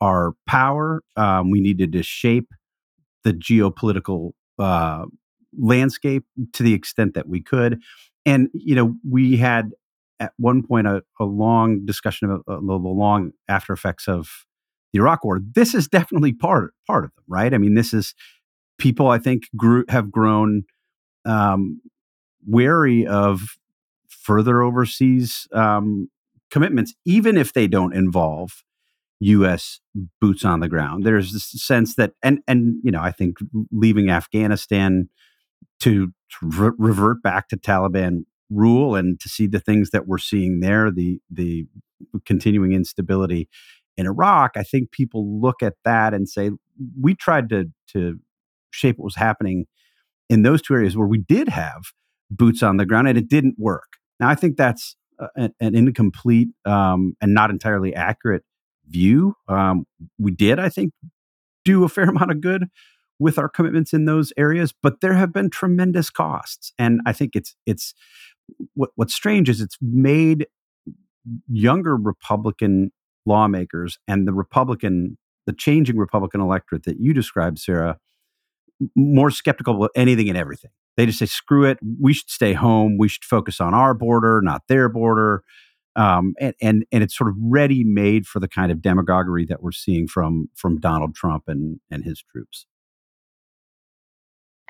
our 0.00 0.34
power. 0.46 1.02
Um, 1.16 1.50
we 1.50 1.60
needed 1.60 1.92
to 1.92 2.02
shape 2.02 2.48
the 3.24 3.32
geopolitical 3.32 4.32
uh, 4.58 5.06
landscape 5.58 6.24
to 6.52 6.62
the 6.62 6.74
extent 6.74 7.14
that 7.14 7.28
we 7.28 7.40
could. 7.40 7.80
And, 8.24 8.48
you 8.52 8.74
know, 8.74 8.94
we 9.08 9.36
had 9.36 9.72
at 10.20 10.32
one 10.38 10.62
point 10.62 10.86
a, 10.86 11.02
a 11.18 11.24
long 11.24 11.84
discussion 11.84 12.30
of 12.30 12.40
uh, 12.46 12.56
the 12.56 12.76
long 12.76 13.32
after 13.48 13.72
effects 13.72 14.06
of 14.06 14.28
the 14.92 14.98
Iraq 14.98 15.24
War. 15.24 15.40
This 15.54 15.74
is 15.74 15.88
definitely 15.88 16.32
part 16.32 16.74
part 16.86 17.04
of 17.04 17.14
them, 17.14 17.24
right? 17.28 17.52
I 17.52 17.58
mean, 17.58 17.74
this 17.74 17.92
is 17.92 18.14
people 18.78 19.08
I 19.08 19.18
think 19.18 19.44
grew 19.56 19.84
have 19.88 20.10
grown 20.10 20.64
um, 21.24 21.80
wary 22.46 23.06
of 23.06 23.40
further 24.08 24.62
overseas 24.62 25.48
um, 25.52 26.08
commitments, 26.50 26.94
even 27.04 27.36
if 27.36 27.52
they 27.52 27.66
don't 27.66 27.94
involve 27.94 28.62
U.S. 29.20 29.80
boots 30.20 30.44
on 30.44 30.60
the 30.60 30.68
ground. 30.68 31.04
There's 31.04 31.32
this 31.32 31.50
sense 31.62 31.94
that, 31.94 32.12
and 32.22 32.40
and 32.46 32.76
you 32.82 32.90
know, 32.90 33.00
I 33.00 33.12
think 33.12 33.38
leaving 33.70 34.10
Afghanistan 34.10 35.08
to, 35.80 36.12
re- 36.42 36.72
revert 36.78 37.22
back 37.22 37.48
to 37.48 37.56
Taliban 37.56 38.24
rule 38.50 38.94
and 38.94 39.18
to 39.20 39.28
see 39.28 39.46
the 39.46 39.60
things 39.60 39.90
that 39.90 40.06
we're 40.06 40.18
seeing 40.18 40.60
there, 40.60 40.90
the 40.90 41.20
the 41.30 41.66
continuing 42.26 42.72
instability 42.72 43.48
in 43.96 44.06
Iraq, 44.06 44.52
I 44.56 44.62
think 44.62 44.90
people 44.90 45.40
look 45.40 45.62
at 45.62 45.74
that 45.84 46.14
and 46.14 46.28
say, 46.28 46.50
we 47.00 47.14
tried 47.14 47.48
to, 47.50 47.70
to 47.88 48.18
shape 48.70 48.98
what 48.98 49.04
was 49.04 49.16
happening 49.16 49.66
in 50.28 50.42
those 50.42 50.62
two 50.62 50.74
areas 50.74 50.96
where 50.96 51.06
we 51.06 51.18
did 51.18 51.48
have 51.48 51.82
boots 52.30 52.62
on 52.62 52.78
the 52.78 52.86
ground 52.86 53.08
and 53.08 53.18
it 53.18 53.28
didn't 53.28 53.56
work. 53.58 53.98
Now, 54.18 54.28
I 54.28 54.34
think 54.34 54.56
that's 54.56 54.96
an, 55.36 55.52
an 55.60 55.74
incomplete 55.74 56.48
um, 56.64 57.14
and 57.20 57.34
not 57.34 57.50
entirely 57.50 57.94
accurate 57.94 58.44
view. 58.88 59.34
Um, 59.48 59.84
we 60.18 60.32
did, 60.32 60.58
I 60.58 60.68
think, 60.68 60.92
do 61.64 61.84
a 61.84 61.88
fair 61.88 62.04
amount 62.08 62.30
of 62.30 62.40
good 62.40 62.66
with 63.18 63.38
our 63.38 63.48
commitments 63.48 63.92
in 63.92 64.04
those 64.04 64.32
areas, 64.36 64.72
but 64.82 65.00
there 65.00 65.14
have 65.14 65.32
been 65.32 65.50
tremendous 65.50 66.10
costs. 66.10 66.72
And 66.78 67.00
I 67.06 67.12
think 67.12 67.36
it's 67.36 67.54
it's 67.66 67.94
what, 68.74 68.90
what's 68.96 69.14
strange 69.14 69.48
is 69.48 69.60
it's 69.60 69.78
made 69.80 70.46
younger 71.48 71.96
Republican 71.96 72.90
lawmakers 73.26 73.98
and 74.08 74.26
the 74.26 74.32
Republican, 74.32 75.18
the 75.46 75.52
changing 75.52 75.96
Republican 75.96 76.40
electorate 76.40 76.84
that 76.84 77.00
you 77.00 77.12
described, 77.12 77.58
Sarah, 77.58 77.98
more 78.96 79.30
skeptical 79.30 79.84
of 79.84 79.90
anything 79.94 80.28
and 80.28 80.38
everything. 80.38 80.70
They 80.96 81.06
just 81.06 81.18
say, 81.18 81.26
screw 81.26 81.64
it. 81.64 81.78
We 82.00 82.12
should 82.12 82.30
stay 82.30 82.52
home. 82.52 82.98
We 82.98 83.08
should 83.08 83.24
focus 83.24 83.60
on 83.60 83.74
our 83.74 83.94
border, 83.94 84.40
not 84.42 84.62
their 84.68 84.88
border. 84.88 85.42
Um, 85.94 86.34
and, 86.40 86.54
and 86.60 86.84
and 86.90 87.02
it's 87.02 87.16
sort 87.16 87.28
of 87.28 87.36
ready 87.38 87.84
made 87.84 88.26
for 88.26 88.40
the 88.40 88.48
kind 88.48 88.72
of 88.72 88.80
demagoguery 88.80 89.44
that 89.46 89.62
we're 89.62 89.72
seeing 89.72 90.08
from 90.08 90.48
from 90.54 90.80
Donald 90.80 91.14
Trump 91.14 91.44
and 91.48 91.80
and 91.90 92.02
his 92.04 92.22
troops. 92.22 92.66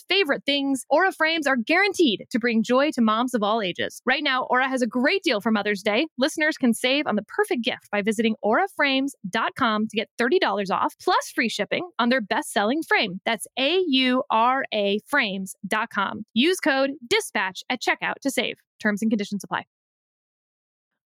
favorite 0.00 0.44
things, 0.46 0.86
Aura 0.88 1.12
frames 1.12 1.46
are 1.46 1.56
guaranteed 1.56 2.24
to 2.30 2.38
bring 2.38 2.62
joy 2.62 2.90
to 2.92 3.02
moms 3.02 3.34
of 3.34 3.42
all 3.42 3.60
ages. 3.60 4.00
Right 4.06 4.22
now, 4.22 4.44
Aura 4.44 4.68
has 4.68 4.80
a 4.80 4.86
great 4.86 5.22
deal 5.22 5.42
for 5.42 5.50
Mother's 5.50 5.82
Day. 5.82 6.06
Listeners 6.16 6.56
can 6.56 6.72
save 6.72 7.06
on 7.06 7.16
the 7.16 7.24
perfect 7.24 7.62
gift 7.62 7.90
by 7.90 8.00
visiting 8.00 8.36
auraframes.com 8.44 9.88
to 9.88 9.96
get 9.96 10.08
$30 10.18 10.70
off 10.70 10.94
plus 11.02 11.30
free 11.34 11.48
shipping 11.48 11.90
on 11.98 12.08
their 12.08 12.22
best-selling 12.22 12.82
frame. 12.82 13.20
That's 13.26 13.46
A 13.58 13.82
U 13.88 14.22
R 14.30 14.64
A 14.72 15.00
frames.com. 15.06 16.24
Use 16.32 16.60
code 16.60 16.92
DISPATCH 17.06 17.64
at 17.68 17.82
checkout 17.82 18.14
to 18.22 18.30
save. 18.30 18.56
Terms 18.80 19.02
and 19.02 19.10
conditions 19.10 19.44
apply. 19.44 19.64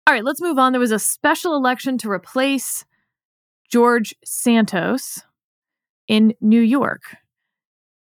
All 0.07 0.13
right, 0.13 0.23
let's 0.23 0.41
move 0.41 0.57
on. 0.57 0.71
There 0.71 0.79
was 0.79 0.91
a 0.91 0.97
special 0.97 1.55
election 1.55 1.97
to 1.99 2.09
replace 2.09 2.83
George 3.69 4.15
Santos 4.25 5.21
in 6.07 6.33
New 6.41 6.61
York. 6.61 7.17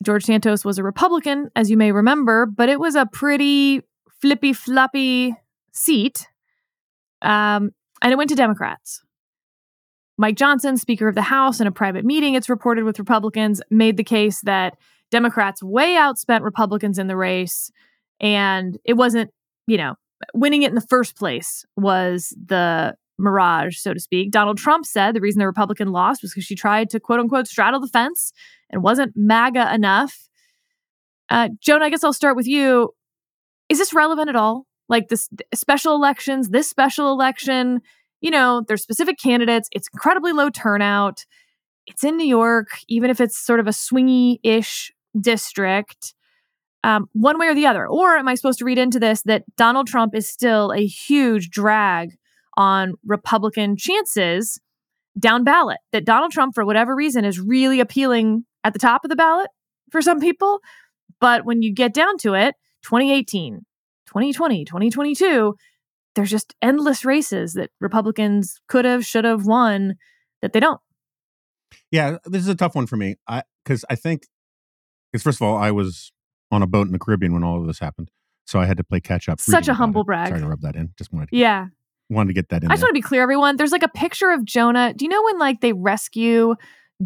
George 0.03 0.25
Santos 0.25 0.65
was 0.65 0.79
a 0.79 0.83
Republican, 0.83 1.51
as 1.57 1.71
you 1.71 1.77
may 1.77 1.93
remember, 1.93 2.47
but 2.47 2.69
it 2.69 2.81
was 2.81 2.95
a 2.95 3.07
pretty 3.07 3.83
flippy 4.21 4.53
floppy 4.53 5.35
seat. 5.73 6.29
Um, 7.23 7.71
and 8.03 8.13
it 8.13 8.17
went 8.17 8.31
to 8.31 8.37
Democrats. 8.37 9.03
Mike 10.19 10.37
Johnson, 10.37 10.77
Speaker 10.77 11.09
of 11.09 11.15
the 11.15 11.23
House, 11.23 11.61
in 11.61 11.67
a 11.67 11.73
private 11.73 12.05
meeting, 12.05 12.35
it's 12.35 12.49
reported 12.49 12.85
with 12.85 12.99
Republicans, 12.99 13.63
made 13.71 13.97
the 13.97 14.05
case 14.05 14.41
that 14.43 14.77
Democrats 15.11 15.63
way 15.63 15.95
outspent 15.95 16.43
Republicans 16.43 16.99
in 16.99 17.07
the 17.07 17.17
race. 17.17 17.71
And 18.21 18.79
it 18.85 18.95
wasn't, 18.95 19.31
you 19.67 19.77
know, 19.77 19.95
winning 20.35 20.63
it 20.63 20.69
in 20.69 20.75
the 20.75 20.81
first 20.81 21.17
place 21.17 21.65
was 21.77 22.37
the 22.45 22.95
mirage, 23.23 23.79
so 23.79 23.95
to 23.95 24.01
speak. 24.01 24.31
Donald 24.31 24.59
Trump 24.59 24.85
said 24.85 25.15
the 25.15 25.21
reason 25.21 25.39
the 25.39 25.47
Republican 25.47 25.93
lost 25.93 26.23
was 26.23 26.33
because 26.33 26.45
she 26.45 26.57
tried 26.57 26.91
to 26.91 27.01
quote 27.01 27.21
unquote 27.21 27.47
straddle 27.47 27.81
the 27.81 27.89
fence 27.89 28.33
and 28.71 28.83
wasn't 28.83 29.13
MAGA 29.17 29.75
enough. 29.75 30.29
Uh, 31.31 31.49
Joan, 31.61 31.83
I 31.83 31.91
guess 31.91 32.05
I'll 32.05 32.13
start 32.13 32.37
with 32.37 32.47
you. 32.47 32.91
Is 33.69 33.79
this 33.79 33.95
relevant 33.95 34.29
at 34.29 34.37
all? 34.37 34.67
Like 34.89 35.09
this 35.09 35.29
special 35.55 35.95
elections, 35.95 36.51
this 36.51 36.69
special 36.69 37.11
election, 37.11 37.81
you 38.21 38.31
know, 38.31 38.63
there's 38.67 38.83
specific 38.83 39.19
candidates. 39.19 39.69
It's 39.73 39.89
incredibly 39.93 40.33
low 40.33 40.51
turnout. 40.51 41.25
It's 41.87 42.05
in 42.05 42.17
New 42.17 42.27
York, 42.27 42.69
even 42.89 43.11
if 43.11 43.21
it's 43.21 43.39
sort 43.39 43.61
of 43.61 43.67
a 43.67 43.71
swingy 43.71 44.39
ish 44.43 44.93
district. 45.19 46.15
Um, 46.85 47.09
one 47.13 47.39
way 47.39 47.47
or 47.47 47.55
the 47.55 47.67
other. 47.67 47.87
Or 47.87 48.17
am 48.17 48.27
I 48.27 48.35
supposed 48.35 48.59
to 48.59 48.65
read 48.65 48.79
into 48.79 48.99
this 48.99 49.23
that 49.23 49.45
Donald 49.57 49.87
Trump 49.87 50.15
is 50.15 50.29
still 50.29 50.73
a 50.73 50.85
huge 50.85 51.51
drag 51.51 52.17
on 52.57 52.95
Republican 53.05 53.77
chances 53.77 54.61
down 55.19 55.45
ballot. 55.45 55.79
That 55.93 56.05
Donald 56.05 56.33
Trump, 56.33 56.55
for 56.55 56.65
whatever 56.65 56.95
reason, 56.95 57.25
is 57.25 57.41
really 57.41 57.81
appealing 57.81 58.45
at 58.65 58.73
the 58.73 58.79
top 58.79 59.05
of 59.05 59.11
the 59.11 59.17
ballot 59.17 59.49
for 59.91 60.03
some 60.03 60.21
people. 60.21 60.61
But 61.21 61.45
when 61.45 61.63
you 61.63 61.73
get 61.73 61.95
down 61.95 62.17
to 62.19 62.35
it, 62.35 62.55
2018, 62.83 63.61
2020, 64.07 64.65
2022, 64.65 65.55
there's 66.15 66.31
just 66.31 66.55
endless 66.61 67.05
races 67.05 67.55
that 67.55 67.71
Republicans 67.81 68.61
could 68.69 68.85
have, 68.85 69.07
should 69.07 69.25
have 69.25 69.47
won 69.47 69.95
that 70.41 70.53
they 70.53 70.61
don't. 70.61 70.81
Yeah, 71.91 72.17
this 72.25 72.43
is 72.43 72.49
a 72.49 72.55
tough 72.55 72.75
one 72.75 72.87
for 72.87 72.97
me. 72.97 73.17
I 73.29 73.43
because 73.65 73.85
I 73.89 73.95
think 73.95 74.27
because 75.11 75.23
first 75.23 75.41
of 75.41 75.47
all, 75.47 75.57
I 75.57 75.71
was 75.71 76.13
on 76.51 76.63
a 76.63 76.67
boat 76.67 76.87
in 76.87 76.93
the 76.93 76.99
Caribbean 76.99 77.33
when 77.33 77.45
all 77.45 77.61
of 77.61 77.67
this 77.67 77.79
happened, 77.79 78.11
so 78.47 78.61
I 78.61 78.67
had 78.67 78.77
to 78.79 78.85
play 78.85 79.01
catch 79.01 79.29
up. 79.29 79.41
Such 79.41 79.69
a 79.69 79.75
humble 79.75 80.03
it. 80.03 80.07
brag. 80.07 80.29
Sorry 80.29 80.41
to 80.41 80.49
rub 80.49 80.61
that 80.63 80.77
in. 80.77 80.93
Just 80.99 81.13
wanted 81.13 81.31
to 81.31 81.37
yeah 81.37 81.69
wanted 82.13 82.29
to 82.29 82.35
get 82.35 82.49
that 82.51 82.63
in. 82.63 82.71
I 82.71 82.75
just 82.75 82.81
there. 82.81 82.87
want 82.87 82.97
to 82.97 82.99
be 82.99 83.03
clear, 83.03 83.23
everyone. 83.23 83.57
There's 83.57 83.73
like 83.73 83.83
a 83.83 83.89
picture 83.89 84.31
of 84.31 84.45
Jonah. 84.45 84.95
Do 84.95 85.05
you 85.05 85.09
know 85.09 85.23
when 85.23 85.39
like 85.39 85.61
they 85.61 85.73
rescue 85.73 86.55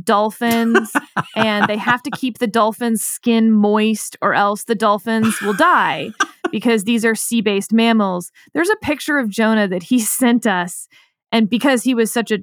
dolphins 0.03 0.93
and 1.37 1.67
they 1.67 1.77
have 1.77 2.03
to 2.03 2.11
keep 2.11 2.39
the 2.39 2.47
dolphin's 2.47 3.03
skin 3.03 3.53
moist 3.53 4.17
or 4.21 4.35
else 4.35 4.65
the 4.65 4.75
dolphins 4.75 5.41
will 5.41 5.55
die 5.55 6.11
because 6.51 6.85
these 6.85 7.05
are 7.05 7.15
sea 7.15 7.41
based 7.41 7.73
mammals? 7.73 8.31
There's 8.53 8.71
a 8.71 8.77
picture 8.77 9.19
of 9.19 9.29
Jonah 9.29 9.69
that 9.69 9.85
he 9.85 9.99
sent 10.01 10.47
us. 10.47 10.89
And 11.33 11.51
because 11.51 11.83
he 11.83 11.95
was 11.95 12.13
such 12.13 12.31
a 12.31 12.39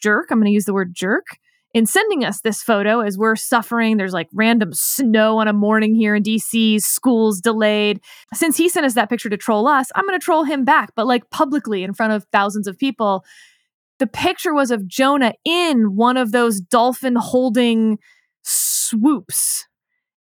jerk, 0.00 0.30
I'm 0.30 0.38
going 0.38 0.46
to 0.46 0.52
use 0.52 0.64
the 0.64 0.74
word 0.74 0.94
jerk 0.94 1.26
in 1.74 1.86
sending 1.86 2.24
us 2.24 2.40
this 2.40 2.62
photo 2.62 3.00
as 3.00 3.18
we're 3.18 3.34
suffering. 3.34 3.96
There's 3.96 4.12
like 4.12 4.28
random 4.32 4.72
snow 4.72 5.38
on 5.38 5.48
a 5.48 5.52
morning 5.52 5.94
here 5.94 6.14
in 6.14 6.22
DC, 6.22 6.80
schools 6.80 7.40
delayed. 7.40 8.00
Since 8.32 8.56
he 8.56 8.68
sent 8.68 8.86
us 8.86 8.94
that 8.94 9.10
picture 9.10 9.28
to 9.28 9.36
troll 9.36 9.66
us, 9.66 9.90
I'm 9.96 10.06
going 10.06 10.18
to 10.18 10.24
troll 10.24 10.44
him 10.44 10.64
back, 10.64 10.92
but 10.94 11.06
like 11.06 11.28
publicly 11.30 11.82
in 11.82 11.92
front 11.92 12.12
of 12.12 12.24
thousands 12.32 12.68
of 12.68 12.78
people. 12.78 13.24
The 13.98 14.06
picture 14.06 14.54
was 14.54 14.70
of 14.70 14.86
Jonah 14.86 15.34
in 15.44 15.96
one 15.96 16.16
of 16.16 16.32
those 16.32 16.60
dolphin 16.60 17.16
holding 17.16 17.98
swoops. 18.42 19.66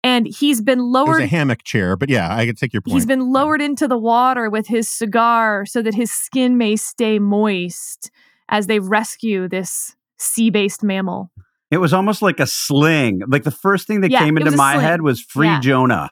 And 0.01 0.27
he's 0.27 0.61
been 0.61 0.79
lowered 0.79 1.23
a 1.23 1.27
hammock 1.27 1.63
chair, 1.63 1.97
but 1.97 2.09
yeah, 2.09 2.33
I 2.33 2.45
could 2.45 2.57
take 2.57 2.71
your 2.71 2.81
point. 2.81 2.93
He's 2.93 3.05
been 3.05 3.31
lowered 3.31 3.61
into 3.61 3.85
the 3.87 3.97
water 3.97 4.49
with 4.49 4.67
his 4.67 4.87
cigar 4.87 5.65
so 5.65 5.81
that 5.81 5.93
his 5.93 6.09
skin 6.09 6.57
may 6.57 6.77
stay 6.77 7.19
moist 7.19 8.09
as 8.47 8.67
they 8.67 8.79
rescue 8.79 9.49
this 9.49 9.95
sea 10.19 10.49
based 10.49 10.83
mammal. 10.83 11.31
It 11.71 11.77
was 11.77 11.93
almost 11.93 12.21
like 12.21 12.39
a 12.39 12.47
sling. 12.47 13.21
Like 13.27 13.43
the 13.43 13.51
first 13.51 13.87
thing 13.87 14.01
that 14.01 14.11
Yeah, 14.11 14.19
came 14.25 14.37
into 14.37 14.51
my 14.51 14.73
sling. 14.73 14.85
head 14.85 15.01
was 15.01 15.21
free 15.21 15.47
Yeah. 15.47 15.59
Jonah. 15.59 16.09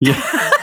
Yeah. 0.00 0.50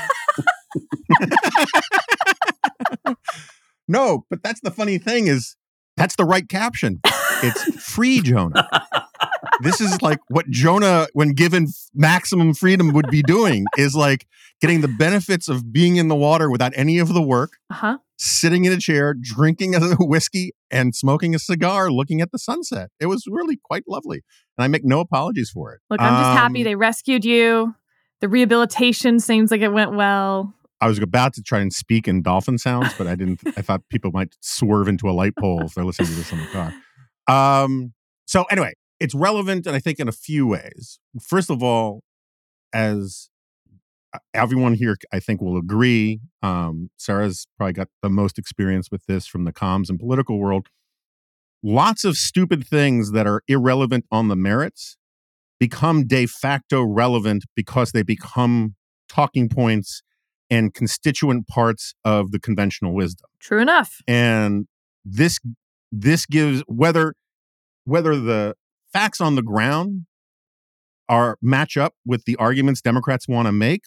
No, 3.88 4.24
but 4.30 4.44
that's 4.44 4.62
the 4.62 4.70
funny 4.70 5.00
thing 5.00 5.26
is 5.28 5.56
that's 5.98 6.16
the 6.16 6.24
right 6.24 6.48
caption. 6.48 7.00
It's 7.42 7.64
free 7.84 8.22
Jonah. 8.22 8.70
this 9.62 9.82
is 9.82 10.00
like 10.04 10.20
what 10.28 10.48
Jonah, 10.52 11.08
when 11.14 11.30
given 11.30 11.68
maximum 11.96 12.54
freedom, 12.54 12.94
would 12.94 13.10
be 13.10 13.24
doing 13.24 13.66
is 13.80 13.96
like 13.96 14.28
getting 14.62 14.82
the 14.82 14.88
benefits 14.88 15.48
of 15.48 15.74
being 15.74 15.96
in 15.96 16.08
the 16.08 16.16
water 16.16 16.52
without 16.52 16.72
any 16.76 17.00
of 17.00 17.14
the 17.16 17.22
work, 17.22 17.54
Uh 17.72 17.74
huh. 17.74 17.98
Sitting 18.20 18.66
in 18.66 18.74
a 18.74 18.78
chair, 18.78 19.16
drinking 19.20 19.74
a 19.76 19.96
whiskey 19.96 20.52
and 20.70 20.94
smoking 20.94 21.34
a 21.34 21.40
cigar, 21.40 21.90
looking 21.90 22.22
at 22.22 22.32
the 22.32 22.38
sunset. 22.38 22.90
It 23.00 23.08
was 23.08 23.24
really 23.28 23.58
quite 23.64 23.84
lovely. 23.88 24.22
And 24.58 24.64
I 24.64 24.68
make 24.68 24.84
no 24.84 25.00
apologies 25.00 25.50
for 25.50 25.74
it. 25.74 25.80
Look, 25.90 26.02
I'm 26.02 26.22
just 26.22 26.38
happy 26.38 26.60
Um, 26.60 26.66
they 26.66 26.76
rescued 26.76 27.26
you. 27.26 27.74
The 28.20 28.28
rehabilitation 28.28 29.20
seems 29.20 29.50
like 29.50 29.62
it 29.62 29.72
went 29.72 29.94
well. 29.94 30.54
I 30.82 30.88
was 30.88 31.00
about 31.00 31.34
to 31.34 31.42
try 31.42 31.60
and 31.60 31.74
speak 31.74 32.08
in 32.08 32.22
dolphin 32.22 32.58
sounds, 32.58 32.94
but 32.98 33.08
I 33.08 33.16
didn't. 33.16 33.42
I 33.58 33.62
thought 33.62 33.82
people 33.90 34.12
might 34.12 34.36
swerve 34.42 34.88
into 34.88 35.10
a 35.10 35.12
light 35.12 35.34
pole 35.38 35.62
if 35.64 35.74
they're 35.74 35.86
listening 35.86 36.10
to 36.10 36.16
this 36.16 36.32
in 36.32 36.40
the 36.40 36.48
car. 36.48 36.74
Um, 37.28 37.94
so 38.26 38.44
anyway, 38.52 38.74
it's 39.00 39.16
relevant, 39.16 39.66
and 39.66 39.76
I 39.76 39.80
think 39.80 40.00
in 40.00 40.08
a 40.08 40.14
few 40.14 40.48
ways. 40.48 41.00
First 41.22 41.50
of 41.50 41.64
all, 41.64 42.02
as 42.74 43.29
everyone 44.34 44.74
here, 44.74 44.98
I 45.14 45.20
think, 45.20 45.42
will 45.42 45.58
agree. 45.58 46.20
Um, 46.42 46.90
Sarah's 46.98 47.48
probably 47.58 47.74
got 47.74 47.88
the 48.02 48.10
most 48.10 48.38
experience 48.38 48.90
with 48.92 49.06
this 49.06 49.28
from 49.28 49.44
the 49.44 49.54
comms 49.54 49.90
and 49.90 50.00
political 50.00 50.40
world. 50.40 50.68
Lots 51.62 52.06
of 52.06 52.16
stupid 52.16 52.66
things 52.66 53.12
that 53.12 53.28
are 53.28 53.44
irrelevant 53.48 54.06
on 54.12 54.30
the 54.30 54.36
merits 54.36 54.98
become 55.60 56.08
de 56.08 56.26
facto 56.26 56.82
relevant 56.84 57.44
because 57.56 57.92
they 57.92 58.04
become 58.04 58.76
talking 59.10 59.50
points 59.50 60.02
and 60.50 60.74
constituent 60.74 61.48
parts 61.48 61.94
of 62.06 62.32
the 62.32 62.40
conventional 62.40 62.94
wisdom. 62.94 63.28
True 63.40 63.62
enough. 63.62 64.02
And 64.08 64.68
this 65.04 65.40
this 65.92 66.26
gives 66.26 66.62
whether 66.68 67.14
whether 67.84 68.20
the 68.20 68.56
facts 68.94 69.20
on 69.20 69.36
the 69.36 69.42
ground 69.42 70.06
are 71.08 71.38
match 71.42 71.76
up 71.76 71.96
with 72.06 72.24
the 72.26 72.36
arguments 72.38 72.82
Democrats 72.82 73.28
want 73.28 73.48
to 73.48 73.52
make 73.52 73.84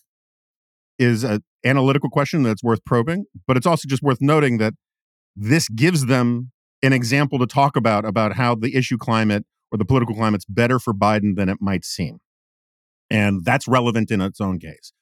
is 1.03 1.25
an 1.25 1.43
analytical 1.65 2.11
question 2.11 2.43
that's 2.43 2.63
worth 2.63 2.85
probing, 2.85 3.25
but 3.47 3.57
it's 3.57 3.67
also 3.67 3.89
just 3.89 4.03
worth 4.03 4.19
noting 4.21 4.59
that 4.59 4.75
this 5.37 5.69
gives 5.69 6.07
them 6.07 6.53
an 6.83 6.93
example 6.93 7.39
to 7.39 7.47
talk 7.47 7.77
about 7.77 8.05
about 8.05 8.35
how 8.35 8.55
the 8.55 8.75
issue 8.75 8.99
climate 8.99 9.45
or 9.71 9.79
the 9.79 9.85
political 9.85 10.15
climate's 10.15 10.45
better 10.45 10.79
for 10.79 10.93
Biden 10.93 11.37
than 11.37 11.49
it 11.49 11.59
might 11.61 11.85
seem. 11.85 12.19
And 13.11 13.45
that's 13.45 13.69
relevant 13.69 14.11
in 14.11 14.21
its 14.21 14.41
own 14.41 14.59
case. 14.59 14.93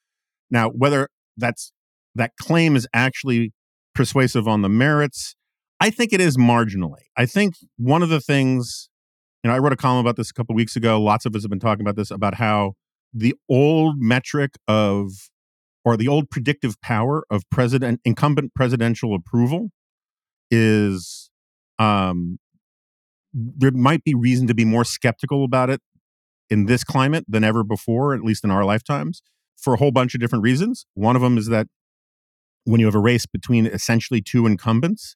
Now, 0.49 0.69
whether 0.69 1.07
that's 1.37 1.71
that 2.15 2.31
claim 2.39 2.75
is 2.75 2.87
actually 2.93 3.53
persuasive 3.95 4.47
on 4.47 4.61
the 4.61 4.69
merits, 4.69 5.35
I 5.79 5.89
think 5.89 6.13
it 6.13 6.21
is 6.21 6.37
marginally. 6.37 7.05
I 7.17 7.25
think 7.25 7.55
one 7.77 8.03
of 8.03 8.09
the 8.09 8.19
things, 8.19 8.89
you 9.43 9.49
know, 9.49 9.55
I 9.55 9.59
wrote 9.59 9.73
a 9.73 9.77
column 9.77 9.99
about 9.99 10.17
this 10.17 10.29
a 10.29 10.33
couple 10.33 10.55
weeks 10.55 10.75
ago. 10.75 11.01
Lots 11.01 11.25
of 11.25 11.35
us 11.35 11.43
have 11.43 11.49
been 11.49 11.59
talking 11.59 11.81
about 11.81 11.95
this 11.95 12.11
about 12.11 12.35
how 12.35 12.73
the 13.13 13.33
old 13.49 13.95
metric 13.97 14.51
of 14.67 15.11
or 15.83 15.97
the 15.97 16.07
old 16.07 16.29
predictive 16.29 16.79
power 16.81 17.23
of 17.29 17.43
president 17.49 17.99
incumbent 18.05 18.53
presidential 18.53 19.15
approval 19.15 19.69
is 20.49 21.29
um, 21.79 22.37
there 23.33 23.71
might 23.71 24.03
be 24.03 24.13
reason 24.13 24.47
to 24.47 24.53
be 24.53 24.65
more 24.65 24.83
skeptical 24.83 25.43
about 25.43 25.69
it 25.69 25.81
in 26.49 26.65
this 26.65 26.83
climate 26.83 27.25
than 27.27 27.43
ever 27.43 27.63
before, 27.63 28.13
at 28.13 28.21
least 28.21 28.43
in 28.43 28.51
our 28.51 28.65
lifetimes, 28.65 29.23
for 29.57 29.73
a 29.73 29.77
whole 29.77 29.91
bunch 29.91 30.13
of 30.13 30.19
different 30.19 30.43
reasons. 30.43 30.85
One 30.93 31.15
of 31.15 31.21
them 31.21 31.37
is 31.37 31.47
that 31.47 31.67
when 32.65 32.79
you 32.79 32.85
have 32.85 32.95
a 32.95 32.99
race 32.99 33.25
between 33.25 33.65
essentially 33.65 34.21
two 34.21 34.45
incumbents, 34.45 35.15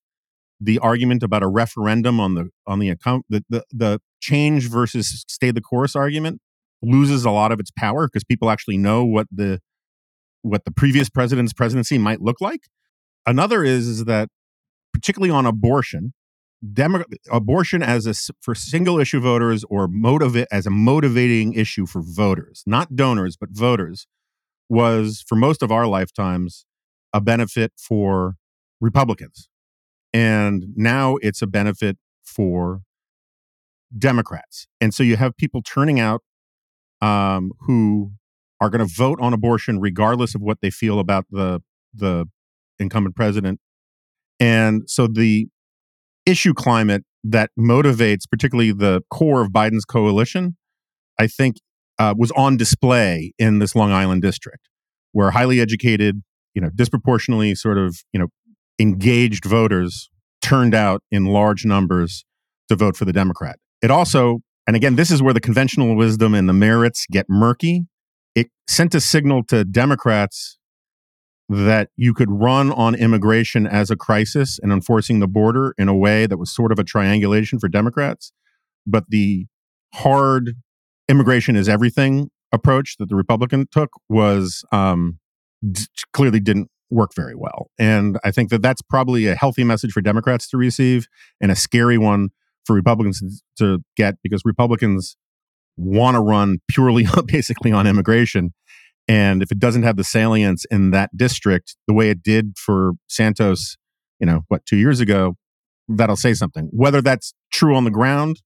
the 0.60 0.80
argument 0.80 1.21
about 1.21 1.43
a 1.43 1.47
referendum 1.47 2.19
on 2.19 2.36
the 2.36 2.49
on 2.65 2.80
the 2.80 2.93
the, 3.30 3.43
the, 3.49 3.63
the 3.71 4.01
change 4.21 4.69
versus 4.69 5.25
stay 5.28 5.51
the 5.51 5.62
course 5.62 5.95
argument 5.95 6.39
loses 6.82 7.25
a 7.25 7.32
lot 7.32 7.51
of 7.51 7.60
its 7.60 7.71
power 7.71 8.08
because 8.08 8.23
people 8.23 8.49
actually 8.49 8.78
know 8.78 9.04
what 9.04 9.28
the 9.32 9.60
what 10.45 10.63
the 10.63 10.71
previous 10.71 11.10
president's 11.10 11.53
presidency 11.53 11.97
might 11.97 12.21
look 12.21 12.39
like. 12.39 12.67
Another 13.25 13.63
is, 13.63 13.88
is 13.88 14.05
that 14.05 14.29
particularly 14.93 15.31
on 15.31 15.45
abortion, 15.45 16.13
Demo- 16.73 17.03
abortion 17.31 17.84
as 17.84 18.05
a 18.05 18.13
for 18.41 18.55
single 18.55 18.99
issue 18.99 19.19
voters 19.19 19.65
or 19.69 19.88
motivate 19.88 20.47
as 20.51 20.65
a 20.65 20.69
motivating 20.69 21.53
issue 21.53 21.86
for 21.86 22.01
voters, 22.01 22.63
not 22.65 22.95
donors 22.95 23.36
but 23.36 23.49
voters, 23.49 24.08
was 24.69 25.23
for 25.27 25.36
most 25.36 25.62
of 25.62 25.71
our 25.71 25.86
lifetimes 25.86 26.65
a 27.13 27.21
benefit 27.21 27.73
for 27.77 28.36
Republicans, 28.79 29.49
and 30.13 30.67
now 30.75 31.17
it's 31.21 31.41
a 31.41 31.47
benefit 31.47 31.97
for 32.23 32.81
Democrats. 33.97 34.67
And 34.79 34.93
so 34.93 35.03
you 35.03 35.17
have 35.17 35.36
people 35.38 35.62
turning 35.62 35.99
out 35.99 36.21
um, 37.01 37.51
who 37.62 38.12
are 38.62 38.70
going 38.70 38.86
to 38.86 38.94
vote 38.94 39.20
on 39.22 39.34
abortion 39.34 39.80
regardless 39.80 40.36
of 40.36 40.41
what 40.41 40.60
they 40.62 40.70
feel 40.70 41.00
about 41.00 41.26
the 41.30 41.62
the 41.94 42.26
incumbent 42.80 43.15
president. 43.15 43.60
And 44.39 44.84
so 44.88 45.08
the 45.08 45.48
issue 46.26 46.54
climate 46.54 47.04
that 47.24 47.50
motivates 47.58 48.30
particularly 48.30 48.72
the 48.72 49.02
core 49.10 49.41
of 49.41 49.50
Biden's 49.50 49.86
coalition, 49.86 50.58
I 51.20 51.28
think, 51.28 51.58
uh, 51.98 52.13
was 52.18 52.32
on 52.32 52.58
display 52.58 53.34
in 53.39 53.60
this 53.60 53.76
Long 53.76 53.91
Island 53.91 54.22
district, 54.22 54.70
where 55.13 55.32
highly 55.32 55.60
educated, 55.60 56.22
you 56.54 56.62
know, 56.62 56.70
disproportionately 56.76 57.56
sort 57.56 57.78
of, 57.78 57.98
you 58.12 58.20
know, 58.20 58.28
engaged 58.80 59.46
voters 59.46 60.10
turned 60.41 60.76
out 60.76 61.02
in 61.12 61.26
large 61.26 61.65
numbers 61.65 62.26
to 62.70 62.76
vote 62.76 62.96
for 62.98 63.06
the 63.06 63.13
Democrat. 63.13 63.58
It 63.82 63.89
also, 63.89 64.39
and 64.68 64.76
again, 64.76 64.96
this 64.96 65.10
is 65.10 65.22
where 65.22 65.34
the 65.34 65.39
conventional 65.39 65.96
wisdom 65.96 66.34
and 66.34 66.50
the 66.50 66.54
merits 66.54 67.06
get 67.12 67.26
murky. 67.30 67.86
It 68.36 68.48
sent 68.69 68.93
a 68.93 69.02
signal 69.02 69.43
to 69.45 69.63
Democrats 69.63 70.58
that 71.48 71.89
you 71.95 72.13
could 72.13 72.30
run 72.32 72.71
on 72.71 72.95
immigration 72.95 73.67
as 73.67 73.91
a 73.91 73.95
crisis 73.95 74.60
and 74.62 74.71
enforcing 74.71 75.19
the 75.19 75.28
border 75.28 75.74
in 75.78 75.88
a 75.88 75.95
way 75.95 76.26
that 76.26 76.38
was 76.38 76.54
sort 76.54 76.71
of 76.71 76.80
a 76.80 76.84
triangulation 76.84 77.60
for 77.60 77.67
Democrats. 77.67 78.32
But 78.88 79.06
the 79.10 79.45
hard 79.93 80.56
immigration 81.08 81.56
is 81.56 81.69
everything 81.69 82.30
approach 82.52 82.98
that 82.98 83.10
the 83.10 83.15
Republican 83.15 83.67
took 83.71 83.91
was 84.10 84.63
um, 84.71 85.19
d- 85.69 85.86
clearly 86.13 86.39
didn't 86.39 86.69
work 86.89 87.12
very 87.15 87.36
well. 87.36 87.69
And 87.78 88.19
I 88.24 88.32
think 88.32 88.50
that 88.50 88.62
that's 88.62 88.82
probably 88.82 89.28
a 89.28 89.36
healthy 89.36 89.63
message 89.63 89.91
for 89.91 90.02
Democrats 90.02 90.48
to 90.50 90.58
receive 90.58 91.08
and 91.41 91.52
a 91.52 91.56
scary 91.56 91.98
one 91.98 92.30
for 92.65 92.76
Republicans 92.76 93.43
to 93.58 93.80
get 93.95 94.15
because 94.24 94.41
Republicans 94.45 95.15
want 95.78 96.16
to 96.16 96.22
run 96.22 96.60
purely 96.68 97.06
basically 97.26 97.72
on 97.72 97.88
immigration 97.88 98.54
and 99.08 99.44
if 99.44 99.52
it 99.52 99.60
doesn't 99.60 99.84
have 99.84 99.98
the 99.98 100.04
salience 100.04 100.66
in 100.72 100.92
that 100.92 101.16
district 101.16 101.76
the 101.88 101.94
way 101.94 102.10
it 102.10 102.24
did 102.24 102.58
for 102.58 102.94
Santos, 103.08 103.78
you 104.20 104.26
know, 104.26 104.42
what, 104.48 104.66
two 104.66 104.78
years 104.78 105.00
ago, 105.00 105.36
that'll 105.88 106.16
say 106.16 106.34
something. 106.34 106.70
Whether 106.72 107.02
that's 107.02 107.34
true 107.52 107.76
on 107.76 107.84
the 107.84 107.92
ground, 107.92 108.42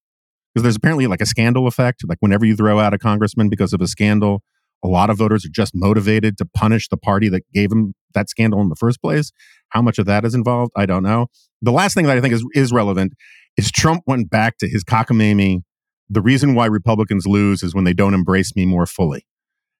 because 0.53 0.63
there's 0.63 0.75
apparently 0.75 1.07
like 1.07 1.21
a 1.21 1.25
scandal 1.25 1.67
effect. 1.67 2.01
Like 2.07 2.17
whenever 2.19 2.45
you 2.45 2.55
throw 2.55 2.79
out 2.79 2.93
a 2.93 2.97
congressman 2.97 3.49
because 3.49 3.71
of 3.71 3.81
a 3.81 3.87
scandal, 3.87 4.41
a 4.83 4.87
lot 4.87 5.09
of 5.09 5.17
voters 5.17 5.45
are 5.45 5.49
just 5.49 5.73
motivated 5.73 6.37
to 6.39 6.45
punish 6.45 6.89
the 6.89 6.97
party 6.97 7.29
that 7.29 7.43
gave 7.53 7.69
them 7.69 7.93
that 8.13 8.29
scandal 8.29 8.59
in 8.61 8.69
the 8.69 8.75
first 8.75 9.01
place. 9.01 9.31
How 9.69 9.81
much 9.81 9.99
of 9.99 10.05
that 10.07 10.25
is 10.25 10.33
involved, 10.33 10.71
I 10.75 10.85
don't 10.85 11.03
know. 11.03 11.27
The 11.61 11.71
last 11.71 11.93
thing 11.93 12.05
that 12.05 12.17
I 12.17 12.21
think 12.21 12.33
is, 12.33 12.43
is 12.53 12.73
relevant 12.73 13.13
is 13.55 13.71
Trump 13.71 14.03
went 14.07 14.29
back 14.29 14.57
to 14.57 14.67
his 14.67 14.83
cockamamie. 14.83 15.61
The 16.09 16.21
reason 16.21 16.55
why 16.55 16.65
Republicans 16.65 17.27
lose 17.27 17.63
is 17.63 17.75
when 17.75 17.83
they 17.83 17.93
don't 17.93 18.13
embrace 18.13 18.55
me 18.55 18.65
more 18.65 18.85
fully. 18.85 19.25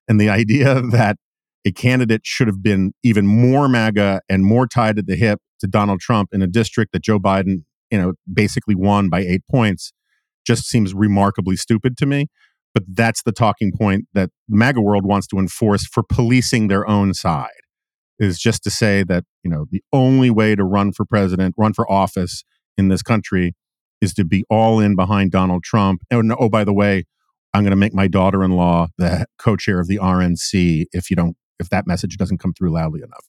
And 0.07 0.19
the 0.19 0.29
idea 0.29 0.81
that 0.91 1.17
a 1.65 1.71
candidate 1.71 2.21
should 2.23 2.47
have 2.47 2.63
been 2.63 2.93
even 3.03 3.27
more 3.27 3.67
MAGA 3.67 4.21
and 4.29 4.45
more 4.45 4.67
tied 4.67 4.97
at 4.97 5.07
the 5.07 5.15
hip 5.15 5.39
to 5.59 5.67
Donald 5.67 5.99
Trump 5.99 6.29
in 6.31 6.41
a 6.41 6.47
district 6.47 6.93
that 6.93 7.03
Joe 7.03 7.19
Biden, 7.19 7.63
you 7.91 7.99
know, 7.99 8.13
basically 8.31 8.75
won 8.75 9.09
by 9.09 9.21
eight 9.21 9.41
points 9.49 9.91
just 10.45 10.65
seems 10.65 10.93
remarkably 10.93 11.55
stupid 11.55 11.97
to 11.97 12.05
me. 12.05 12.27
But 12.73 12.83
that's 12.87 13.23
the 13.23 13.31
talking 13.31 13.71
point 13.77 14.05
that 14.13 14.29
the 14.47 14.55
MAGA 14.55 14.81
world 14.81 15.05
wants 15.05 15.27
to 15.27 15.37
enforce 15.37 15.85
for 15.85 16.03
policing 16.03 16.67
their 16.67 16.87
own 16.87 17.13
side 17.13 17.49
is 18.19 18.39
just 18.39 18.63
to 18.63 18.69
say 18.69 19.03
that, 19.03 19.23
you 19.43 19.49
know, 19.49 19.65
the 19.71 19.81
only 19.91 20.29
way 20.29 20.55
to 20.55 20.63
run 20.63 20.91
for 20.91 21.05
president, 21.05 21.55
run 21.57 21.73
for 21.73 21.89
office 21.91 22.43
in 22.77 22.89
this 22.89 23.01
country 23.01 23.53
is 24.01 24.13
to 24.15 24.23
be 24.23 24.45
all 24.49 24.79
in 24.79 24.95
behind 24.95 25.31
Donald 25.31 25.63
Trump. 25.63 26.01
And 26.09 26.33
oh, 26.37 26.49
by 26.49 26.63
the 26.63 26.73
way, 26.73 27.05
I'm 27.53 27.63
going 27.63 27.71
to 27.71 27.77
make 27.77 27.93
my 27.93 28.07
daughter-in-law 28.07 28.89
the 28.97 29.25
co-chair 29.37 29.79
of 29.79 29.87
the 29.87 29.97
RNC 29.97 30.85
if 30.91 31.09
you 31.09 31.15
don't 31.15 31.35
if 31.59 31.69
that 31.69 31.85
message 31.85 32.17
doesn't 32.17 32.37
come 32.37 32.53
through 32.53 32.71
loudly 32.71 33.01
enough. 33.01 33.25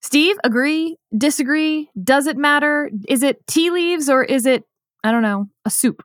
Steve, 0.00 0.36
agree, 0.44 0.96
disagree? 1.16 1.90
Does 2.02 2.26
it 2.26 2.36
matter? 2.36 2.90
Is 3.08 3.22
it 3.22 3.46
tea 3.46 3.70
leaves 3.70 4.08
or 4.08 4.22
is 4.24 4.46
it 4.46 4.64
I 5.04 5.12
don't 5.12 5.22
know, 5.22 5.46
a 5.66 5.70
soup? 5.70 6.02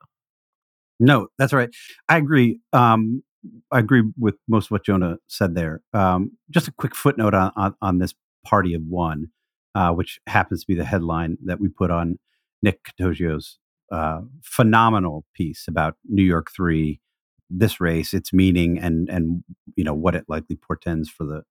No, 1.00 1.30
that's 1.38 1.54
right. 1.54 1.70
I 2.10 2.18
agree. 2.18 2.60
Um, 2.74 3.24
I 3.72 3.80
agree 3.80 4.04
with 4.18 4.36
most 4.50 4.66
of 4.66 4.72
what 4.72 4.84
Jonah 4.84 5.18
said 5.28 5.56
there. 5.56 5.82
Um, 5.94 6.38
just 6.50 6.68
a 6.68 6.74
quick 6.74 6.94
footnote 6.94 7.34
on, 7.34 7.54
on, 7.56 7.76
on 7.82 8.00
this 8.00 8.14
party 8.46 8.74
of 8.74 8.82
one, 8.84 9.28
uh, 9.74 9.92
which 9.92 10.20
happens 10.28 10.62
to 10.62 10.68
be 10.68 10.76
the 10.76 10.84
headline 10.84 11.38
that 11.46 11.62
we 11.62 11.70
put 11.70 11.90
on 11.90 12.20
Nick 12.62 12.84
Catoggio's 12.84 13.58
uh, 13.91 14.21
phenomenal 14.43 15.25
piece 15.34 15.65
about 15.67 15.95
New 16.06 16.23
York 16.23 16.49
Three 16.56 16.99
this 17.49 17.82
race, 17.82 18.13
its 18.13 18.32
meaning, 18.32 18.78
and 18.78 19.10
and 19.10 19.43
you 19.75 19.84
know 19.84 19.93
what 19.93 20.15
it 20.15 20.25
likely 20.28 20.56
portends 20.56 21.10
for 21.10 21.25
the 21.25 21.43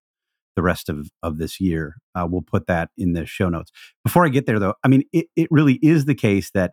the 0.56 0.62
rest 0.62 0.88
of 0.88 1.10
of 1.22 1.38
this 1.38 1.60
year. 1.60 1.96
Uh, 2.14 2.26
we'll 2.28 2.42
put 2.42 2.66
that 2.66 2.90
in 2.96 3.12
the 3.12 3.26
show 3.26 3.48
notes. 3.48 3.70
Before 4.04 4.24
I 4.24 4.28
get 4.28 4.46
there, 4.46 4.58
though, 4.58 4.74
I 4.84 4.88
mean, 4.88 5.04
it, 5.12 5.26
it 5.36 5.48
really 5.50 5.78
is 5.82 6.04
the 6.04 6.14
case 6.14 6.50
that 6.52 6.72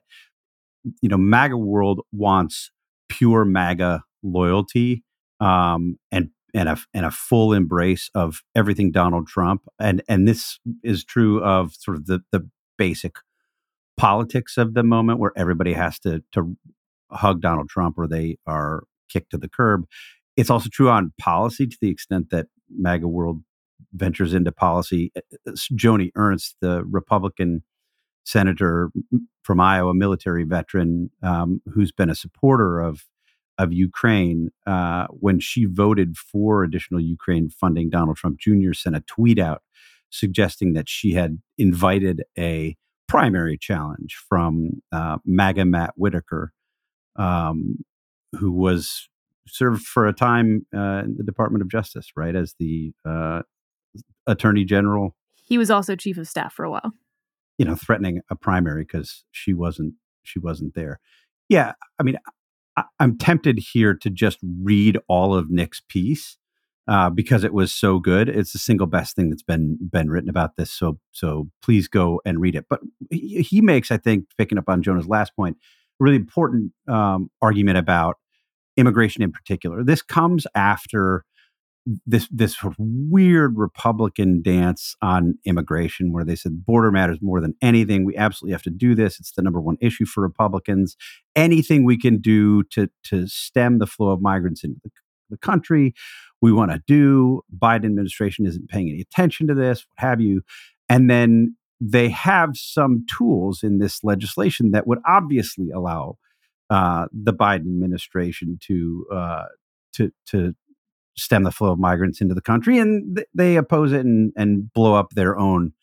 you 1.01 1.10
know 1.10 1.17
MAGA 1.17 1.58
world 1.58 2.01
wants 2.12 2.71
pure 3.10 3.45
MAGA 3.45 4.04
loyalty 4.23 5.04
um, 5.39 5.97
and 6.12 6.30
and 6.54 6.69
a 6.69 6.78
and 6.93 7.06
a 7.06 7.12
full 7.12 7.54
embrace 7.54 8.10
of 8.15 8.41
everything 8.56 8.91
Donald 8.91 9.28
Trump, 9.28 9.63
and 9.80 10.01
and 10.08 10.28
this 10.28 10.60
is 10.84 11.04
true 11.04 11.43
of 11.43 11.73
sort 11.73 11.97
of 11.97 12.06
the 12.06 12.21
the 12.32 12.49
basic 12.78 13.15
politics 13.98 14.58
of 14.58 14.74
the 14.74 14.84
moment 14.84 15.20
where 15.20 15.32
everybody 15.36 15.74
has 15.74 16.00
to 16.00 16.24
to 16.34 16.56
hug 17.12 17.42
Donald 17.42 17.70
Trump 17.70 17.98
or 17.98 18.08
they 18.08 18.38
are 18.46 18.84
kicked 19.10 19.32
to 19.32 19.38
the 19.38 19.50
curb. 19.50 19.86
It's 20.36 20.50
also 20.50 20.70
true 20.72 20.90
on 20.90 21.14
policy 21.20 21.68
to 21.68 21.78
the 21.80 21.90
extent 21.90 22.30
that 22.32 22.48
MAGA 22.70 23.08
world 23.08 23.42
ventures 23.94 24.34
into 24.34 24.52
policy. 24.52 25.12
Uh, 25.16 25.22
uh, 25.48 25.52
Joni 25.74 26.12
Ernst, 26.16 26.58
the 26.62 26.84
Republican 26.86 27.64
senator 28.26 28.90
from 29.44 29.60
Iowa, 29.60 29.94
military 29.94 30.44
veteran, 30.44 31.12
um, 31.22 31.62
who's 31.74 31.92
been 31.92 32.10
a 32.10 32.16
supporter 32.16 32.80
of 32.80 33.06
of 33.58 33.72
Ukraine, 33.72 34.50
uh, 34.68 35.08
when 35.12 35.40
she 35.40 35.64
voted 35.64 36.18
for 36.18 36.66
additional 36.66 37.00
Ukraine 37.00 37.50
funding, 37.50 37.90
Donald 37.90 38.18
Trump 38.18 38.38
Jr. 38.38 38.74
sent 38.74 38.98
a 38.98 39.02
tweet 39.02 39.40
out 39.40 39.62
suggesting 40.10 40.74
that 40.74 40.90
she 40.90 41.14
had 41.14 41.40
invited 41.58 42.24
a 42.38 42.76
primary 43.08 43.58
challenge 43.58 44.18
from 44.28 44.82
uh, 44.91 45.18
MAGA 45.26 45.65
Matt 45.65 45.94
Whitaker, 45.96 46.54
um, 47.18 47.78
who 48.34 48.52
was 48.52 49.10
served 49.48 49.84
for 49.84 50.08
a 50.08 50.13
time 50.13 50.65
uh, 50.76 51.04
in 51.06 51.15
the 51.18 51.24
Department 51.24 51.62
of 51.62 51.70
Justice, 51.70 52.12
right, 52.15 52.36
as 52.36 52.56
the 52.60 52.91
uh, 53.08 53.41
Attorney 54.28 54.65
General. 54.65 55.15
He 55.36 55.58
was 55.58 55.70
also 55.70 55.96
chief 55.96 56.18
of 56.18 56.28
staff 56.28 56.54
for 56.54 56.65
a 56.65 56.72
while. 56.72 56.91
You 57.58 57.65
know, 57.65 57.76
threatening 57.76 58.22
a 58.30 58.36
primary 58.36 58.84
because 58.84 59.24
she 59.32 59.54
wasn't 59.54 59.94
she 60.24 60.39
wasn't 60.39 60.74
there. 60.74 61.00
Yeah, 61.48 61.74
I 62.00 62.04
mean, 62.04 62.18
I, 62.76 62.84
am 63.00 63.18
tempted 63.18 63.60
here 63.72 63.94
to 63.94 64.10
just 64.10 64.39
read 64.62 64.98
all 65.08 65.36
of 65.36 65.50
Nick's 65.50 65.82
piece 65.88 66.38
uh, 66.88 67.10
because 67.10 67.43
it 67.43 67.54
was 67.54 67.74
so 67.74 68.00
good. 68.00 68.30
It's 68.30 68.54
the 68.54 68.60
single 68.60 68.88
best 68.88 69.15
thing 69.15 69.30
that's 69.30 69.43
been 69.43 69.78
been 69.91 70.10
written 70.10 70.30
about 70.30 70.56
this. 70.56 70.71
So 70.71 71.00
so 71.12 71.50
please 71.62 71.88
go 71.88 72.21
and 72.26 72.39
read 72.39 72.56
it. 72.56 72.65
But 72.69 72.82
he, 73.10 73.41
he 73.41 73.62
makes, 73.62 73.91
I 73.91 73.98
think, 73.98 74.26
picking 74.38 74.58
up 74.58 74.69
on 74.69 74.84
Jonah's 74.84 75.08
last 75.08 75.36
point, 75.36 75.58
a 76.00 76.04
really 76.04 76.15
important 76.15 76.74
um, 76.88 77.30
argument 77.41 77.78
about 77.78 78.17
immigration 78.78 79.24
in 79.24 79.32
particular. 79.32 79.84
This 79.84 80.02
comes 80.02 80.45
after 80.54 81.26
this 82.06 82.28
this 82.32 82.58
weird 82.78 83.58
Republican 83.58 84.41
dance 84.41 84.95
on 85.02 85.38
immigration, 85.45 86.12
where 86.12 86.24
they 86.24 86.36
said 86.36 86.65
border 86.65 86.91
matters 86.91 87.19
more 87.21 87.39
than 87.39 87.56
anything. 87.62 88.06
We 88.06 88.15
absolutely 88.15 88.54
have 88.54 88.63
to 88.63 88.71
do 88.71 88.95
this. 88.95 89.19
It's 89.19 89.34
the 89.34 89.41
number 89.41 89.62
one 89.62 89.78
issue 89.82 90.06
for 90.06 90.21
Republicans. 90.21 90.98
Anything 91.36 91.84
we 91.84 91.98
can 91.98 92.19
do 92.19 92.63
to 92.71 92.89
to 93.04 93.28
stem 93.28 93.78
the 93.78 93.88
flow 93.88 94.10
of 94.10 94.21
migrants 94.21 94.63
into 94.63 94.80
the, 94.84 94.89
the 95.30 95.38
country, 95.38 95.93
we 96.41 96.52
want 96.52 96.71
to 96.71 96.82
do. 96.88 97.41
Biden 97.58 97.86
administration 97.86 98.45
isn't 98.45 98.69
paying 98.69 98.89
any 98.89 99.02
attention 99.02 99.48
to 99.48 99.54
this, 99.54 99.86
what 99.88 100.08
have 100.08 100.21
you. 100.21 100.41
And 100.89 101.10
then 101.10 101.56
they 101.82 102.10
have 102.10 102.52
some 102.54 103.06
tools 103.06 103.63
in 103.63 103.80
this 103.80 104.04
legislation 104.04 104.71
that 104.71 104.88
would 104.88 105.00
obviously 105.08 105.69
allow 105.71 106.17
uh, 106.69 107.06
the 107.12 107.34
Biden 107.34 107.67
administration 107.67 108.58
to 108.63 109.06
uh, 109.13 109.45
to 109.93 110.12
to 110.28 110.56
stem 111.17 111.43
the 111.43 111.52
flow 111.52 111.71
of 111.71 111.80
migrants 111.80 112.21
into 112.21 112.34
the 112.34 112.41
country, 112.41 112.78
and 112.78 113.17
th- 113.17 113.28
they 113.34 113.56
oppose 113.56 113.93
it 113.93 114.06
and, 114.06 114.34
and 114.36 114.74
blow 114.74 114.95
up 114.95 115.12
their 115.12 115.38
own 115.38 115.74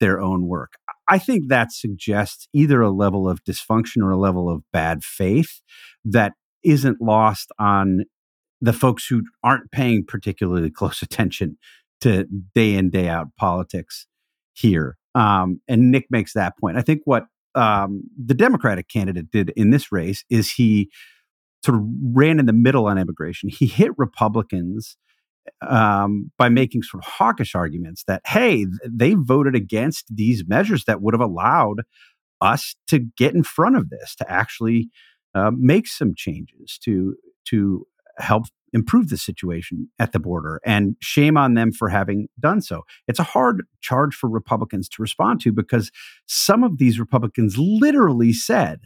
their 0.00 0.20
own 0.20 0.46
work. 0.46 0.72
I 1.08 1.18
think 1.18 1.48
that 1.48 1.72
suggests 1.72 2.48
either 2.52 2.80
a 2.80 2.90
level 2.90 3.28
of 3.28 3.44
dysfunction 3.44 4.02
or 4.02 4.10
a 4.10 4.16
level 4.16 4.48
of 4.48 4.62
bad 4.72 5.04
faith 5.04 5.60
that 6.04 6.32
isn't 6.62 7.00
lost 7.00 7.50
on 7.58 8.04
the 8.64 8.72
folks 8.72 9.06
who 9.06 9.22
aren't 9.42 9.70
paying 9.70 10.04
particularly 10.04 10.70
close 10.70 11.02
attention 11.02 11.58
to 12.00 12.26
day 12.54 12.74
in 12.74 12.90
day 12.90 13.08
out 13.08 13.28
politics 13.36 14.06
here. 14.52 14.96
Um, 15.14 15.60
and 15.68 15.90
Nick 15.90 16.06
makes 16.10 16.32
that 16.32 16.58
point. 16.58 16.76
I 16.76 16.82
think 16.82 17.02
what 17.04 17.26
um, 17.54 18.02
the 18.16 18.34
Democratic 18.34 18.88
candidate 18.88 19.30
did 19.30 19.50
in 19.50 19.70
this 19.70 19.92
race 19.92 20.24
is 20.28 20.50
he 20.50 20.90
sort 21.64 21.78
of 21.78 21.84
ran 22.12 22.40
in 22.40 22.46
the 22.46 22.52
middle 22.52 22.86
on 22.86 22.98
immigration. 22.98 23.48
He 23.48 23.66
hit 23.66 23.92
Republicans 23.96 24.96
um, 25.60 26.30
by 26.36 26.48
making 26.48 26.82
sort 26.82 27.04
of 27.04 27.10
hawkish 27.10 27.54
arguments 27.54 28.04
that, 28.06 28.22
hey, 28.26 28.66
they 28.84 29.14
voted 29.14 29.54
against 29.54 30.06
these 30.14 30.44
measures 30.46 30.84
that 30.84 31.00
would 31.00 31.14
have 31.14 31.20
allowed 31.20 31.82
us 32.40 32.74
to 32.88 32.98
get 32.98 33.34
in 33.34 33.44
front 33.44 33.76
of 33.76 33.88
this, 33.90 34.14
to 34.16 34.30
actually 34.30 34.90
uh, 35.34 35.52
make 35.54 35.86
some 35.86 36.14
changes 36.16 36.78
to 36.82 37.16
to 37.46 37.86
help 38.18 38.44
improve 38.72 39.08
the 39.08 39.16
situation 39.16 39.88
at 39.98 40.12
the 40.12 40.18
border. 40.18 40.60
And 40.66 40.96
shame 41.00 41.36
on 41.36 41.54
them 41.54 41.72
for 41.72 41.88
having 41.88 42.28
done 42.40 42.60
so. 42.60 42.82
It's 43.06 43.20
a 43.20 43.24
hard 43.24 43.64
charge 43.80 44.14
for 44.14 44.28
Republicans 44.28 44.88
to 44.90 45.02
respond 45.02 45.40
to 45.42 45.52
because 45.52 45.90
some 46.26 46.64
of 46.64 46.78
these 46.78 46.98
Republicans 46.98 47.56
literally 47.56 48.32
said, 48.32 48.80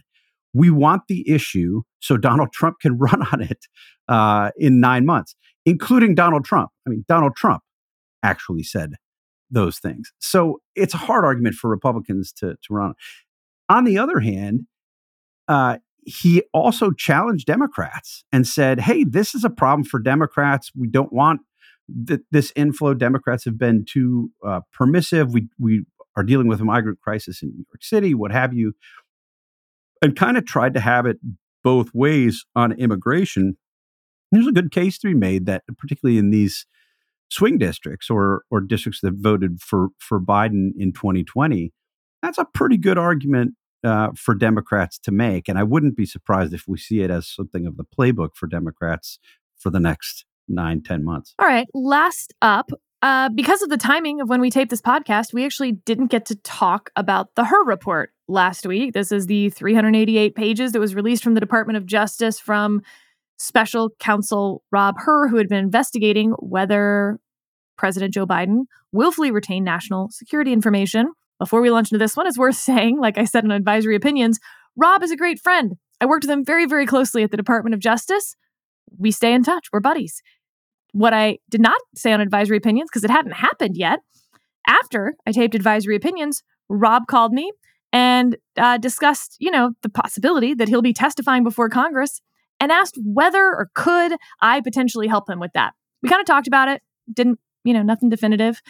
we 0.53 0.69
want 0.69 1.03
the 1.07 1.27
issue 1.29 1.81
so 1.99 2.17
Donald 2.17 2.51
Trump 2.53 2.79
can 2.79 2.97
run 2.97 3.25
on 3.33 3.41
it 3.41 3.65
uh, 4.07 4.51
in 4.57 4.79
nine 4.79 5.05
months, 5.05 5.35
including 5.65 6.15
Donald 6.15 6.45
Trump. 6.45 6.69
I 6.85 6.91
mean, 6.91 7.03
Donald 7.07 7.35
Trump 7.35 7.63
actually 8.23 8.63
said 8.63 8.93
those 9.51 9.79
things. 9.79 10.11
So 10.19 10.61
it's 10.75 10.93
a 10.93 10.97
hard 10.97 11.25
argument 11.25 11.55
for 11.55 11.69
Republicans 11.69 12.31
to, 12.33 12.49
to 12.49 12.73
run. 12.73 12.93
On 13.67 13.83
the 13.83 13.97
other 13.97 14.19
hand, 14.19 14.61
uh, 15.47 15.77
he 16.05 16.43
also 16.53 16.91
challenged 16.91 17.45
Democrats 17.45 18.23
and 18.31 18.47
said, 18.47 18.79
hey, 18.79 19.03
this 19.03 19.35
is 19.35 19.43
a 19.43 19.49
problem 19.49 19.83
for 19.83 19.99
Democrats. 19.99 20.71
We 20.75 20.87
don't 20.87 21.13
want 21.13 21.41
th- 22.07 22.21
this 22.31 22.51
inflow. 22.55 22.93
Democrats 22.93 23.45
have 23.45 23.57
been 23.57 23.85
too 23.87 24.31
uh, 24.45 24.61
permissive. 24.73 25.33
We, 25.33 25.49
we 25.59 25.85
are 26.15 26.23
dealing 26.23 26.47
with 26.47 26.61
a 26.61 26.65
migrant 26.65 26.99
crisis 27.01 27.41
in 27.41 27.49
New 27.49 27.65
York 27.71 27.83
City, 27.83 28.13
what 28.13 28.31
have 28.31 28.53
you 28.53 28.73
and 30.01 30.15
kind 30.15 30.37
of 30.37 30.45
tried 30.45 30.73
to 30.73 30.79
have 30.79 31.05
it 31.05 31.17
both 31.63 31.89
ways 31.93 32.45
on 32.55 32.71
immigration. 32.73 33.57
There's 34.31 34.47
a 34.47 34.51
good 34.51 34.71
case 34.71 34.97
to 34.99 35.07
be 35.07 35.13
made 35.13 35.45
that, 35.47 35.63
particularly 35.77 36.17
in 36.17 36.29
these 36.29 36.65
swing 37.29 37.57
districts 37.57 38.09
or 38.09 38.43
or 38.49 38.61
districts 38.61 39.01
that 39.01 39.13
voted 39.15 39.61
for 39.61 39.89
for 39.97 40.19
Biden 40.19 40.71
in 40.77 40.93
2020, 40.93 41.71
that's 42.21 42.37
a 42.37 42.45
pretty 42.45 42.77
good 42.77 42.97
argument 42.97 43.55
uh, 43.83 44.09
for 44.15 44.35
Democrats 44.35 44.99
to 44.99 45.11
make. 45.11 45.47
And 45.47 45.57
I 45.57 45.63
wouldn't 45.63 45.95
be 45.95 46.05
surprised 46.05 46.53
if 46.53 46.65
we 46.67 46.77
see 46.77 47.01
it 47.01 47.11
as 47.11 47.27
something 47.27 47.65
of 47.65 47.77
the 47.77 47.85
playbook 47.85 48.35
for 48.35 48.47
Democrats 48.47 49.19
for 49.57 49.69
the 49.69 49.79
next 49.79 50.25
nine, 50.47 50.81
ten 50.81 51.03
months. 51.03 51.33
All 51.39 51.47
right. 51.47 51.67
Last 51.73 52.33
up, 52.41 52.71
uh, 53.01 53.29
because 53.29 53.61
of 53.61 53.69
the 53.69 53.77
timing 53.77 54.19
of 54.19 54.27
when 54.27 54.41
we 54.41 54.49
taped 54.49 54.69
this 54.69 54.81
podcast, 54.81 55.33
we 55.33 55.45
actually 55.45 55.71
didn't 55.71 56.07
get 56.07 56.25
to 56.25 56.35
talk 56.35 56.89
about 56.95 57.33
the 57.35 57.45
Hur 57.45 57.63
report 57.63 58.11
last 58.27 58.65
week. 58.65 58.93
This 58.93 59.11
is 59.11 59.27
the 59.27 59.49
388 59.51 60.35
pages 60.35 60.73
that 60.73 60.79
was 60.79 60.95
released 60.95 61.23
from 61.23 61.33
the 61.33 61.39
Department 61.39 61.77
of 61.77 61.85
Justice 61.85 62.39
from 62.39 62.81
special 63.37 63.89
counsel 63.99 64.63
Rob 64.71 64.95
Hur, 64.97 65.29
who 65.29 65.37
had 65.37 65.47
been 65.47 65.63
investigating 65.63 66.31
whether 66.39 67.19
President 67.77 68.13
Joe 68.13 68.27
Biden 68.27 68.63
willfully 68.91 69.31
retained 69.31 69.63
national 69.63 70.09
security 70.09 70.51
information. 70.51 71.13
Before 71.39 71.61
we 71.61 71.71
launch 71.71 71.91
into 71.91 72.03
this 72.03 72.15
one, 72.15 72.27
it's 72.27 72.37
worth 72.37 72.55
saying, 72.69 72.99
like 72.99 73.17
I 73.17 73.25
said 73.25 73.43
in 73.43 73.51
advisory 73.51 73.95
opinions, 73.95 74.39
Rob 74.75 75.03
is 75.03 75.11
a 75.11 75.17
great 75.17 75.41
friend. 75.41 75.73
I 76.01 76.05
worked 76.05 76.23
with 76.23 76.31
him 76.31 76.45
very, 76.45 76.65
very 76.65 76.85
closely 76.85 77.23
at 77.23 77.31
the 77.31 77.37
Department 77.37 77.73
of 77.73 77.79
Justice. 77.79 78.35
We 78.97 79.11
stay 79.11 79.33
in 79.33 79.43
touch. 79.43 79.67
We're 79.71 79.81
buddies. 79.81 80.21
What 80.91 81.13
I 81.13 81.39
did 81.49 81.61
not 81.61 81.79
say 81.95 82.13
on 82.13 82.21
advisory 82.21 82.57
opinions, 82.57 82.89
because 82.89 83.03
it 83.03 83.11
hadn't 83.11 83.33
happened 83.33 83.77
yet, 83.77 83.99
after 84.67 85.15
I 85.25 85.31
taped 85.31 85.55
advisory 85.55 85.95
opinions, 85.95 86.43
Rob 86.69 87.07
called 87.07 87.33
me 87.33 87.51
and 87.91 88.37
uh, 88.57 88.77
discussed, 88.77 89.35
you 89.39 89.51
know, 89.51 89.71
the 89.81 89.89
possibility 89.89 90.53
that 90.53 90.67
he'll 90.67 90.81
be 90.81 90.93
testifying 90.93 91.43
before 91.43 91.69
Congress 91.69 92.21
and 92.59 92.71
asked 92.71 92.97
whether 93.03 93.43
or 93.43 93.69
could 93.73 94.13
I 94.41 94.61
potentially 94.61 95.07
help 95.07 95.29
him 95.29 95.39
with 95.39 95.51
that. 95.53 95.73
We 96.01 96.09
kind 96.09 96.19
of 96.19 96.27
talked 96.27 96.47
about 96.47 96.67
it, 96.67 96.81
didn't, 97.11 97.39
you 97.63 97.73
know, 97.73 97.81
nothing 97.81 98.09
definitive. 98.09 98.61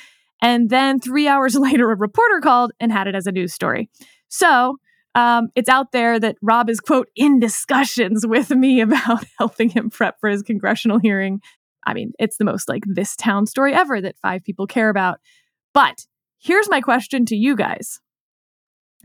And 0.42 0.70
then 0.70 1.00
three 1.00 1.28
hours 1.28 1.56
later, 1.60 1.92
a 1.92 1.96
reporter 1.96 2.40
called 2.42 2.72
and 2.80 2.92
had 2.92 3.08
it 3.08 3.16
as 3.16 3.28
a 3.28 3.32
news 3.32 3.54
story. 3.54 3.90
So 4.28 4.78
um, 5.16 5.50
it's 5.56 5.70
out 5.70 5.92
there 5.92 6.20
that 6.20 6.36
Rob 6.42 6.70
is, 6.70 6.80
quote, 6.80 7.10
in 7.16 7.40
discussions 7.40 8.26
with 8.26 8.52
me 8.52 8.82
about 8.82 9.26
helping 9.38 9.70
him 9.70 9.90
prep 9.90 10.16
for 10.20 10.30
his 10.30 10.44
congressional 10.44 11.00
hearing. 11.00 11.42
I 11.86 11.94
mean, 11.94 12.12
it's 12.20 12.38
the 12.38 12.46
most 12.46 12.70
like 12.70 12.84
this 12.86 13.16
town 13.16 13.46
story 13.46 13.74
ever 13.74 14.02
that 14.02 14.18
five 14.22 14.44
people 14.44 14.68
care 14.68 14.90
about. 14.90 15.20
But 15.74 16.06
here's 16.40 16.70
my 16.70 16.82
question 16.82 17.26
to 17.28 17.36
you 17.36 17.56
guys. 17.56 18.00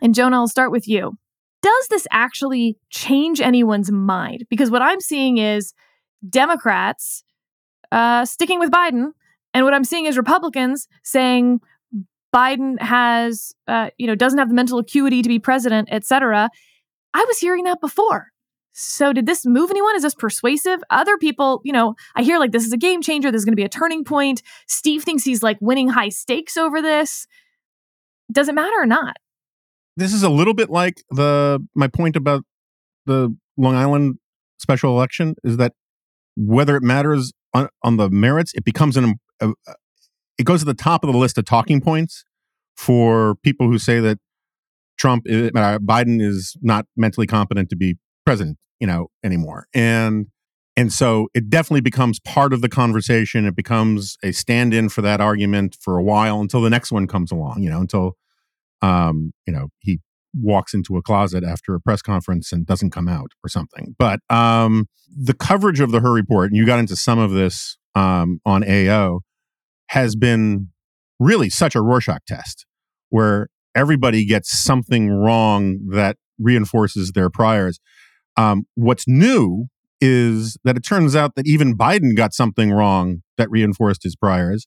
And 0.03 0.15
Jonah, 0.15 0.37
I'll 0.37 0.49
start 0.49 0.71
with 0.71 0.89
you. 0.89 1.17
Does 1.63 1.89
this 1.89 2.07
actually 2.11 2.77
change 2.91 3.41
anyone's 3.41 3.91
mind? 3.91 4.45
Because 4.51 4.71
what 4.71 4.83
I'm 4.83 5.01
seeing 5.01 5.39
is 5.39 5.73
Democrats 6.29 7.25
uh, 7.91 8.25
sticking 8.25 8.59
with 8.59 8.71
Biden, 8.71 9.13
and 9.55 9.65
what 9.65 9.73
I'm 9.73 9.85
seeing 9.85 10.07
is 10.07 10.19
Republicans 10.19 10.89
saying 11.05 11.61
Biden 12.35 12.81
has, 12.83 13.55
uh, 13.69 13.91
you 13.97 14.09
know, 14.09 14.17
doesn't 14.17 14.39
have 14.39 14.49
the 14.49 14.55
mental 14.55 14.79
acuity 14.79 15.23
to 15.23 15.29
be 15.29 15.39
president, 15.39 15.89
et 15.91 16.05
cetera. 16.05 16.51
I 17.15 17.25
was 17.29 17.39
hearing 17.39 17.65
that 17.65 17.81
before. 17.81 18.29
So, 18.77 19.13
did 19.13 19.27
this 19.27 19.47
move 19.47 19.71
anyone? 19.71 19.95
Is 19.95 20.03
this 20.03 20.17
persuasive? 20.17 20.83
Other 20.91 21.17
people, 21.17 21.61
you 21.65 21.73
know, 21.73 21.95
I 22.17 22.25
hear 22.25 22.41
like 22.41 22.51
this 22.51 22.65
is 22.67 22.73
a 22.73 22.77
game 22.77 23.03
changer. 23.03 23.31
There's 23.31 23.45
going 23.45 23.53
to 23.53 23.57
be 23.57 23.63
a 23.63 23.69
turning 23.69 24.03
point. 24.03 24.43
Steve 24.67 25.05
thinks 25.05 25.23
he's 25.23 25.45
like 25.45 25.59
winning 25.61 25.89
high 25.91 26.09
stakes 26.09 26.57
over 26.57 26.83
this. 26.83 27.29
Does 28.33 28.49
it 28.49 28.55
matter 28.55 28.75
or 28.77 28.87
not? 28.87 29.17
This 29.97 30.13
is 30.13 30.25
a 30.25 30.29
little 30.29 30.55
bit 30.55 30.71
like 30.71 31.05
the 31.11 31.65
my 31.77 31.87
point 31.87 32.17
about 32.17 32.43
the 33.07 33.37
Long 33.57 33.77
Island 33.77 34.19
special 34.59 34.91
election 34.91 35.37
is 35.45 35.57
that 35.59 35.75
whether 36.37 36.75
it 36.75 36.83
matters 36.83 37.33
on, 37.53 37.69
on 37.85 37.97
the 37.97 38.11
merits, 38.11 38.53
it 38.55 38.65
becomes 38.65 38.97
an 38.97 39.15
a, 39.41 39.51
it 40.39 40.45
goes 40.45 40.61
to 40.61 40.67
the 40.67 40.75
top 40.75 41.05
of 41.05 41.13
the 41.13 41.19
list 41.19 41.39
of 41.39 41.45
talking 41.45 41.81
points 41.81 42.25
for 42.77 43.37
people 43.37 43.69
who 43.69 43.79
say 43.79 44.01
that 44.01 44.19
Trump, 44.99 45.27
uh, 45.29 45.79
Biden 45.79 46.21
is 46.21 46.57
not 46.63 46.87
mentally 46.97 47.27
competent 47.27 47.69
to 47.71 47.77
be 47.77 47.97
president, 48.25 48.59
you 48.81 48.87
know, 48.87 49.09
anymore. 49.23 49.67
And 49.75 50.27
and 50.77 50.93
so 50.93 51.29
it 51.35 51.49
definitely 51.49 51.83
becomes 51.83 52.19
part 52.19 52.53
of 52.53 52.61
the 52.61 52.69
conversation. 52.69 53.47
It 53.47 53.55
becomes 53.55 54.17
a 54.25 54.33
stand-in 54.33 54.89
for 54.89 55.03
that 55.03 55.21
argument 55.21 55.77
for 55.81 55.97
a 55.99 56.03
while 56.03 56.41
until 56.41 56.61
the 56.63 56.71
next 56.71 56.91
one 56.91 57.07
comes 57.07 57.31
along, 57.31 57.63
you 57.63 57.71
know, 57.71 57.81
until 57.81 58.17
um, 58.83 59.33
you 59.47 59.53
know, 59.53 59.69
he 59.79 60.01
walks 60.35 60.75
into 60.75 60.97
a 60.97 61.03
closet 61.03 61.45
after 61.45 61.75
a 61.75 61.81
press 61.81 62.03
conference 62.03 62.53
and 62.53 62.67
doesn't 62.67 62.91
come 62.91 63.09
out 63.09 63.31
or 63.45 63.49
something. 63.49 63.95
But 63.99 64.21
um, 64.29 64.89
the 65.17 65.35
coverage 65.35 65.81
of 65.81 65.93
the 65.93 66.01
Hur 66.01 66.13
report, 66.13 66.51
and 66.51 66.57
you 66.57 66.67
got 66.67 66.81
into 66.81 66.97
some 66.97 67.19
of 67.19 67.31
this 67.31 67.79
um, 67.95 68.41
on 68.45 68.65
AO, 68.65 69.21
has 69.89 70.17
been 70.17 70.69
really 71.19 71.49
such 71.49 71.75
a 71.75 71.83
Rorschach 71.83 72.25
test 72.27 72.67
where 73.11 73.49
everybody 73.75 74.25
gets 74.25 74.63
something 74.63 75.11
wrong 75.11 75.79
that 75.91 76.17
reinforces 76.39 77.13
their 77.13 77.31
priors. 77.31 77.81
Um, 78.37 78.65
what's 78.75 79.07
new 79.07 79.67
is 80.01 80.59
that 80.65 80.77
it 80.77 80.85
turns 80.85 81.15
out 81.15 81.35
that 81.37 81.47
even 81.47 81.77
Biden 81.77 82.17
got 82.17 82.35
something 82.35 82.73
wrong 82.73 83.23
that 83.39 83.51
reinforced 83.51 84.03
his 84.03 84.17
priors. 84.17 84.67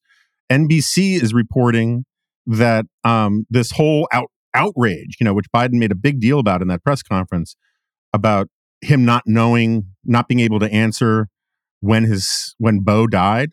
NBC 0.50 1.22
is 1.22 1.34
reporting 1.34 2.06
that 2.46 2.86
um, 3.04 3.46
this 3.50 3.72
whole 3.72 4.08
out, 4.14 4.32
outrage, 4.54 5.18
you 5.20 5.26
know, 5.26 5.34
which 5.34 5.52
Biden 5.54 5.74
made 5.74 5.92
a 5.92 5.96
big 5.96 6.20
deal 6.20 6.40
about 6.40 6.62
in 6.62 6.70
that 6.70 6.84
press 6.84 7.04
conference 7.04 7.56
about 8.14 8.48
him 8.82 9.06
not 9.06 9.24
knowing, 9.26 9.88
not 10.06 10.28
being 10.28 10.40
able 10.40 10.60
to 10.60 10.72
answer 10.72 11.28
when 11.80 12.04
his 12.04 12.56
when 12.58 12.80
Beau 12.80 13.08
died. 13.08 13.52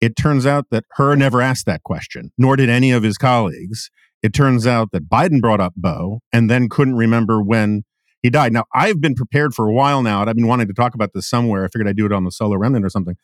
It 0.00 0.16
turns 0.16 0.46
out 0.46 0.66
that 0.70 0.84
Hur 0.96 1.14
never 1.14 1.40
asked 1.40 1.66
that 1.66 1.84
question, 1.84 2.32
nor 2.36 2.56
did 2.56 2.68
any 2.68 2.90
of 2.90 3.04
his 3.04 3.16
colleagues. 3.16 3.88
It 4.22 4.34
turns 4.34 4.66
out 4.66 4.90
that 4.92 5.08
Biden 5.08 5.40
brought 5.40 5.60
up 5.60 5.74
Beau 5.76 6.20
and 6.32 6.50
then 6.50 6.68
couldn't 6.68 6.96
remember 6.96 7.42
when 7.42 7.82
he 8.22 8.30
died. 8.30 8.52
Now, 8.52 8.64
I've 8.74 9.00
been 9.00 9.14
prepared 9.14 9.54
for 9.54 9.68
a 9.68 9.72
while 9.72 10.02
now, 10.02 10.20
and 10.20 10.30
I've 10.30 10.36
been 10.36 10.46
wanting 10.46 10.68
to 10.68 10.74
talk 10.74 10.94
about 10.94 11.10
this 11.12 11.28
somewhere. 11.28 11.64
I 11.64 11.68
figured 11.68 11.88
I'd 11.88 11.96
do 11.96 12.06
it 12.06 12.12
on 12.12 12.24
the 12.24 12.30
solo 12.30 12.56
remnant 12.56 12.84
or 12.84 12.88
something. 12.88 13.16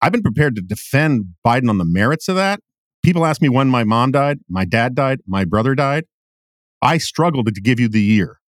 I've 0.00 0.12
been 0.12 0.22
prepared 0.22 0.56
to 0.56 0.62
defend 0.62 1.26
Biden 1.46 1.68
on 1.70 1.78
the 1.78 1.84
merits 1.84 2.28
of 2.28 2.36
that. 2.36 2.60
People 3.02 3.26
ask 3.26 3.42
me 3.42 3.50
when 3.50 3.68
my 3.68 3.84
mom 3.84 4.12
died, 4.12 4.38
my 4.48 4.64
dad 4.64 4.94
died, 4.94 5.20
my 5.26 5.44
brother 5.44 5.74
died. 5.74 6.04
I 6.80 6.98
struggled 6.98 7.54
to 7.54 7.60
give 7.60 7.78
you 7.78 7.88
the 7.88 8.02
year. 8.02 8.38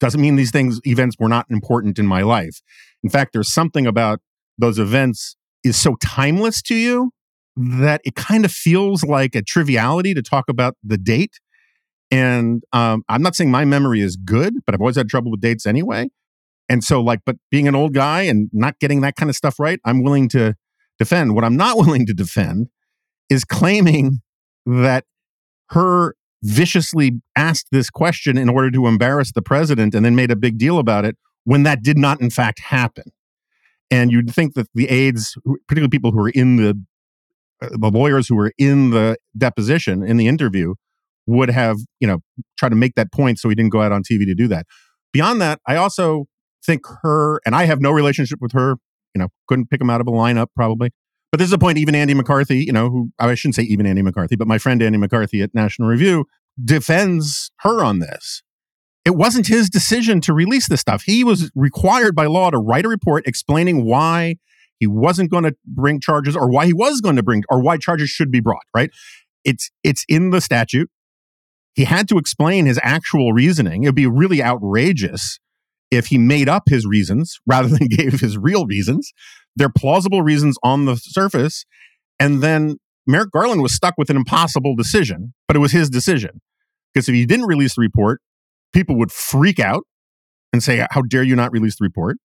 Doesn't 0.00 0.20
mean 0.20 0.36
these 0.36 0.50
things, 0.50 0.80
events 0.84 1.16
were 1.18 1.28
not 1.28 1.46
important 1.48 1.98
in 1.98 2.06
my 2.06 2.22
life. 2.22 2.60
In 3.02 3.08
fact, 3.08 3.32
there's 3.32 3.52
something 3.52 3.86
about 3.86 4.20
those 4.58 4.78
events 4.78 5.36
is 5.64 5.76
so 5.76 5.96
timeless 6.02 6.62
to 6.62 6.74
you 6.74 7.10
that 7.56 8.00
it 8.04 8.14
kind 8.14 8.44
of 8.44 8.52
feels 8.52 9.04
like 9.04 9.34
a 9.34 9.42
triviality 9.42 10.14
to 10.14 10.22
talk 10.22 10.44
about 10.48 10.76
the 10.82 10.98
date. 10.98 11.38
And 12.10 12.62
um, 12.72 13.02
I'm 13.08 13.22
not 13.22 13.34
saying 13.34 13.50
my 13.50 13.64
memory 13.64 14.00
is 14.00 14.16
good, 14.16 14.54
but 14.64 14.74
I've 14.74 14.80
always 14.80 14.96
had 14.96 15.08
trouble 15.08 15.30
with 15.30 15.40
dates 15.40 15.66
anyway. 15.66 16.08
And 16.68 16.82
so, 16.82 17.00
like, 17.00 17.20
but 17.26 17.36
being 17.50 17.68
an 17.68 17.74
old 17.74 17.92
guy 17.94 18.22
and 18.22 18.48
not 18.52 18.78
getting 18.78 19.00
that 19.02 19.16
kind 19.16 19.28
of 19.28 19.36
stuff 19.36 19.58
right, 19.58 19.80
I'm 19.84 20.02
willing 20.02 20.28
to 20.30 20.54
defend. 20.98 21.34
What 21.34 21.44
I'm 21.44 21.56
not 21.56 21.76
willing 21.84 22.06
to 22.06 22.14
defend 22.14 22.68
is 23.28 23.44
claiming 23.44 24.20
that 24.66 25.04
Hur 25.70 26.14
viciously 26.42 27.20
asked 27.36 27.68
this 27.70 27.88
question 27.88 28.36
in 28.36 28.48
order 28.48 28.70
to 28.70 28.86
embarrass 28.86 29.32
the 29.32 29.42
president 29.42 29.94
and 29.94 30.04
then 30.04 30.16
made 30.16 30.30
a 30.30 30.36
big 30.36 30.58
deal 30.58 30.78
about 30.78 31.04
it 31.04 31.16
when 31.44 31.62
that 31.62 31.82
did 31.82 31.98
not, 31.98 32.20
in 32.20 32.30
fact, 32.30 32.60
happen. 32.60 33.04
And 33.92 34.10
you'd 34.10 34.34
think 34.34 34.54
that 34.54 34.68
the 34.74 34.88
aides, 34.88 35.36
particularly 35.68 35.90
people 35.90 36.12
who 36.12 36.20
are 36.20 36.30
in 36.30 36.56
the 36.56 36.80
uh, 37.62 37.68
the 37.78 37.90
lawyers 37.90 38.26
who 38.26 38.34
were 38.34 38.52
in 38.58 38.90
the 38.90 39.16
deposition 39.36 40.02
in 40.02 40.16
the 40.16 40.26
interview 40.26 40.74
would 41.26 41.50
have 41.50 41.76
you 42.00 42.08
know 42.08 42.18
tried 42.58 42.70
to 42.70 42.74
make 42.74 42.94
that 42.96 43.12
point 43.12 43.38
so 43.38 43.48
he 43.48 43.54
didn't 43.54 43.70
go 43.70 43.80
out 43.80 43.92
on 43.92 44.02
tv 44.02 44.24
to 44.24 44.34
do 44.34 44.48
that. 44.48 44.66
Beyond 45.12 45.40
that 45.42 45.60
i 45.68 45.76
also 45.76 46.24
think 46.64 46.82
Hur 47.02 47.38
and 47.46 47.54
i 47.54 47.64
have 47.64 47.80
no 47.80 47.92
relationship 47.92 48.38
with 48.40 48.52
Hur 48.52 48.76
you 49.14 49.18
know 49.20 49.28
couldn't 49.46 49.70
pick 49.70 49.80
him 49.80 49.90
out 49.90 50.00
of 50.00 50.08
a 50.08 50.10
lineup 50.10 50.48
probably. 50.56 50.90
But 51.30 51.38
this 51.38 51.46
is 51.46 51.52
a 51.52 51.58
point 51.58 51.78
even 51.78 51.94
andy 51.94 52.14
mccarthy 52.14 52.64
you 52.64 52.72
know 52.72 52.90
who 52.90 53.10
i 53.18 53.32
shouldn't 53.34 53.54
say 53.54 53.62
even 53.62 53.86
andy 53.86 54.02
mccarthy 54.02 54.36
but 54.36 54.48
my 54.48 54.58
friend 54.58 54.82
andy 54.82 54.98
mccarthy 54.98 55.42
at 55.42 55.54
national 55.54 55.88
review 55.88 56.24
defends 56.62 57.50
Hur 57.60 57.84
on 57.84 58.00
this 58.00 58.42
it 59.04 59.16
wasn't 59.16 59.48
his 59.48 59.68
decision 59.68 60.20
to 60.22 60.32
release 60.32 60.68
this 60.68 60.80
stuff 60.80 61.02
he 61.02 61.24
was 61.24 61.50
required 61.54 62.14
by 62.14 62.26
law 62.26 62.50
to 62.50 62.58
write 62.58 62.84
a 62.84 62.88
report 62.88 63.26
explaining 63.26 63.84
why 63.84 64.36
he 64.82 64.86
wasn't 64.88 65.30
going 65.30 65.44
to 65.44 65.54
bring 65.64 66.00
charges 66.00 66.34
or 66.34 66.50
why 66.50 66.66
he 66.66 66.72
was 66.72 67.00
going 67.00 67.14
to 67.14 67.22
bring 67.22 67.44
or 67.48 67.62
why 67.62 67.76
charges 67.76 68.10
should 68.10 68.32
be 68.32 68.40
brought, 68.40 68.64
right? 68.74 68.90
It's 69.44 69.70
it's 69.84 70.04
in 70.08 70.30
the 70.30 70.40
statute. 70.40 70.90
He 71.74 71.84
had 71.84 72.08
to 72.08 72.18
explain 72.18 72.66
his 72.66 72.80
actual 72.82 73.32
reasoning. 73.32 73.84
It 73.84 73.86
would 73.86 73.94
be 73.94 74.08
really 74.08 74.42
outrageous 74.42 75.38
if 75.92 76.06
he 76.06 76.18
made 76.18 76.48
up 76.48 76.64
his 76.66 76.84
reasons 76.84 77.38
rather 77.46 77.68
than 77.68 77.86
gave 77.86 78.18
his 78.18 78.36
real 78.36 78.66
reasons. 78.66 79.12
They're 79.54 79.70
plausible 79.70 80.22
reasons 80.22 80.56
on 80.64 80.86
the 80.86 80.96
surface. 80.96 81.64
And 82.18 82.42
then 82.42 82.78
Merrick 83.06 83.30
Garland 83.30 83.62
was 83.62 83.76
stuck 83.76 83.94
with 83.96 84.10
an 84.10 84.16
impossible 84.16 84.74
decision, 84.74 85.32
but 85.46 85.56
it 85.56 85.60
was 85.60 85.70
his 85.70 85.90
decision. 85.90 86.40
Because 86.92 87.08
if 87.08 87.14
he 87.14 87.24
didn't 87.24 87.46
release 87.46 87.76
the 87.76 87.82
report, 87.82 88.20
people 88.72 88.96
would 88.98 89.12
freak 89.12 89.60
out 89.60 89.84
and 90.52 90.62
say, 90.62 90.86
How 90.90 91.02
dare 91.02 91.22
you 91.22 91.36
not 91.36 91.52
release 91.52 91.76
the 91.78 91.84
report? 91.84 92.18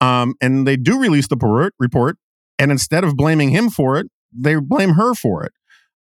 Um, 0.00 0.34
and 0.40 0.66
they 0.66 0.76
do 0.76 1.00
release 1.00 1.28
the 1.28 1.72
report, 1.78 2.16
and 2.58 2.70
instead 2.70 3.04
of 3.04 3.16
blaming 3.16 3.50
him 3.50 3.70
for 3.70 3.98
it, 3.98 4.06
they 4.32 4.56
blame 4.56 4.90
Hur 4.90 5.14
for 5.14 5.44
it. 5.44 5.52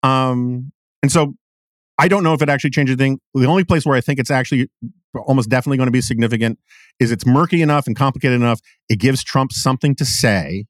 Um, 0.03 0.71
and 1.03 1.11
so 1.11 1.34
I 1.97 2.07
don't 2.07 2.23
know 2.23 2.34
if 2.34 2.41
it 2.41 2.49
actually 2.49 2.71
changes 2.71 2.93
anything. 2.93 3.19
The 3.34 3.45
only 3.45 3.63
place 3.63 3.86
where 3.86 3.95
I 3.95 4.01
think 4.01 4.19
it's 4.19 4.32
actually 4.32 4.69
almost 5.13 5.49
definitely 5.49 5.77
going 5.77 5.88
to 5.88 5.91
be 5.91 6.01
significant 6.01 6.57
is 6.99 7.11
it's 7.11 7.25
murky 7.25 7.61
enough 7.61 7.86
and 7.86 7.95
complicated 7.95 8.41
enough. 8.41 8.59
It 8.89 8.99
gives 8.99 9.23
Trump 9.23 9.51
something 9.51 9.95
to 9.95 10.05
say 10.05 10.65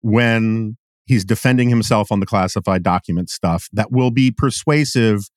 when 0.00 0.76
he's 1.04 1.24
defending 1.24 1.68
himself 1.68 2.10
on 2.10 2.20
the 2.20 2.26
classified 2.26 2.82
document 2.82 3.30
stuff 3.30 3.68
that 3.72 3.92
will 3.92 4.10
be 4.10 4.30
persuasive 4.30 5.28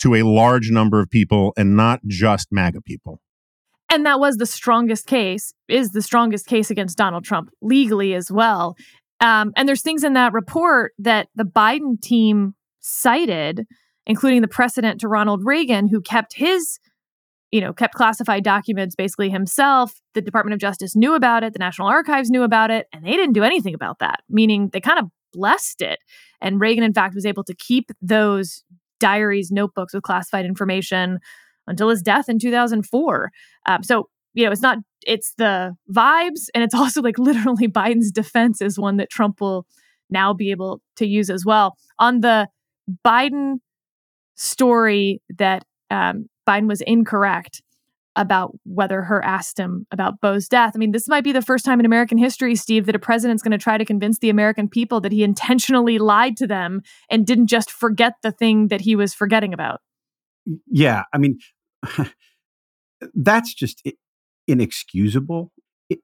to 0.00 0.14
a 0.14 0.22
large 0.22 0.70
number 0.70 1.00
of 1.00 1.10
people 1.10 1.52
and 1.56 1.76
not 1.76 2.00
just 2.06 2.48
MAGA 2.50 2.82
people. 2.82 3.20
And 3.90 4.04
that 4.06 4.18
was 4.18 4.36
the 4.36 4.46
strongest 4.46 5.06
case, 5.06 5.54
is 5.68 5.90
the 5.90 6.02
strongest 6.02 6.46
case 6.46 6.70
against 6.70 6.98
Donald 6.98 7.24
Trump 7.24 7.50
legally 7.62 8.14
as 8.14 8.30
well. 8.30 8.76
Um, 9.20 9.52
and 9.56 9.68
there's 9.68 9.82
things 9.82 10.02
in 10.02 10.14
that 10.14 10.32
report 10.32 10.92
that 10.98 11.28
the 11.34 11.44
Biden 11.44 12.00
team 12.00 12.54
cited, 12.80 13.66
including 14.06 14.42
the 14.42 14.48
precedent 14.48 15.00
to 15.00 15.08
Ronald 15.08 15.42
Reagan, 15.44 15.88
who 15.88 16.00
kept 16.00 16.34
his, 16.34 16.78
you 17.52 17.60
know, 17.60 17.72
kept 17.72 17.94
classified 17.94 18.42
documents 18.42 18.94
basically 18.94 19.30
himself. 19.30 19.92
The 20.14 20.22
Department 20.22 20.54
of 20.54 20.60
Justice 20.60 20.96
knew 20.96 21.14
about 21.14 21.44
it, 21.44 21.52
the 21.52 21.58
National 21.58 21.88
Archives 21.88 22.30
knew 22.30 22.42
about 22.42 22.70
it, 22.70 22.86
and 22.92 23.04
they 23.04 23.12
didn't 23.12 23.34
do 23.34 23.44
anything 23.44 23.74
about 23.74 24.00
that, 24.00 24.20
meaning 24.28 24.70
they 24.72 24.80
kind 24.80 24.98
of 24.98 25.06
blessed 25.32 25.82
it. 25.82 26.00
And 26.40 26.60
Reagan, 26.60 26.84
in 26.84 26.92
fact, 26.92 27.14
was 27.14 27.26
able 27.26 27.44
to 27.44 27.54
keep 27.54 27.90
those 28.02 28.64
diaries, 29.04 29.50
notebooks 29.50 29.92
with 29.92 30.02
classified 30.02 30.46
information 30.46 31.18
until 31.66 31.90
his 31.90 32.00
death 32.00 32.30
in 32.30 32.38
2004. 32.38 33.30
Um, 33.66 33.82
so, 33.82 34.08
you 34.32 34.46
know, 34.46 34.50
it's 34.50 34.62
not, 34.62 34.78
it's 35.06 35.34
the 35.36 35.74
vibes, 35.94 36.46
and 36.54 36.64
it's 36.64 36.74
also 36.82 37.02
like 37.02 37.18
literally 37.18 37.68
Biden's 37.68 38.10
defense 38.10 38.62
is 38.62 38.78
one 38.78 38.96
that 38.96 39.10
Trump 39.10 39.42
will 39.42 39.66
now 40.08 40.32
be 40.32 40.50
able 40.50 40.80
to 40.96 41.06
use 41.06 41.28
as 41.28 41.44
well. 41.44 41.76
On 41.98 42.20
the 42.20 42.48
Biden 43.06 43.56
story 44.36 45.20
that 45.36 45.64
um, 45.90 46.26
Biden 46.48 46.66
was 46.66 46.80
incorrect 46.80 47.60
about 48.16 48.56
whether 48.64 49.02
Hur 49.02 49.20
asked 49.22 49.58
him 49.58 49.86
about 49.90 50.20
Beau's 50.20 50.48
death. 50.48 50.72
I 50.74 50.78
mean, 50.78 50.92
this 50.92 51.08
might 51.08 51.24
be 51.24 51.32
the 51.32 51.42
first 51.42 51.64
time 51.64 51.80
in 51.80 51.86
American 51.86 52.18
history, 52.18 52.54
Steve, 52.54 52.86
that 52.86 52.94
a 52.94 53.00
president's 53.00 53.42
going 53.42 53.52
to 53.52 53.58
try 53.58 53.76
to 53.76 53.84
convince 53.84 54.18
the 54.18 54.30
American 54.30 54.68
people 54.68 55.00
that 55.00 55.12
he 55.12 55.24
intentionally 55.24 55.98
lied 55.98 56.36
to 56.36 56.46
them 56.46 56.82
and 57.10 57.26
didn't 57.26 57.48
just 57.48 57.70
forget 57.70 58.14
the 58.22 58.32
thing 58.32 58.68
that 58.68 58.80
he 58.80 58.94
was 58.94 59.14
forgetting 59.14 59.52
about. 59.52 59.80
Yeah, 60.70 61.04
I 61.12 61.18
mean, 61.18 61.38
that's 63.14 63.52
just 63.52 63.86
inexcusable. 64.46 65.52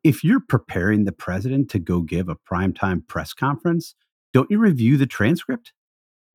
If 0.03 0.25
you're 0.25 0.41
preparing 0.41 1.05
the 1.05 1.13
president 1.13 1.71
to 1.71 1.79
go 1.79 2.01
give 2.03 2.29
a 2.29 2.37
primetime 2.37 3.07
press 3.07 3.33
conference, 3.33 3.95
don't 4.33 4.51
you 4.51 4.59
review 4.59 4.97
the 4.97 5.07
transcript? 5.07 5.73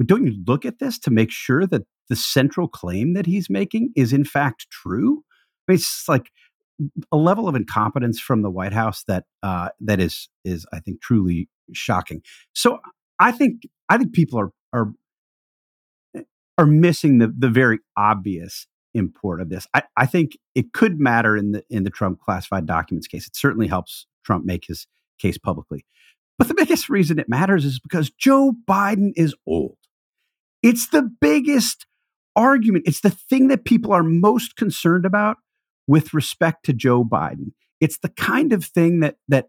Don't 0.03 0.25
you 0.25 0.43
look 0.45 0.65
at 0.65 0.79
this 0.79 0.99
to 0.99 1.11
make 1.11 1.31
sure 1.31 1.65
that 1.67 1.83
the 2.09 2.15
central 2.15 2.67
claim 2.67 3.13
that 3.13 3.25
he's 3.25 3.49
making 3.49 3.91
is 3.95 4.11
in 4.13 4.25
fact 4.25 4.67
true? 4.69 5.23
It's 5.67 6.07
like 6.07 6.31
a 7.11 7.17
level 7.17 7.47
of 7.47 7.55
incompetence 7.55 8.19
from 8.19 8.41
the 8.41 8.49
White 8.49 8.73
House 8.73 9.03
that 9.07 9.25
uh, 9.43 9.69
that 9.81 9.99
is 9.99 10.29
is 10.43 10.65
I 10.73 10.79
think 10.79 11.01
truly 11.01 11.49
shocking. 11.73 12.21
So 12.53 12.79
I 13.19 13.31
think 13.31 13.63
I 13.89 13.97
think 13.97 14.13
people 14.13 14.39
are 14.39 14.51
are 14.73 14.91
are 16.57 16.65
missing 16.65 17.19
the 17.19 17.33
the 17.37 17.49
very 17.49 17.79
obvious 17.97 18.67
import 18.93 19.41
of 19.41 19.49
this. 19.49 19.67
I, 19.73 19.83
I 19.97 20.05
think 20.05 20.37
it 20.53 20.73
could 20.73 20.99
matter 20.99 21.35
in 21.35 21.51
the 21.51 21.63
in 21.69 21.83
the 21.83 21.89
Trump 21.89 22.19
classified 22.19 22.65
documents 22.65 23.07
case. 23.07 23.27
It 23.27 23.35
certainly 23.35 23.67
helps 23.67 24.07
Trump 24.25 24.45
make 24.45 24.65
his 24.67 24.87
case 25.19 25.37
publicly. 25.37 25.85
But 26.37 26.49
the 26.49 26.53
biggest 26.53 26.89
reason 26.89 27.19
it 27.19 27.29
matters 27.29 27.63
is 27.63 27.79
because 27.79 28.09
Joe 28.09 28.53
Biden 28.67 29.13
is 29.15 29.33
old. 29.47 29.77
It's 30.61 30.89
the 30.89 31.09
biggest 31.21 31.85
argument. 32.35 32.85
It's 32.87 33.01
the 33.01 33.09
thing 33.09 33.47
that 33.47 33.63
people 33.63 33.93
are 33.93 34.03
most 34.03 34.57
concerned 34.57 35.05
about 35.05 35.37
with 35.87 36.13
respect 36.13 36.65
to 36.65 36.73
Joe 36.73 37.03
Biden. 37.03 37.51
It's 37.79 37.99
the 37.99 38.09
kind 38.09 38.53
of 38.53 38.65
thing 38.65 38.99
that 39.01 39.17
that 39.27 39.47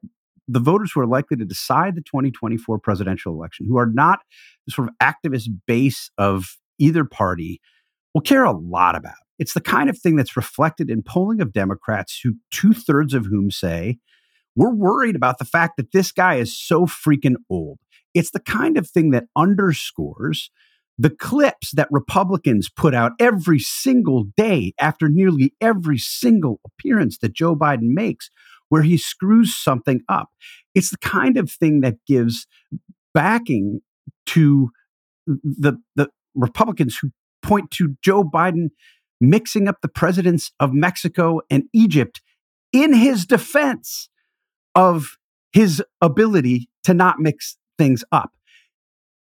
the 0.49 0.61
voters 0.61 0.93
who 0.93 1.01
are 1.01 1.07
likely 1.07 1.37
to 1.37 1.45
decide 1.45 1.97
the 1.97 2.03
2024 2.03 2.79
presidential 2.79 3.33
election, 3.33 3.67
who 3.69 3.79
are 3.79 3.91
not 3.93 4.21
the 4.67 4.73
sort 4.73 4.89
of 4.89 4.95
activist 5.03 5.49
base 5.67 6.11
of 6.19 6.57
either 6.79 7.05
party, 7.05 7.61
will 8.15 8.21
care 8.21 8.45
a 8.45 8.53
lot 8.53 8.95
about. 8.95 9.15
It's 9.39 9.55
the 9.55 9.61
kind 9.61 9.91
of 9.91 9.99
thing 9.99 10.17
that's 10.17 10.37
reflected 10.37 10.89
in 10.89 11.03
polling 11.03 11.41
of 11.41 11.53
Democrats, 11.53 12.21
who 12.23 12.37
two 12.51 12.73
thirds 12.73 13.13
of 13.13 13.27
whom 13.27 13.51
say, 13.51 13.99
we're 14.55 14.75
worried 14.75 15.17
about 15.17 15.39
the 15.39 15.45
fact 15.45 15.77
that 15.77 15.93
this 15.93 16.13
guy 16.13 16.37
is 16.37 16.59
so 16.59 16.87
freaking 16.87 17.35
old. 17.51 17.79
It's 18.15 18.31
the 18.31 18.41
kind 18.41 18.79
of 18.79 18.89
thing 18.89 19.11
that 19.11 19.25
underscores 19.37 20.51
the 20.99 21.11
clips 21.11 21.73
that 21.73 21.89
Republicans 21.91 22.69
put 22.69 22.95
out 22.95 23.13
every 23.19 23.59
single 23.59 24.25
day 24.37 24.73
after 24.81 25.09
nearly 25.09 25.55
every 25.61 25.99
single 25.99 26.61
appearance 26.65 27.19
that 27.19 27.35
Joe 27.35 27.55
Biden 27.55 27.93
makes, 27.93 28.31
where 28.69 28.83
he 28.83 28.97
screws 28.97 29.55
something 29.55 30.01
up. 30.09 30.29
It's 30.75 30.91
the 30.91 30.99
kind 30.99 31.37
of 31.37 31.51
thing 31.51 31.81
that 31.81 31.97
gives 32.07 32.47
backing 33.15 33.81
to 34.27 34.71
the, 35.27 35.75
the 35.97 36.09
Republicans 36.35 36.97
who 36.97 37.11
point 37.43 37.71
to 37.73 37.97
Joe 38.03 38.25
Biden 38.25 38.69
mixing 39.21 39.69
up 39.69 39.79
the 39.83 39.89
presidents 39.89 40.53
of 40.61 40.73
Mexico 40.73 41.41
and 41.51 41.65
Egypt 41.73 42.21
in 42.73 42.93
his 42.93 43.25
defense 43.25 44.09
of 44.75 45.17
his 45.53 45.83
ability 46.01 46.69
to 46.85 46.93
not 46.93 47.19
mix 47.19 47.57
things 47.79 48.05
up. 48.13 48.33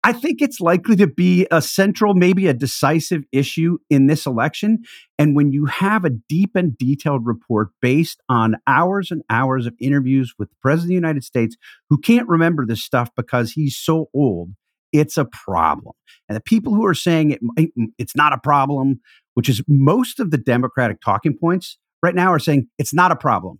I 0.06 0.12
think 0.12 0.40
it's 0.40 0.60
likely 0.60 0.94
to 0.96 1.08
be 1.08 1.48
a 1.50 1.60
central, 1.60 2.14
maybe 2.14 2.46
a 2.46 2.54
decisive 2.54 3.24
issue 3.32 3.78
in 3.90 4.06
this 4.06 4.24
election. 4.24 4.84
And 5.18 5.34
when 5.34 5.50
you 5.50 5.64
have 5.66 6.04
a 6.04 6.10
deep 6.10 6.54
and 6.54 6.78
detailed 6.78 7.26
report 7.26 7.70
based 7.82 8.22
on 8.28 8.54
hours 8.68 9.10
and 9.10 9.24
hours 9.28 9.66
of 9.66 9.74
interviews 9.80 10.32
with 10.38 10.48
the 10.50 10.56
President 10.62 10.84
of 10.84 10.88
the 10.90 10.94
United 10.94 11.24
States 11.24 11.56
who 11.90 11.98
can't 11.98 12.28
remember 12.28 12.64
this 12.64 12.84
stuff 12.84 13.10
because 13.16 13.50
he's 13.50 13.76
so 13.76 14.08
old, 14.14 14.50
it's 14.92 15.16
a 15.16 15.24
problem. 15.24 15.94
And 16.28 16.36
the 16.36 16.40
people 16.40 16.72
who 16.72 16.86
are 16.86 16.94
saying 16.94 17.32
it, 17.32 17.42
mm, 17.42 17.72
mm, 17.76 17.86
it's 17.98 18.14
not 18.14 18.32
a 18.32 18.38
problem, 18.38 19.00
which 19.34 19.48
is 19.48 19.60
most 19.66 20.20
of 20.20 20.30
the 20.30 20.38
Democratic 20.38 21.00
talking 21.00 21.36
points 21.36 21.78
right 22.00 22.14
now, 22.14 22.32
are 22.32 22.38
saying 22.38 22.68
it's 22.78 22.94
not 22.94 23.10
a 23.10 23.16
problem. 23.16 23.58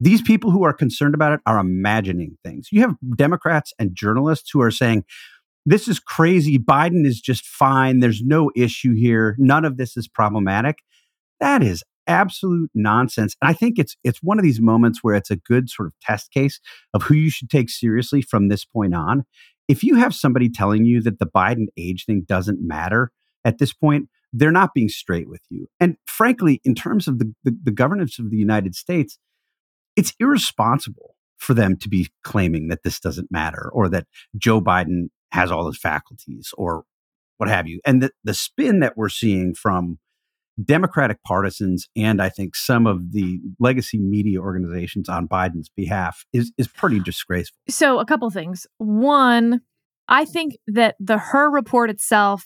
These 0.00 0.22
people 0.22 0.50
who 0.50 0.64
are 0.64 0.72
concerned 0.72 1.14
about 1.14 1.34
it 1.34 1.40
are 1.46 1.58
imagining 1.58 2.36
things. 2.44 2.68
You 2.72 2.80
have 2.80 2.96
Democrats 3.16 3.72
and 3.78 3.94
journalists 3.94 4.50
who 4.50 4.60
are 4.60 4.72
saying, 4.72 5.04
this 5.66 5.88
is 5.88 5.98
crazy. 5.98 6.58
Biden 6.58 7.06
is 7.06 7.20
just 7.20 7.46
fine. 7.46 8.00
There's 8.00 8.22
no 8.22 8.50
issue 8.54 8.94
here. 8.94 9.34
None 9.38 9.64
of 9.64 9.76
this 9.76 9.96
is 9.96 10.08
problematic. 10.08 10.78
That 11.40 11.62
is 11.62 11.82
absolute 12.06 12.70
nonsense. 12.74 13.34
And 13.40 13.48
I 13.48 13.54
think 13.54 13.78
it's 13.78 13.96
it's 14.04 14.22
one 14.22 14.38
of 14.38 14.42
these 14.42 14.60
moments 14.60 15.00
where 15.02 15.14
it's 15.14 15.30
a 15.30 15.36
good 15.36 15.70
sort 15.70 15.86
of 15.86 15.94
test 16.02 16.30
case 16.30 16.60
of 16.92 17.02
who 17.02 17.14
you 17.14 17.30
should 17.30 17.50
take 17.50 17.70
seriously 17.70 18.20
from 18.22 18.48
this 18.48 18.64
point 18.64 18.94
on. 18.94 19.24
If 19.68 19.82
you 19.82 19.96
have 19.96 20.14
somebody 20.14 20.50
telling 20.50 20.84
you 20.84 21.00
that 21.02 21.18
the 21.18 21.26
Biden 21.26 21.66
age 21.78 22.04
thing 22.04 22.24
doesn't 22.28 22.58
matter 22.60 23.10
at 23.44 23.58
this 23.58 23.72
point, 23.72 24.08
they're 24.32 24.52
not 24.52 24.74
being 24.74 24.88
straight 24.88 25.28
with 25.28 25.40
you. 25.48 25.68
And 25.80 25.96
frankly, 26.06 26.60
in 26.64 26.74
terms 26.74 27.08
of 27.08 27.18
the, 27.18 27.32
the, 27.44 27.56
the 27.64 27.70
governance 27.70 28.18
of 28.18 28.30
the 28.30 28.36
United 28.36 28.74
States, 28.74 29.18
it's 29.96 30.12
irresponsible 30.20 31.13
for 31.38 31.54
them 31.54 31.76
to 31.78 31.88
be 31.88 32.08
claiming 32.22 32.68
that 32.68 32.82
this 32.82 33.00
doesn't 33.00 33.30
matter 33.30 33.70
or 33.72 33.88
that 33.88 34.06
Joe 34.36 34.60
Biden 34.60 35.08
has 35.32 35.50
all 35.50 35.66
his 35.66 35.78
faculties 35.78 36.52
or 36.56 36.84
what 37.38 37.48
have 37.48 37.66
you. 37.66 37.80
And 37.84 38.02
the, 38.02 38.10
the 38.22 38.34
spin 38.34 38.80
that 38.80 38.96
we're 38.96 39.08
seeing 39.08 39.54
from 39.54 39.98
Democratic 40.62 41.22
partisans 41.24 41.88
and 41.96 42.22
I 42.22 42.28
think 42.28 42.54
some 42.54 42.86
of 42.86 43.12
the 43.12 43.40
legacy 43.58 43.98
media 43.98 44.38
organizations 44.38 45.08
on 45.08 45.26
Biden's 45.26 45.68
behalf 45.68 46.24
is 46.32 46.52
is 46.56 46.68
pretty 46.68 47.00
disgraceful. 47.00 47.58
So 47.68 47.98
a 47.98 48.06
couple 48.06 48.30
things. 48.30 48.66
One, 48.78 49.62
I 50.08 50.24
think 50.24 50.56
that 50.68 50.94
the 51.00 51.18
Hur 51.18 51.50
report 51.50 51.90
itself 51.90 52.44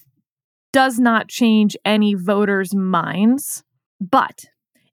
does 0.72 0.98
not 0.98 1.28
change 1.28 1.76
any 1.84 2.14
voters' 2.14 2.74
minds, 2.74 3.62
but 4.00 4.46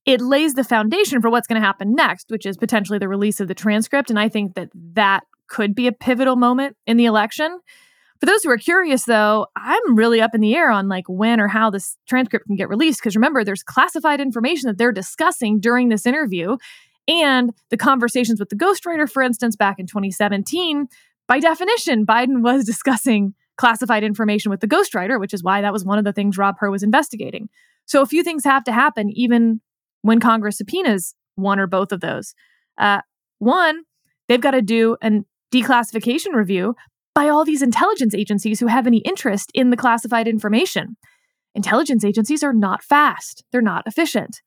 it 0.06 0.22
lays 0.22 0.54
the 0.54 0.64
foundation 0.64 1.22
for 1.22 1.30
what's 1.30 1.48
going 1.48 1.60
to 1.60 1.66
happen 1.66 1.96
next, 1.96 2.30
which 2.30 2.46
is 2.46 2.58
potentially 2.58 3.00
the 3.00 3.08
release 3.08 3.40
of 3.40 3.48
the 3.48 3.56
transcript 3.56 4.10
and 4.10 4.20
I 4.20 4.30
think 4.30 4.56
that 4.56 4.70
that 4.94 5.24
could 5.48 5.76
be 5.76 5.88
a 5.88 5.92
pivotal 5.92 6.36
moment 6.36 6.76
in 6.88 6.98
the 6.98 7.06
election 7.06 7.60
for 8.20 8.26
those 8.28 8.44
who 8.44 8.50
are 8.50 8.58
curious, 8.58 9.04
though, 9.04 9.48
I'm 9.56 9.96
really 9.96 10.22
up 10.22 10.34
in 10.34 10.42
the 10.42 10.56
air 10.56 10.72
on 10.72 10.88
like 10.88 11.06
when 11.08 11.40
or 11.40 11.48
how 11.48 11.70
this 11.70 11.98
transcript 12.08 12.48
can 12.48 12.56
get 12.56 12.70
released. 12.70 13.00
Because 13.02 13.16
remember, 13.16 13.44
there's 13.44 13.64
classified 13.64 14.22
information 14.22 14.68
that 14.68 14.78
they're 14.78 14.92
discussing 14.92 15.60
during 15.60 15.90
this 15.90 16.06
interview. 16.06 16.58
And 17.08 17.52
the 17.70 17.78
conversations 17.78 18.40
with 18.40 18.50
the 18.50 18.56
ghostwriter, 18.56 19.10
for 19.10 19.22
instance, 19.22 19.56
back 19.56 19.80
in 19.80 19.86
2017, 19.86 20.88
by 21.28 21.40
definition, 21.40 22.06
Biden 22.06 22.42
was 22.42 22.66
discussing 22.66 23.34
classified 23.58 24.04
information 24.04 24.50
with 24.50 24.60
the 24.60 24.68
ghostwriter, 24.68 25.20
which 25.20 25.34
is 25.34 25.44
why 25.44 25.62
that 25.62 25.74
was 25.74 25.86
one 25.86 25.98
of 25.98 26.06
the 26.06 26.14
things 26.14 26.38
Rob 26.38 26.56
Hur 26.60 26.72
was 26.72 26.84
investigating. 26.84 27.50
So 27.86 28.02
a 28.02 28.06
few 28.06 28.24
things 28.24 28.44
have 28.44 28.64
to 28.64 28.72
happen, 28.72 29.12
even 29.12 29.62
when 30.06 30.20
Congress 30.20 30.60
subpoenas 30.60 31.16
one 31.34 31.60
or 31.60 31.66
both 31.66 31.92
of 31.92 32.00
those. 32.00 32.36
Uh, 32.78 33.02
one, 33.40 33.82
they've 34.28 34.40
got 34.40 34.52
to 34.52 34.62
do 34.62 34.96
a 35.02 35.22
declassification 35.52 36.34
review 36.34 36.76
by 37.16 37.28
all 37.28 37.44
these 37.44 37.64
intelligence 37.64 38.14
agencies 38.14 38.60
who 38.60 38.68
have 38.68 38.86
any 38.86 39.00
interest 39.00 39.50
in 39.56 39.72
the 39.72 39.78
classified 39.78 40.28
information. 40.28 40.96
Intelligence 41.56 42.06
agencies 42.06 42.44
are 42.44 42.54
not 42.54 42.84
fast, 42.84 43.44
they're 43.52 43.62
not 43.64 43.88
efficient. 43.88 44.42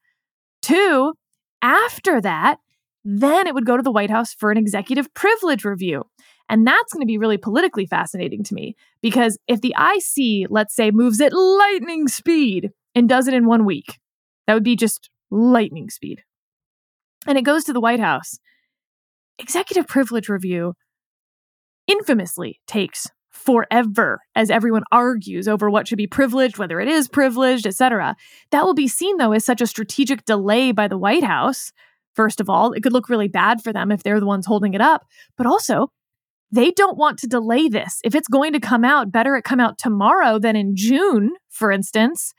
Two, 0.63 1.15
after 1.61 2.21
that, 2.21 2.59
then 3.05 3.49
it 3.49 3.55
would 3.55 3.67
go 3.67 3.77
to 3.77 3.83
the 3.83 3.91
White 3.91 4.11
House 4.11 4.33
for 4.33 4.53
an 4.53 4.59
executive 4.59 5.13
privilege 5.13 5.65
review. 5.65 6.05
And 6.49 6.65
that's 6.65 6.93
going 6.93 7.03
to 7.03 7.07
be 7.07 7.19
really 7.19 7.37
politically 7.37 7.85
fascinating 7.85 8.45
to 8.45 8.55
me 8.55 8.77
because 9.03 9.39
if 9.49 9.61
the 9.61 9.75
IC, 9.77 10.47
let's 10.51 10.77
say, 10.77 10.93
moves 10.93 11.21
at 11.21 11.33
lightning 11.33 12.07
speed 12.07 12.71
and 12.95 13.09
does 13.09 13.27
it 13.27 13.35
in 13.35 13.47
one 13.47 13.65
week, 13.65 13.99
that 14.47 14.55
would 14.55 14.63
be 14.63 14.77
just 14.77 15.11
lightning 15.31 15.91
speed. 15.91 16.23
And 17.27 17.37
it 17.37 17.43
goes 17.43 17.65
to 17.65 17.73
the 17.73 17.81
White 17.81 18.01
House. 18.01 18.39
Executive 19.39 19.87
privilege 19.87 20.29
review 20.29 20.75
infamously 21.87 22.61
takes 22.67 23.09
forever 23.31 24.21
as 24.35 24.51
everyone 24.51 24.83
argues 24.91 25.47
over 25.49 25.71
what 25.71 25.87
should 25.87 25.99
be 25.99 26.07
privileged, 26.07 26.59
whether 26.59 26.81
it 26.81 26.89
is 26.89 27.09
privileged, 27.09 27.67
etc. 27.67 28.17
That 28.51 28.65
will 28.65 28.75
be 28.75 28.89
seen 28.89 29.17
though 29.17 29.33
as 29.33 29.45
such 29.45 29.61
a 29.61 29.67
strategic 29.67 30.25
delay 30.25 30.73
by 30.73 30.89
the 30.89 30.99
White 30.99 31.25
House. 31.25 31.73
First 32.15 32.41
of 32.41 32.51
all, 32.51 32.73
it 32.73 32.83
could 32.83 32.93
look 32.93 33.09
really 33.09 33.29
bad 33.29 33.63
for 33.63 33.73
them 33.73 33.93
if 33.93 34.03
they're 34.03 34.21
the 34.21 34.27
ones 34.27 34.47
holding 34.47 34.75
it 34.75 34.81
up, 34.81 35.07
but 35.37 35.47
also 35.47 35.89
they 36.51 36.71
don't 36.71 36.99
want 36.99 37.19
to 37.21 37.27
delay 37.27 37.69
this. 37.69 38.01
If 38.05 38.15
it's 38.15 38.29
going 38.29 38.55
to 38.55 38.61
come 38.61 38.85
out, 38.85 39.13
better 39.13 39.37
it 39.37 39.45
come 39.45 39.61
out 39.61 39.79
tomorrow 39.79 40.39
than 40.39 40.57
in 40.57 40.75
June, 40.75 41.33
for 41.49 41.71
instance. 41.71 42.35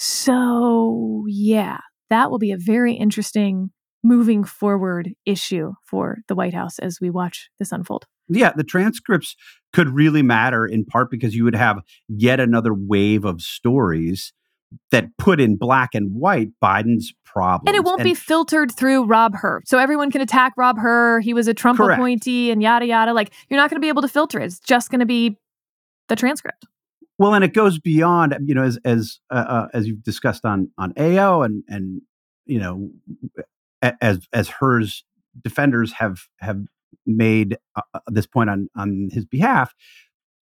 So, 0.00 1.24
yeah, 1.26 1.78
that 2.08 2.30
will 2.30 2.38
be 2.38 2.52
a 2.52 2.56
very 2.56 2.94
interesting 2.94 3.70
moving 4.04 4.44
forward 4.44 5.10
issue 5.26 5.72
for 5.84 6.18
the 6.28 6.36
White 6.36 6.54
House 6.54 6.78
as 6.78 6.98
we 7.00 7.10
watch 7.10 7.50
this 7.58 7.72
unfold. 7.72 8.06
Yeah, 8.28 8.52
the 8.54 8.62
transcripts 8.62 9.34
could 9.72 9.88
really 9.88 10.22
matter 10.22 10.64
in 10.64 10.84
part 10.84 11.10
because 11.10 11.34
you 11.34 11.42
would 11.42 11.56
have 11.56 11.80
yet 12.06 12.38
another 12.38 12.72
wave 12.72 13.24
of 13.24 13.40
stories 13.42 14.32
that 14.92 15.06
put 15.18 15.40
in 15.40 15.56
black 15.56 15.94
and 15.94 16.14
white 16.14 16.50
Biden's 16.62 17.12
problems. 17.24 17.64
And 17.66 17.74
it 17.74 17.84
won't 17.84 18.00
and, 18.00 18.04
be 18.04 18.14
filtered 18.14 18.70
through 18.70 19.04
Rob 19.04 19.34
Hur. 19.34 19.62
So 19.64 19.78
everyone 19.78 20.12
can 20.12 20.20
attack 20.20 20.52
Rob 20.56 20.78
Hur. 20.78 21.18
He 21.18 21.34
was 21.34 21.48
a 21.48 21.54
Trump 21.54 21.78
correct. 21.78 21.98
appointee 21.98 22.52
and 22.52 22.62
yada 22.62 22.86
yada. 22.86 23.12
Like 23.12 23.32
you're 23.48 23.58
not 23.58 23.68
going 23.68 23.78
to 23.78 23.84
be 23.84 23.88
able 23.88 24.02
to 24.02 24.08
filter 24.08 24.38
it. 24.38 24.44
It's 24.44 24.60
just 24.60 24.90
going 24.90 25.00
to 25.00 25.06
be 25.06 25.38
the 26.08 26.14
transcript. 26.14 26.66
Well, 27.18 27.34
and 27.34 27.44
it 27.44 27.52
goes 27.52 27.78
beyond, 27.78 28.36
you 28.46 28.54
know, 28.54 28.62
as 28.62 28.78
as 28.84 29.18
uh, 29.30 29.34
uh, 29.48 29.68
as 29.74 29.88
you've 29.88 30.02
discussed 30.02 30.44
on 30.44 30.70
on 30.78 30.92
AO 30.98 31.42
and 31.42 31.64
and 31.68 32.02
you 32.46 32.60
know, 32.60 32.90
as 33.82 34.26
as 34.32 34.48
Hur's 34.48 35.04
defenders 35.42 35.92
have 35.94 36.20
have 36.38 36.62
made 37.06 37.58
uh, 37.76 37.82
uh, 37.92 38.00
this 38.06 38.26
point 38.26 38.50
on 38.50 38.68
on 38.76 39.08
his 39.12 39.24
behalf, 39.24 39.74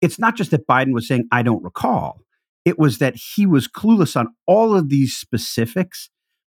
it's 0.03 0.19
not 0.19 0.37
just 0.37 0.51
that 0.51 0.67
Biden 0.67 0.93
was 0.93 1.09
saying 1.09 1.27
I 1.33 1.43
don't 1.43 1.65
recall. 1.65 2.21
It 2.67 2.79
was 2.79 2.99
that 2.99 3.17
he 3.17 3.47
was 3.47 3.69
clueless 3.69 4.17
on 4.17 4.29
all 4.47 4.77
of 4.77 4.89
these 4.91 5.17
specifics 5.17 6.11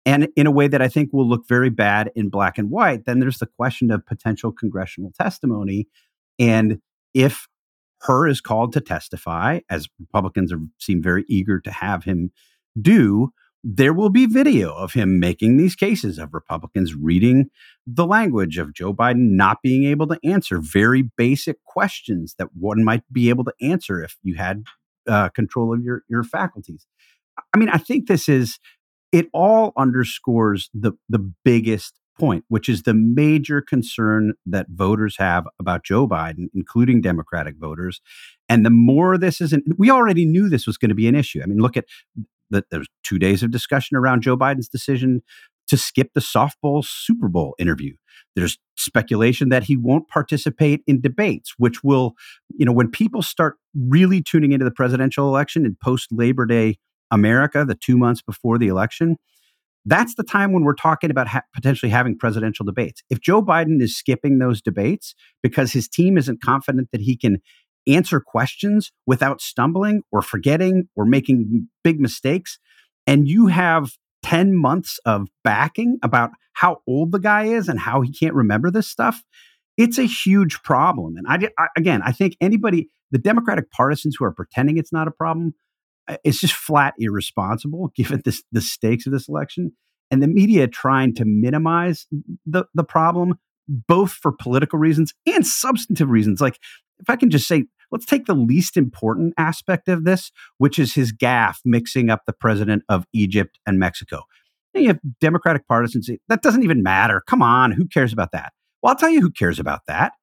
and 0.05 0.29
in 0.37 0.47
a 0.47 0.51
way 0.51 0.67
that 0.67 0.81
I 0.81 0.87
think 0.87 1.11
will 1.11 1.27
look 1.27 1.47
very 1.47 1.69
bad 1.69 2.11
in 2.15 2.29
black 2.29 2.57
and 2.57 2.71
white. 2.71 3.05
Then 3.05 3.19
there's 3.19 3.39
the 3.39 3.45
question 3.45 3.91
of 3.91 4.05
potential 4.05 4.51
congressional 4.51 5.11
testimony 5.19 5.87
and 6.39 6.79
if 7.13 7.47
Hur 8.01 8.27
is 8.27 8.41
called 8.41 8.73
to 8.73 8.81
testify, 8.81 9.59
as 9.69 9.87
Republicans 9.99 10.53
are, 10.53 10.59
seem 10.77 11.01
very 11.01 11.25
eager 11.27 11.59
to 11.59 11.71
have 11.71 12.03
him 12.03 12.31
do, 12.79 13.31
there 13.63 13.93
will 13.93 14.09
be 14.09 14.25
video 14.25 14.73
of 14.73 14.93
him 14.93 15.19
making 15.19 15.57
these 15.57 15.75
cases 15.75 16.19
of 16.19 16.33
Republicans 16.33 16.95
reading 16.95 17.49
the 17.85 18.05
language 18.05 18.57
of 18.57 18.73
Joe 18.73 18.93
Biden 18.93 19.31
not 19.31 19.61
being 19.61 19.83
able 19.83 20.07
to 20.07 20.19
answer 20.23 20.59
very 20.59 21.09
basic 21.17 21.63
questions 21.65 22.35
that 22.37 22.49
one 22.53 22.83
might 22.83 23.01
be 23.11 23.29
able 23.29 23.43
to 23.45 23.53
answer 23.61 24.01
if 24.01 24.15
you 24.23 24.35
had 24.35 24.63
uh, 25.07 25.29
control 25.29 25.73
of 25.73 25.81
your 25.81 26.03
your 26.07 26.23
faculties. 26.23 26.85
I 27.53 27.57
mean, 27.57 27.69
I 27.69 27.77
think 27.77 28.07
this 28.07 28.29
is 28.29 28.59
it 29.11 29.27
all 29.33 29.73
underscores 29.75 30.69
the 30.73 30.93
the 31.09 31.31
biggest 31.43 31.99
point, 32.17 32.45
which 32.47 32.69
is 32.69 32.83
the 32.83 32.93
major 32.93 33.61
concern 33.61 34.33
that 34.45 34.67
voters 34.69 35.15
have 35.17 35.47
about 35.59 35.83
Joe 35.83 36.07
Biden, 36.07 36.47
including 36.53 37.01
Democratic 37.01 37.55
voters. 37.57 38.01
And 38.49 38.65
the 38.65 38.69
more 38.69 39.17
this 39.17 39.41
isn't, 39.41 39.65
we 39.77 39.89
already 39.89 40.25
knew 40.25 40.49
this 40.49 40.67
was 40.67 40.77
going 40.77 40.89
to 40.89 40.95
be 40.95 41.07
an 41.07 41.15
issue. 41.15 41.41
I 41.41 41.45
mean, 41.45 41.59
look 41.59 41.77
at 41.77 41.85
that. 42.49 42.65
There's 42.71 42.87
two 43.03 43.19
days 43.19 43.43
of 43.43 43.51
discussion 43.51 43.97
around 43.97 44.21
Joe 44.21 44.37
Biden's 44.37 44.69
decision 44.69 45.21
to 45.67 45.77
skip 45.77 46.11
the 46.13 46.21
softball 46.21 46.83
Super 46.83 47.27
Bowl 47.27 47.53
interview. 47.59 47.93
There's 48.35 48.57
speculation 48.75 49.49
that 49.49 49.63
he 49.63 49.75
won't 49.75 50.07
participate 50.07 50.81
in 50.87 51.01
debates, 51.01 51.53
which 51.57 51.83
will, 51.83 52.13
you 52.57 52.65
know, 52.65 52.71
when 52.71 52.89
people 52.89 53.21
start 53.21 53.55
really 53.75 54.21
tuning 54.21 54.53
into 54.53 54.65
the 54.65 54.71
presidential 54.71 55.27
election 55.27 55.65
in 55.65 55.77
post 55.83 56.07
Labor 56.11 56.45
Day 56.45 56.77
America, 57.11 57.65
the 57.65 57.75
two 57.75 57.97
months 57.97 58.21
before 58.21 58.57
the 58.57 58.67
election, 58.67 59.17
that's 59.87 60.15
the 60.15 60.23
time 60.23 60.51
when 60.51 60.63
we're 60.63 60.75
talking 60.75 61.09
about 61.09 61.27
ha- 61.29 61.43
potentially 61.53 61.89
having 61.89 62.17
presidential 62.17 62.65
debates. 62.65 63.01
If 63.09 63.21
Joe 63.21 63.41
Biden 63.41 63.81
is 63.81 63.97
skipping 63.97 64.37
those 64.37 64.61
debates 64.61 65.15
because 65.41 65.71
his 65.71 65.87
team 65.87 66.17
isn't 66.17 66.41
confident 66.41 66.89
that 66.91 67.01
he 67.01 67.15
can 67.15 67.39
answer 67.87 68.19
questions 68.19 68.91
without 69.05 69.39
stumbling 69.41 70.01
or 70.11 70.21
forgetting 70.21 70.89
or 70.95 71.05
making 71.05 71.69
big 71.83 72.01
mistakes, 72.01 72.59
and 73.07 73.29
you 73.29 73.47
have 73.47 73.93
10 74.23 74.55
months 74.55 74.99
of 75.05 75.29
backing 75.43 75.97
about 76.03 76.31
how 76.53 76.81
old 76.85 77.13
the 77.13 77.19
guy 77.19 77.45
is 77.45 77.69
and 77.69 77.79
how 77.79 78.01
he 78.01 78.11
can't 78.11 78.33
remember 78.33 78.69
this 78.69 78.87
stuff, 78.87 79.23
it's 79.77 79.97
a 79.97 80.03
huge 80.03 80.61
problem. 80.63 81.15
And 81.15 81.25
I, 81.27 81.49
I 81.57 81.67
again, 81.77 82.01
I 82.03 82.11
think 82.11 82.35
anybody, 82.41 82.89
the 83.11 83.19
Democratic 83.19 83.71
partisans 83.71 84.17
who 84.19 84.25
are 84.25 84.33
pretending 84.33 84.77
it's 84.77 84.91
not 84.91 85.07
a 85.07 85.11
problem, 85.11 85.53
Uh, 86.07 86.17
it's 86.23 86.39
just 86.39 86.53
flat 86.53 86.93
irresponsible 86.99 87.91
given 87.95 88.21
this, 88.25 88.43
the 88.51 88.61
stakes 88.61 89.05
of 89.05 89.13
this 89.13 89.27
election 89.27 89.71
and 90.09 90.23
the 90.23 90.27
media 90.27 90.67
trying 90.67 91.13
to 91.15 91.25
minimize 91.25 92.07
the, 92.45 92.65
the 92.73 92.83
problem 92.83 93.35
both 93.67 94.11
for 94.11 94.31
political 94.31 94.79
reasons 94.79 95.13
and 95.25 95.45
substantive 95.45 96.09
reasons. 96.09 96.39
Like 96.39 96.57
if 96.99 97.09
i 97.09 97.15
can 97.15 97.29
just 97.29 97.47
say 97.47 97.65
let's 97.91 98.05
take 98.05 98.25
the 98.25 98.35
least 98.35 98.77
important 98.77 99.33
aspect 99.37 99.87
of 99.87 100.03
this 100.03 100.31
which 100.57 100.79
is 100.79 100.93
his 100.93 101.13
gaffe 101.13 101.59
mixing 101.65 102.09
up 102.09 102.21
the 102.25 102.33
president 102.33 102.83
of 102.89 103.05
egypt 103.13 103.59
and 103.65 103.79
mexico. 103.79 104.23
And 104.73 104.83
you 104.83 104.89
have 104.89 104.99
democratic 105.19 105.67
partisans 105.67 106.09
that 106.27 106.41
doesn't 106.41 106.63
even 106.63 106.83
matter. 106.83 107.23
Come 107.27 107.41
on 107.41 107.71
who 107.71 107.87
cares 107.87 108.13
about 108.13 108.31
that? 108.31 108.53
Well 108.81 108.91
i'll 108.91 108.97
tell 108.97 109.09
you 109.09 109.21
who 109.21 109.31
cares 109.31 109.59
about 109.59 109.81
that 109.87 110.13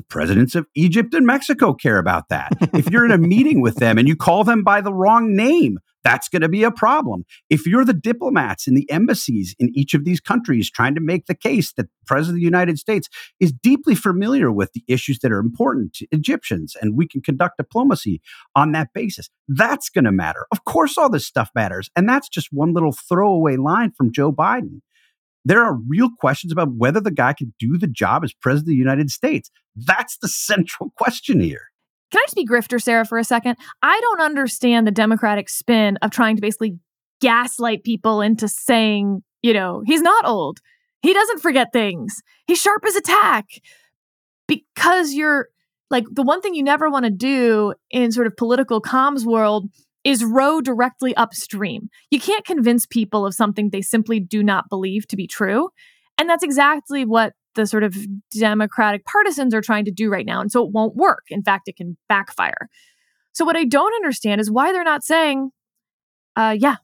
the 0.00 0.06
presidents 0.06 0.54
of 0.54 0.66
Egypt 0.74 1.14
and 1.14 1.26
Mexico 1.26 1.74
care 1.74 1.98
about 1.98 2.28
that. 2.30 2.52
if 2.74 2.90
you're 2.90 3.04
in 3.04 3.10
a 3.10 3.18
meeting 3.18 3.60
with 3.60 3.76
them 3.76 3.98
and 3.98 4.08
you 4.08 4.16
call 4.16 4.44
them 4.44 4.64
by 4.64 4.80
the 4.80 4.92
wrong 4.92 5.36
name, 5.36 5.78
that's 6.02 6.28
going 6.28 6.42
to 6.42 6.48
be 6.48 6.62
a 6.62 6.70
problem. 6.70 7.24
If 7.50 7.66
you're 7.66 7.84
the 7.84 7.92
diplomats 7.92 8.66
in 8.66 8.74
the 8.74 8.90
embassies 8.90 9.54
in 9.58 9.70
each 9.74 9.92
of 9.92 10.04
these 10.04 10.20
countries 10.20 10.70
trying 10.70 10.94
to 10.94 11.00
make 11.00 11.26
the 11.26 11.34
case 11.34 11.72
that 11.72 11.82
the 11.82 12.06
President 12.06 12.36
of 12.36 12.40
the 12.40 12.44
United 12.44 12.78
States 12.78 13.08
is 13.38 13.52
deeply 13.52 13.94
familiar 13.94 14.50
with 14.50 14.72
the 14.72 14.82
issues 14.88 15.18
that 15.18 15.30
are 15.30 15.38
important 15.38 15.92
to 15.94 16.06
Egyptians 16.10 16.74
and 16.80 16.96
we 16.96 17.06
can 17.06 17.20
conduct 17.20 17.58
diplomacy 17.58 18.22
on 18.56 18.72
that 18.72 18.94
basis, 18.94 19.28
that's 19.48 19.90
going 19.90 20.04
to 20.04 20.12
matter. 20.12 20.46
Of 20.50 20.64
course, 20.64 20.96
all 20.96 21.10
this 21.10 21.26
stuff 21.26 21.50
matters. 21.54 21.90
And 21.94 22.08
that's 22.08 22.28
just 22.28 22.48
one 22.50 22.72
little 22.72 22.92
throwaway 22.92 23.56
line 23.56 23.92
from 23.92 24.12
Joe 24.12 24.32
Biden 24.32 24.80
there 25.44 25.62
are 25.62 25.78
real 25.88 26.10
questions 26.18 26.52
about 26.52 26.72
whether 26.76 27.00
the 27.00 27.10
guy 27.10 27.32
can 27.32 27.54
do 27.58 27.78
the 27.78 27.86
job 27.86 28.24
as 28.24 28.32
president 28.32 28.68
of 28.68 28.70
the 28.70 28.76
United 28.76 29.10
States. 29.10 29.50
That's 29.76 30.18
the 30.18 30.28
central 30.28 30.92
question 30.96 31.40
here. 31.40 31.62
Can 32.10 32.18
I 32.18 32.24
just 32.24 32.36
be 32.36 32.46
grifter, 32.46 32.82
Sarah, 32.82 33.04
for 33.04 33.18
a 33.18 33.24
second? 33.24 33.56
I 33.82 33.98
don't 34.00 34.20
understand 34.20 34.86
the 34.86 34.92
Democratic 34.92 35.48
spin 35.48 35.96
of 36.02 36.10
trying 36.10 36.36
to 36.36 36.42
basically 36.42 36.78
gaslight 37.20 37.84
people 37.84 38.20
into 38.20 38.48
saying, 38.48 39.22
you 39.42 39.52
know, 39.52 39.82
he's 39.86 40.02
not 40.02 40.26
old. 40.26 40.58
He 41.02 41.14
doesn't 41.14 41.40
forget 41.40 41.68
things. 41.72 42.20
He's 42.46 42.60
sharp 42.60 42.84
as 42.84 42.96
a 42.96 43.00
tack. 43.00 43.46
Because 44.48 45.14
you're 45.14 45.48
like 45.90 46.04
the 46.10 46.22
one 46.22 46.40
thing 46.40 46.54
you 46.54 46.64
never 46.64 46.90
want 46.90 47.04
to 47.04 47.10
do 47.10 47.74
in 47.90 48.10
sort 48.10 48.26
of 48.26 48.36
political 48.36 48.82
comms 48.82 49.24
world 49.24 49.68
is 50.04 50.24
row 50.24 50.60
directly 50.60 51.14
upstream. 51.16 51.88
You 52.10 52.20
can't 52.20 52.44
convince 52.44 52.86
people 52.86 53.26
of 53.26 53.34
something 53.34 53.70
they 53.70 53.82
simply 53.82 54.20
do 54.20 54.42
not 54.42 54.68
believe 54.70 55.06
to 55.08 55.16
be 55.16 55.26
true. 55.26 55.70
And 56.18 56.28
that's 56.28 56.44
exactly 56.44 57.04
what 57.04 57.34
the 57.54 57.66
sort 57.66 57.82
of 57.82 57.96
Democratic 58.30 59.04
partisans 59.04 59.54
are 59.54 59.60
trying 59.60 59.84
to 59.84 59.90
do 59.90 60.10
right 60.10 60.26
now. 60.26 60.40
And 60.40 60.50
so 60.50 60.64
it 60.64 60.72
won't 60.72 60.96
work. 60.96 61.24
In 61.30 61.42
fact, 61.42 61.68
it 61.68 61.76
can 61.76 61.96
backfire. 62.08 62.68
So 63.32 63.44
what 63.44 63.56
I 63.56 63.64
don't 63.64 63.94
understand 63.94 64.40
is 64.40 64.50
why 64.50 64.72
they're 64.72 64.84
not 64.84 65.04
saying, 65.04 65.50
uh, 66.36 66.56
yeah, 66.58 66.76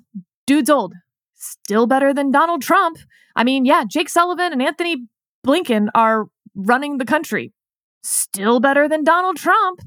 dude's 0.47 0.71
old, 0.71 0.95
still 1.35 1.87
better 1.87 2.13
than 2.13 2.31
Donald 2.31 2.63
Trump. 2.63 2.99
I 3.35 3.45
mean, 3.45 3.65
yeah, 3.65 3.85
Jake 3.89 4.09
Sullivan 4.09 4.53
and 4.53 4.63
Antony 4.63 5.07
Blinken 5.47 5.89
are 5.95 6.27
running 6.55 6.99
the 6.99 7.05
country, 7.05 7.53
still 8.03 8.61
better 8.61 8.89
than 8.89 9.05
Donald 9.05 9.37
Trump. 9.37 9.81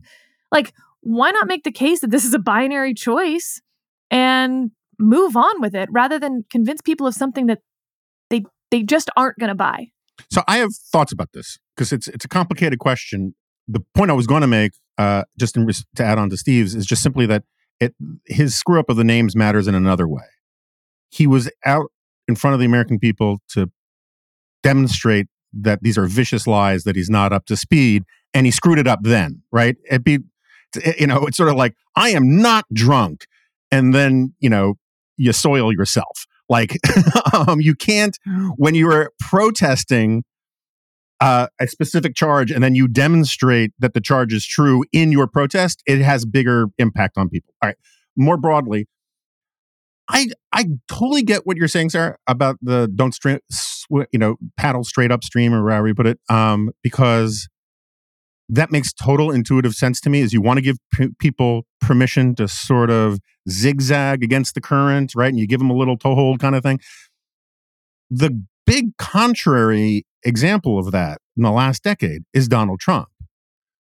Like, 0.51 0.73
why 1.09 1.31
not 1.31 1.47
make 1.47 1.63
the 1.63 1.71
case 1.71 2.01
that 2.01 2.11
this 2.11 2.23
is 2.23 2.35
a 2.35 2.39
binary 2.39 2.93
choice 2.93 3.59
and 4.11 4.69
move 4.99 5.35
on 5.35 5.59
with 5.59 5.73
it 5.73 5.89
rather 5.91 6.19
than 6.19 6.45
convince 6.51 6.81
people 6.81 7.07
of 7.07 7.15
something 7.15 7.47
that 7.47 7.59
they 8.29 8.43
they 8.69 8.83
just 8.83 9.09
aren't 9.17 9.39
going 9.39 9.49
to 9.49 9.55
buy? 9.55 9.87
So 10.29 10.43
I 10.47 10.57
have 10.57 10.69
thoughts 10.91 11.11
about 11.11 11.29
this 11.33 11.57
because 11.75 11.91
it's 11.91 12.07
it's 12.07 12.25
a 12.25 12.27
complicated 12.27 12.77
question. 12.77 13.33
The 13.67 13.79
point 13.95 14.11
I 14.11 14.13
was 14.13 14.27
going 14.27 14.41
to 14.41 14.47
make, 14.47 14.73
uh, 14.99 15.23
just 15.39 15.57
in, 15.57 15.67
to 15.67 16.03
add 16.03 16.19
on 16.19 16.29
to 16.29 16.37
Steve's, 16.37 16.75
is 16.75 16.85
just 16.85 17.01
simply 17.01 17.25
that 17.25 17.43
it 17.79 17.95
his 18.27 18.53
screw 18.55 18.79
up 18.79 18.89
of 18.89 18.97
the 18.97 19.03
names 19.03 19.35
matters 19.35 19.67
in 19.67 19.73
another 19.73 20.07
way. 20.07 20.25
He 21.09 21.25
was 21.25 21.49
out 21.65 21.87
in 22.27 22.35
front 22.35 22.53
of 22.53 22.59
the 22.59 22.67
American 22.67 22.99
people 22.99 23.41
to 23.53 23.71
demonstrate 24.61 25.25
that 25.53 25.81
these 25.81 25.97
are 25.97 26.05
vicious 26.05 26.45
lies, 26.45 26.83
that 26.83 26.95
he's 26.95 27.09
not 27.09 27.33
up 27.33 27.47
to 27.47 27.57
speed, 27.57 28.03
and 28.31 28.45
he 28.45 28.51
screwed 28.51 28.77
it 28.77 28.85
up 28.85 28.99
then, 29.01 29.41
right? 29.51 29.75
It'd 29.89 30.03
be 30.03 30.19
you 30.99 31.07
know, 31.07 31.25
it's 31.25 31.37
sort 31.37 31.49
of 31.49 31.55
like, 31.55 31.75
I 31.95 32.09
am 32.09 32.41
not 32.41 32.65
drunk. 32.73 33.25
And 33.71 33.93
then, 33.93 34.33
you 34.39 34.49
know, 34.49 34.75
you 35.17 35.33
soil 35.33 35.71
yourself. 35.71 36.25
Like, 36.47 36.77
um, 37.33 37.61
you 37.61 37.75
can't, 37.75 38.17
when 38.55 38.75
you 38.75 38.91
are 38.91 39.11
protesting 39.19 40.23
uh, 41.21 41.47
a 41.59 41.67
specific 41.67 42.15
charge 42.15 42.51
and 42.51 42.63
then 42.63 42.75
you 42.75 42.87
demonstrate 42.87 43.71
that 43.79 43.93
the 43.93 44.01
charge 44.01 44.33
is 44.33 44.45
true 44.45 44.83
in 44.91 45.11
your 45.11 45.27
protest, 45.27 45.83
it 45.85 45.99
has 45.99 46.25
bigger 46.25 46.67
impact 46.77 47.17
on 47.17 47.29
people. 47.29 47.53
All 47.61 47.67
right. 47.67 47.77
More 48.15 48.37
broadly, 48.37 48.87
I 50.09 50.27
I 50.51 50.65
totally 50.87 51.21
get 51.21 51.45
what 51.45 51.55
you're 51.57 51.67
saying, 51.67 51.91
Sarah, 51.91 52.17
about 52.25 52.57
the 52.61 52.89
don't 52.93 53.13
straight, 53.13 53.41
sw- 53.51 54.07
you 54.11 54.17
know, 54.17 54.37
paddle 54.57 54.83
straight 54.83 55.11
upstream 55.11 55.53
or 55.53 55.69
however 55.69 55.89
you 55.89 55.95
put 55.95 56.07
it, 56.07 56.19
um, 56.29 56.71
because 56.81 57.47
that 58.49 58.71
makes 58.71 58.91
total 58.91 59.31
intuitive 59.31 59.73
sense 59.73 60.01
to 60.01 60.09
me 60.09 60.21
is 60.21 60.33
you 60.33 60.41
want 60.41 60.57
to 60.57 60.61
give 60.61 60.77
p- 60.91 61.09
people 61.19 61.65
permission 61.79 62.35
to 62.35 62.47
sort 62.47 62.89
of 62.89 63.19
zigzag 63.49 64.23
against 64.23 64.55
the 64.55 64.61
current 64.61 65.13
right 65.15 65.29
and 65.29 65.39
you 65.39 65.47
give 65.47 65.59
them 65.59 65.69
a 65.69 65.75
little 65.75 65.97
toehold 65.97 66.39
kind 66.39 66.55
of 66.55 66.63
thing. 66.63 66.79
The 68.09 68.43
big 68.65 68.97
contrary 68.97 70.05
example 70.23 70.77
of 70.77 70.91
that 70.91 71.19
in 71.37 71.43
the 71.43 71.51
last 71.51 71.81
decade 71.81 72.23
is 72.33 72.47
donald 72.47 72.79
trump 72.79 73.07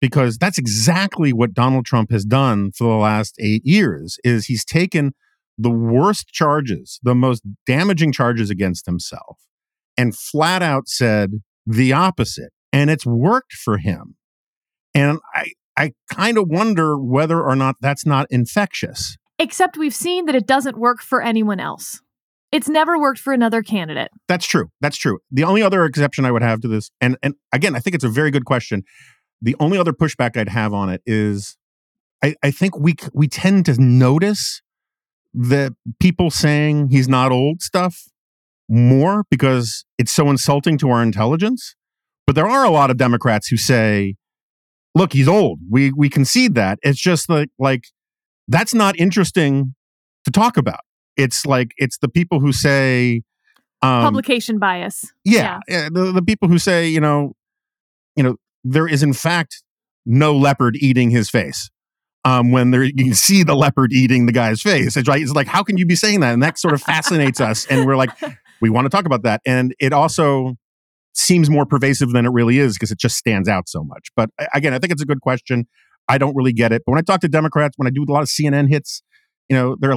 because 0.00 0.38
that's 0.38 0.56
exactly 0.56 1.32
what 1.32 1.52
donald 1.52 1.84
trump 1.84 2.12
has 2.12 2.24
done 2.24 2.70
for 2.70 2.84
the 2.84 3.02
last 3.02 3.34
eight 3.40 3.62
years 3.64 4.18
is 4.22 4.46
he's 4.46 4.64
taken 4.64 5.12
the 5.58 5.68
worst 5.68 6.28
charges 6.28 7.00
the 7.02 7.14
most 7.14 7.42
damaging 7.66 8.12
charges 8.12 8.50
against 8.50 8.86
himself 8.86 9.40
and 9.98 10.16
flat 10.16 10.62
out 10.62 10.88
said 10.88 11.42
the 11.66 11.92
opposite 11.92 12.52
and 12.72 12.88
it's 12.88 13.04
worked 13.04 13.52
for 13.52 13.78
him 13.78 14.14
and 14.94 15.18
I, 15.34 15.52
I 15.76 15.92
kind 16.12 16.38
of 16.38 16.48
wonder 16.48 16.98
whether 16.98 17.42
or 17.42 17.56
not 17.56 17.76
that's 17.80 18.06
not 18.06 18.26
infectious. 18.30 19.16
Except 19.38 19.76
we've 19.76 19.94
seen 19.94 20.26
that 20.26 20.34
it 20.34 20.46
doesn't 20.46 20.78
work 20.78 21.02
for 21.02 21.22
anyone 21.22 21.60
else. 21.60 22.00
It's 22.52 22.68
never 22.68 22.98
worked 22.98 23.18
for 23.18 23.32
another 23.32 23.62
candidate. 23.62 24.10
That's 24.28 24.46
true. 24.46 24.68
That's 24.80 24.98
true. 24.98 25.18
The 25.30 25.44
only 25.44 25.62
other 25.62 25.84
exception 25.84 26.26
I 26.26 26.30
would 26.30 26.42
have 26.42 26.60
to 26.60 26.68
this, 26.68 26.90
and, 27.00 27.16
and 27.22 27.34
again, 27.52 27.74
I 27.74 27.80
think 27.80 27.94
it's 27.94 28.04
a 28.04 28.10
very 28.10 28.30
good 28.30 28.44
question. 28.44 28.82
The 29.40 29.56
only 29.58 29.78
other 29.78 29.92
pushback 29.92 30.36
I'd 30.36 30.50
have 30.50 30.74
on 30.74 30.90
it 30.90 31.00
is 31.06 31.56
I, 32.22 32.34
I 32.42 32.50
think 32.50 32.78
we 32.78 32.94
we 33.12 33.26
tend 33.26 33.66
to 33.66 33.80
notice 33.80 34.62
the 35.34 35.74
people 35.98 36.30
saying 36.30 36.88
he's 36.90 37.08
not 37.08 37.32
old 37.32 37.62
stuff 37.62 38.04
more 38.68 39.24
because 39.30 39.84
it's 39.98 40.12
so 40.12 40.30
insulting 40.30 40.78
to 40.78 40.90
our 40.90 41.02
intelligence. 41.02 41.74
But 42.26 42.36
there 42.36 42.46
are 42.46 42.64
a 42.64 42.70
lot 42.70 42.90
of 42.90 42.96
Democrats 42.96 43.48
who 43.48 43.56
say 43.56 44.14
look, 44.94 45.12
he's 45.12 45.28
old. 45.28 45.60
We 45.70 45.92
we 45.92 46.08
concede 46.08 46.54
that. 46.54 46.78
It's 46.82 47.00
just 47.00 47.28
like 47.28 47.50
like 47.58 47.84
that's 48.48 48.74
not 48.74 48.98
interesting 48.98 49.74
to 50.24 50.30
talk 50.30 50.56
about. 50.56 50.80
It's 51.16 51.46
like 51.46 51.72
it's 51.76 51.98
the 51.98 52.08
people 52.08 52.40
who 52.40 52.52
say 52.52 53.22
um, 53.82 54.02
Publication 54.02 54.58
bias. 54.58 55.12
Yeah, 55.24 55.60
yeah 55.68 55.88
the, 55.90 56.12
the 56.12 56.22
people 56.22 56.48
who 56.48 56.58
say 56.58 56.88
you 56.88 57.00
know, 57.00 57.34
you 58.16 58.22
know, 58.22 58.36
there 58.64 58.86
is 58.86 59.02
in 59.02 59.12
fact 59.12 59.62
no 60.04 60.36
leopard 60.36 60.76
eating 60.76 61.10
his 61.10 61.30
face. 61.30 61.70
Um, 62.24 62.52
when 62.52 62.70
there 62.70 62.84
you 62.84 62.94
can 62.94 63.14
see 63.14 63.42
the 63.42 63.56
leopard 63.56 63.92
eating 63.92 64.26
the 64.26 64.32
guy's 64.32 64.62
face, 64.62 64.96
it's, 64.96 65.08
right, 65.08 65.20
it's 65.20 65.32
like 65.32 65.48
how 65.48 65.64
can 65.64 65.76
you 65.76 65.84
be 65.84 65.96
saying 65.96 66.20
that? 66.20 66.32
And 66.32 66.42
that 66.42 66.56
sort 66.56 66.72
of 66.72 66.80
fascinates 66.80 67.40
us, 67.40 67.66
and 67.66 67.84
we're 67.84 67.96
like, 67.96 68.10
we 68.60 68.70
want 68.70 68.84
to 68.84 68.90
talk 68.90 69.06
about 69.06 69.24
that. 69.24 69.40
And 69.44 69.74
it 69.80 69.92
also 69.92 70.56
seems 71.14 71.50
more 71.50 71.66
pervasive 71.66 72.10
than 72.10 72.26
it 72.26 72.30
really 72.30 72.58
is 72.58 72.74
because 72.74 72.90
it 72.90 72.98
just 72.98 73.16
stands 73.16 73.48
out 73.48 73.68
so 73.68 73.84
much. 73.84 74.08
But 74.16 74.30
again, 74.54 74.74
I 74.74 74.78
think 74.78 74.92
it's 74.92 75.02
a 75.02 75.06
good 75.06 75.20
question. 75.20 75.66
I 76.08 76.18
don't 76.18 76.34
really 76.34 76.52
get 76.52 76.72
it. 76.72 76.82
But 76.84 76.92
when 76.92 76.98
I 76.98 77.02
talk 77.02 77.20
to 77.20 77.28
Democrats, 77.28 77.74
when 77.76 77.86
I 77.86 77.90
do 77.90 78.04
a 78.08 78.12
lot 78.12 78.22
of 78.22 78.28
CNN 78.28 78.68
hits, 78.68 79.02
you 79.48 79.56
know, 79.56 79.76
they're 79.78 79.96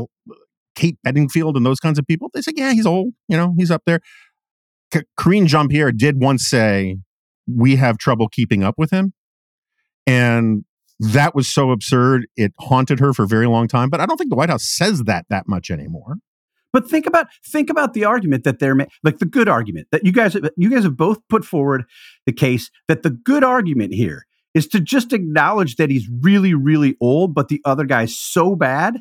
Kate 0.75 0.97
Bedingfield 1.03 1.55
and 1.55 1.65
those 1.65 1.79
kinds 1.79 1.97
of 1.97 2.05
people. 2.05 2.29
They 2.33 2.41
say, 2.41 2.51
yeah, 2.55 2.73
he's 2.73 2.85
old. 2.85 3.13
You 3.27 3.37
know, 3.37 3.53
he's 3.57 3.71
up 3.71 3.83
there. 3.85 4.01
Karine 5.17 5.47
Jean 5.47 5.67
Pierre 5.67 5.91
did 5.91 6.21
once 6.21 6.47
say, 6.47 6.97
we 7.47 7.75
have 7.77 7.97
trouble 7.97 8.27
keeping 8.27 8.63
up 8.63 8.75
with 8.77 8.91
him. 8.91 9.13
And 10.05 10.65
that 10.99 11.33
was 11.33 11.47
so 11.47 11.71
absurd. 11.71 12.27
It 12.35 12.53
haunted 12.59 12.99
her 12.99 13.13
for 13.13 13.23
a 13.23 13.27
very 13.27 13.47
long 13.47 13.67
time. 13.67 13.89
But 13.89 14.01
I 14.01 14.05
don't 14.05 14.17
think 14.17 14.29
the 14.29 14.35
White 14.35 14.49
House 14.49 14.63
says 14.63 15.03
that 15.03 15.25
that 15.29 15.47
much 15.47 15.71
anymore. 15.71 16.15
But 16.75 16.89
think 16.89 17.05
about 17.05 17.27
think 17.47 17.69
about 17.69 17.93
the 17.93 18.03
argument 18.03 18.43
that 18.43 18.59
they're 18.59 18.75
ma- 18.75 18.83
like 19.01 19.19
the 19.19 19.25
good 19.25 19.47
argument 19.47 19.87
that 19.93 20.05
you 20.05 20.11
guys 20.11 20.35
you 20.57 20.69
guys 20.69 20.83
have 20.83 20.97
both 20.97 21.19
put 21.29 21.45
forward 21.45 21.85
the 22.25 22.33
case 22.33 22.69
that 22.89 23.01
the 23.01 23.11
good 23.11 23.45
argument 23.45 23.93
here 23.93 24.25
is 24.53 24.67
to 24.67 24.81
just 24.81 25.13
acknowledge 25.13 25.77
that 25.77 25.89
he's 25.89 26.09
really 26.19 26.53
really 26.53 26.97
old, 26.99 27.33
but 27.33 27.47
the 27.47 27.61
other 27.63 27.85
guy's 27.85 28.13
so 28.13 28.57
bad 28.57 28.99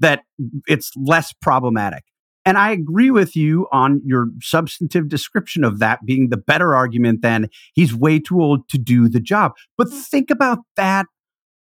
that 0.00 0.24
it's 0.66 0.90
less 0.96 1.32
problematic. 1.40 2.02
And 2.44 2.58
I 2.58 2.72
agree 2.72 3.12
with 3.12 3.36
you 3.36 3.68
on 3.70 4.02
your 4.04 4.26
substantive 4.42 5.08
description 5.08 5.62
of 5.62 5.78
that 5.78 6.00
being 6.04 6.30
the 6.30 6.36
better 6.36 6.74
argument 6.74 7.22
than 7.22 7.48
he's 7.74 7.94
way 7.94 8.18
too 8.18 8.42
old 8.42 8.68
to 8.70 8.76
do 8.76 9.08
the 9.08 9.20
job. 9.20 9.52
But 9.78 9.86
hmm. 9.88 9.98
think 10.00 10.30
about 10.32 10.58
that 10.74 11.06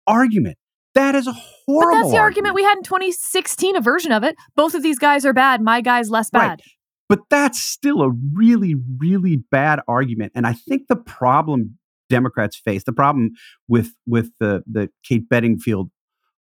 argument. 0.06 0.58
That 0.98 1.14
is 1.14 1.28
a 1.28 1.32
horrible. 1.32 1.92
But 1.92 2.02
that's 2.02 2.10
the 2.10 2.18
argument. 2.18 2.48
argument 2.48 2.54
we 2.56 2.64
had 2.64 2.78
in 2.78 2.82
2016, 2.82 3.76
a 3.76 3.80
version 3.80 4.10
of 4.10 4.24
it. 4.24 4.34
Both 4.56 4.74
of 4.74 4.82
these 4.82 4.98
guys 4.98 5.24
are 5.24 5.32
bad. 5.32 5.62
My 5.62 5.80
guy's 5.80 6.10
less 6.10 6.28
bad. 6.28 6.48
Right. 6.48 6.60
But 7.08 7.20
that's 7.30 7.62
still 7.62 8.02
a 8.02 8.10
really, 8.34 8.74
really 8.98 9.36
bad 9.36 9.80
argument. 9.86 10.32
And 10.34 10.44
I 10.44 10.54
think 10.54 10.88
the 10.88 10.96
problem 10.96 11.78
Democrats 12.10 12.60
face, 12.64 12.82
the 12.82 12.92
problem 12.92 13.30
with 13.68 13.92
with 14.06 14.30
the 14.40 14.64
the 14.66 14.90
Kate 15.04 15.28
Bedingfield 15.28 15.90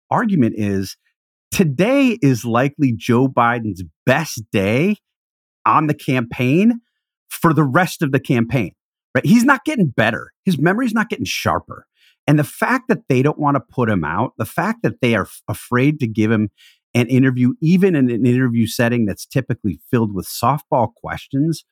argument 0.09 0.55
is 0.57 0.97
today 1.51 2.17
is 2.23 2.43
likely 2.43 2.93
Joe 2.97 3.27
Biden's 3.27 3.83
best 4.07 4.41
day 4.51 4.97
on 5.67 5.85
the 5.85 5.93
campaign 5.93 6.81
for 7.29 7.53
the 7.53 7.63
rest 7.63 8.01
of 8.01 8.11
the 8.11 8.19
campaign. 8.19 8.71
Right? 9.13 9.25
He's 9.25 9.43
not 9.43 9.65
getting 9.65 9.87
better. 9.87 10.31
His 10.45 10.57
memory's 10.57 10.93
not 10.93 11.09
getting 11.09 11.25
sharper. 11.25 11.85
And 12.27 12.37
the 12.37 12.43
fact 12.43 12.89
that 12.89 13.07
they 13.07 13.21
don't 13.21 13.39
want 13.39 13.55
to 13.55 13.61
put 13.61 13.89
him 13.89 14.03
out, 14.03 14.33
the 14.37 14.45
fact 14.45 14.83
that 14.83 15.01
they 15.01 15.15
are 15.15 15.23
f- 15.23 15.41
afraid 15.47 15.99
to 16.01 16.07
give 16.07 16.29
him 16.29 16.49
an 16.93 17.07
interview, 17.07 17.53
even 17.61 17.95
in 17.95 18.09
an 18.09 18.25
interview 18.25 18.67
setting 18.67 19.05
that's 19.05 19.25
typically 19.25 19.79
filled 19.89 20.13
with 20.13 20.27
softball 20.27 20.89
questions, 20.93 21.63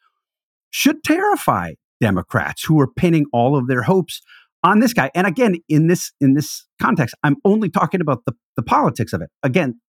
should 0.70 1.03
terrify 1.03 1.74
Democrats 2.01 2.64
who 2.64 2.80
are 2.80 2.88
pinning 2.88 3.26
all 3.34 3.58
of 3.58 3.68
their 3.68 3.84
hopes 3.84 4.22
on 4.64 4.80
this 4.80 4.93
guy. 4.93 5.12
And 5.14 5.28
again, 5.28 5.58
in 5.70 5.88
this 5.88 6.12
in 6.20 6.34
this 6.34 6.66
context, 6.82 7.16
I'm 7.24 7.38
only 7.45 7.70
talking 7.70 8.01
about 8.01 8.24
the, 8.26 8.34
the 8.56 8.64
politics 8.64 9.14
of 9.14 9.22
it. 9.22 9.30
Again, 9.43 9.80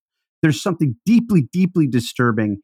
there's 0.42 0.62
something 0.62 0.96
deeply, 1.04 1.48
deeply 1.52 1.86
disturbing 1.86 2.58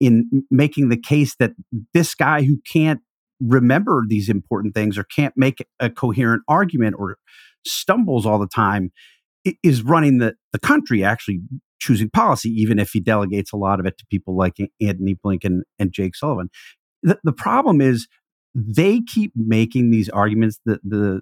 in 0.00 0.44
making 0.50 0.88
the 0.88 0.96
case 0.96 1.34
that 1.38 1.52
this 1.92 2.14
guy 2.14 2.42
who 2.42 2.58
can't 2.70 3.00
remember 3.40 4.04
these 4.08 4.28
important 4.28 4.74
things 4.74 4.98
or 4.98 5.04
can't 5.04 5.34
make 5.36 5.64
a 5.78 5.90
coherent 5.90 6.42
argument 6.48 6.96
or 6.98 7.18
stumbles 7.66 8.26
all 8.26 8.38
the 8.38 8.48
time 8.48 8.90
is 9.62 9.82
running 9.82 10.18
the, 10.18 10.34
the 10.52 10.58
country 10.58 11.04
actually 11.04 11.40
choosing 11.80 12.10
policy, 12.10 12.50
even 12.50 12.78
if 12.78 12.90
he 12.90 13.00
delegates 13.00 13.52
a 13.52 13.56
lot 13.56 13.80
of 13.80 13.86
it 13.86 13.96
to 13.98 14.06
people 14.10 14.36
like 14.36 14.56
Antony 14.80 15.16
Blinken 15.24 15.60
and 15.78 15.92
Jake 15.92 16.16
Sullivan. 16.16 16.50
The, 17.02 17.18
the 17.22 17.32
problem 17.32 17.80
is 17.80 18.08
they 18.54 19.00
keep 19.00 19.32
making 19.36 19.90
these 19.90 20.08
arguments, 20.08 20.58
the, 20.64 20.80
the 20.82 21.20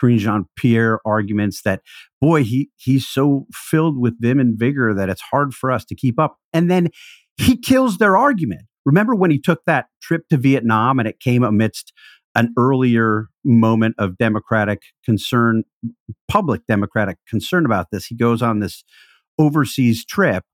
Karine 0.00 0.18
Jean 0.18 0.44
Pierre 0.56 1.00
arguments 1.04 1.62
that, 1.62 1.80
boy, 2.20 2.44
he, 2.44 2.70
he's 2.76 3.08
so 3.08 3.46
filled 3.52 3.98
with 3.98 4.20
vim 4.20 4.38
and 4.38 4.58
vigor 4.58 4.94
that 4.94 5.08
it's 5.08 5.22
hard 5.22 5.54
for 5.54 5.72
us 5.72 5.84
to 5.86 5.94
keep 5.94 6.20
up. 6.20 6.36
And 6.52 6.70
then 6.70 6.88
he 7.36 7.56
kills 7.56 7.98
their 7.98 8.16
argument. 8.16 8.62
Remember 8.84 9.14
when 9.14 9.30
he 9.32 9.40
took 9.40 9.64
that 9.66 9.86
trip 10.00 10.28
to 10.28 10.36
Vietnam 10.36 10.98
and 10.98 11.08
it 11.08 11.18
came 11.18 11.42
amidst 11.42 11.92
an 12.36 12.52
earlier 12.58 13.28
moment 13.44 13.96
of 13.98 14.18
democratic 14.18 14.82
concern, 15.04 15.64
public 16.28 16.60
democratic 16.68 17.16
concern 17.28 17.64
about 17.64 17.86
this. 17.90 18.06
He 18.06 18.14
goes 18.14 18.42
on 18.42 18.60
this 18.60 18.84
overseas 19.38 20.04
trip. 20.04 20.44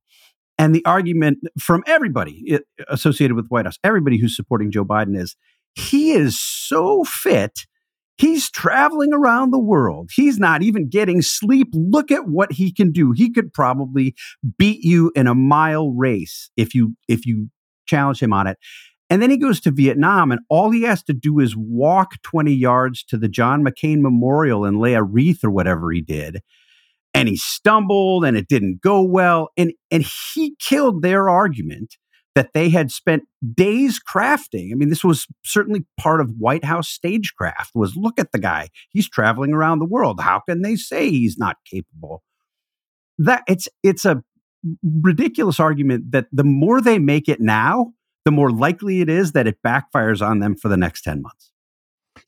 And 0.59 0.74
the 0.74 0.85
argument 0.85 1.39
from 1.59 1.83
everybody 1.87 2.61
associated 2.89 3.35
with 3.35 3.49
White 3.49 3.66
House, 3.66 3.78
everybody 3.83 4.18
who's 4.18 4.37
supporting 4.37 4.70
Joe 4.70 4.85
Biden 4.85 5.18
is 5.18 5.35
he 5.74 6.12
is 6.12 6.39
so 6.41 7.03
fit. 7.03 7.66
He's 8.16 8.51
traveling 8.51 9.12
around 9.12 9.51
the 9.51 9.59
world. 9.59 10.11
He's 10.14 10.39
not 10.39 10.62
even 10.62 10.89
getting 10.89 11.20
sleep. 11.20 11.68
Look 11.72 12.12
at 12.12 12.28
what 12.28 12.53
he 12.53 12.72
can 12.72 12.93
do. 12.93 13.11
He 13.11 13.33
could 13.33 13.53
probably 13.53 14.14
beat 14.57 14.85
you 14.85 15.11
in 15.16 15.26
a 15.26 15.35
mile 15.35 15.91
race 15.91 16.51
if 16.57 16.74
you 16.74 16.95
if 17.09 17.26
you 17.26 17.49
challenge 17.87 18.22
him 18.22 18.33
on 18.33 18.47
it. 18.47 18.59
And 19.12 19.20
then 19.20 19.28
he 19.28 19.36
goes 19.36 19.60
to 19.60 19.70
Vietnam, 19.70 20.32
and 20.32 20.40
all 20.48 20.70
he 20.70 20.84
has 20.84 21.02
to 21.02 21.12
do 21.12 21.38
is 21.38 21.54
walk 21.54 22.22
20 22.22 22.50
yards 22.50 23.04
to 23.04 23.18
the 23.18 23.28
John 23.28 23.62
McCain 23.62 24.00
Memorial 24.00 24.64
and 24.64 24.80
lay 24.80 24.94
a 24.94 25.02
wreath 25.02 25.44
or 25.44 25.50
whatever 25.50 25.92
he 25.92 26.00
did. 26.00 26.40
And 27.12 27.28
he 27.28 27.36
stumbled 27.36 28.24
and 28.24 28.38
it 28.38 28.48
didn't 28.48 28.80
go 28.80 29.02
well. 29.02 29.50
And, 29.54 29.74
and 29.90 30.02
he 30.02 30.56
killed 30.58 31.02
their 31.02 31.28
argument 31.28 31.98
that 32.34 32.54
they 32.54 32.70
had 32.70 32.90
spent 32.90 33.24
days 33.52 34.00
crafting. 34.00 34.72
I 34.72 34.76
mean, 34.76 34.88
this 34.88 35.04
was 35.04 35.26
certainly 35.44 35.84
part 36.00 36.22
of 36.22 36.36
White 36.38 36.64
House 36.64 36.88
stagecraft 36.88 37.72
was 37.74 37.94
look 37.94 38.18
at 38.18 38.32
the 38.32 38.38
guy. 38.38 38.70
He's 38.88 39.10
traveling 39.10 39.52
around 39.52 39.80
the 39.80 39.84
world. 39.84 40.22
How 40.22 40.40
can 40.40 40.62
they 40.62 40.74
say 40.74 41.10
he's 41.10 41.36
not 41.36 41.56
capable? 41.70 42.22
That 43.18 43.42
it's 43.46 43.68
it's 43.82 44.06
a 44.06 44.24
ridiculous 44.82 45.60
argument 45.60 46.12
that 46.12 46.28
the 46.32 46.44
more 46.44 46.80
they 46.80 46.98
make 46.98 47.28
it 47.28 47.42
now, 47.42 47.92
the 48.25 48.31
more 48.31 48.51
likely 48.51 49.01
it 49.01 49.09
is 49.09 49.33
that 49.33 49.47
it 49.47 49.59
backfires 49.66 50.27
on 50.27 50.39
them 50.39 50.55
for 50.55 50.68
the 50.68 50.77
next 50.77 51.03
10 51.03 51.23
months. 51.23 51.51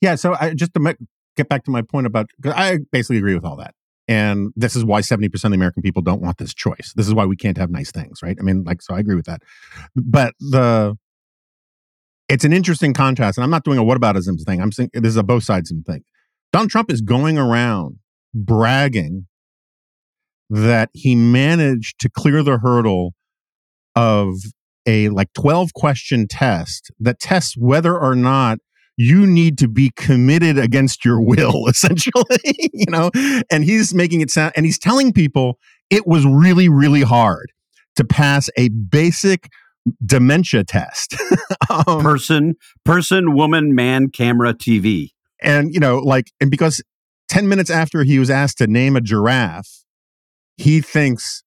Yeah. 0.01 0.15
So 0.17 0.37
I 0.41 0.55
just 0.55 0.75
to 0.75 0.97
get 1.37 1.49
back 1.49 1.65
to 1.65 1.71
my 1.71 1.83
point 1.83 2.07
about, 2.07 2.27
I 2.45 2.79
basically 2.91 3.19
agree 3.19 3.35
with 3.35 3.45
all 3.45 3.57
that. 3.57 3.75
And 4.07 4.53
this 4.55 4.77
is 4.77 4.85
why 4.85 5.01
70% 5.01 5.33
of 5.33 5.51
the 5.51 5.55
American 5.55 5.83
people 5.83 6.03
don't 6.03 6.21
want 6.21 6.37
this 6.39 6.53
choice. 6.53 6.93
This 6.95 7.07
is 7.07 7.15
why 7.15 7.25
we 7.25 7.37
can't 7.37 7.57
have 7.57 7.71
nice 7.71 7.91
things, 7.91 8.21
right? 8.23 8.37
I 8.39 8.43
mean, 8.43 8.65
like, 8.65 8.83
so 8.83 8.95
I 8.95 8.99
agree 8.99 9.15
with 9.15 9.25
that. 9.27 9.41
But 9.97 10.35
the, 10.41 10.97
it's 12.29 12.45
an 12.45 12.53
interesting 12.53 12.93
contrast. 12.93 13.39
And 13.39 13.45
I'm 13.45 13.51
not 13.51 13.65
doing 13.65 13.79
a 13.79 13.83
whataboutism 13.83 14.43
thing. 14.45 14.61
I'm 14.61 14.73
saying 14.73 14.91
this 14.93 15.11
is 15.11 15.17
a 15.17 15.23
both 15.23 15.45
sides 15.45 15.73
thing. 15.87 16.05
Donald 16.53 16.71
Trump 16.71 16.91
is 16.91 17.01
going 17.01 17.39
around 17.39 17.99
bragging 18.35 19.27
that 20.51 20.91
he 20.93 21.15
managed 21.15 21.99
to 22.01 22.11
clear 22.11 22.43
the 22.43 22.59
hurdle 22.59 23.15
of 23.97 24.35
a 24.87 25.09
like 25.11 25.33
12 25.35 25.75
question 25.75 26.27
test 26.29 26.91
that 27.01 27.21
tests 27.21 27.57
whether 27.57 27.99
or 27.99 28.15
not 28.15 28.59
you 28.97 29.27
need 29.27 29.59
to 29.59 29.69
be 29.69 29.91
committed 29.97 30.59
against 30.59 31.05
your 31.05 31.21
will 31.21 31.67
essentially 31.69 32.25
you 32.73 32.87
know? 32.89 33.11
And 33.51 33.65
he's 33.65 33.95
making 33.95 34.21
it 34.21 34.31
sound 34.31 34.53
and 34.57 34.67
he's 34.67 34.79
telling 34.79 35.13
people 35.13 35.59
it 35.91 36.07
was 36.07 36.27
really 36.27 36.69
really 36.69 37.03
hard 37.03 37.53
to 37.97 38.05
pass 38.05 38.49
a 38.57 38.69
basic 38.69 39.49
dementia 40.05 40.65
test. 40.65 41.15
Um, 41.71 42.03
person 42.03 42.55
person 42.85 43.33
woman 43.33 43.75
man 43.75 44.11
camera 44.11 44.53
tv 44.53 45.11
and 45.41 45.73
you 45.73 45.81
know 45.81 45.99
like 45.99 46.31
and 46.41 46.51
because 46.51 46.83
10 47.29 47.49
minutes 47.49 47.71
after 47.71 48.05
he 48.05 48.19
was 48.19 48.29
asked 48.29 48.59
to 48.59 48.67
name 48.67 48.97
a 48.97 49.01
giraffe 49.01 49.85
he 50.57 50.81
thinks 50.81 51.44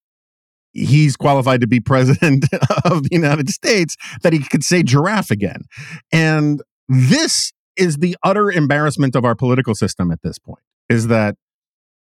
he's 0.78 1.16
qualified 1.16 1.62
to 1.62 1.68
be 1.68 1.80
president 1.80 2.46
of 2.86 3.04
the 3.04 3.10
United 3.12 3.50
States 3.50 3.96
that 4.22 4.34
he 4.34 4.40
could 4.40 4.64
say 4.64 4.84
giraffe 4.84 5.32
again. 5.32 5.64
And 6.12 6.62
this 6.88 7.52
is 7.76 7.98
the 7.98 8.16
utter 8.24 8.52
embarrassment 8.52 9.16
of 9.16 9.26
our 9.26 9.36
political 9.36 9.76
system 9.76 10.12
at 10.12 10.22
this 10.24 10.40
point 10.40 10.62
is 10.90 11.08
that 11.08 11.36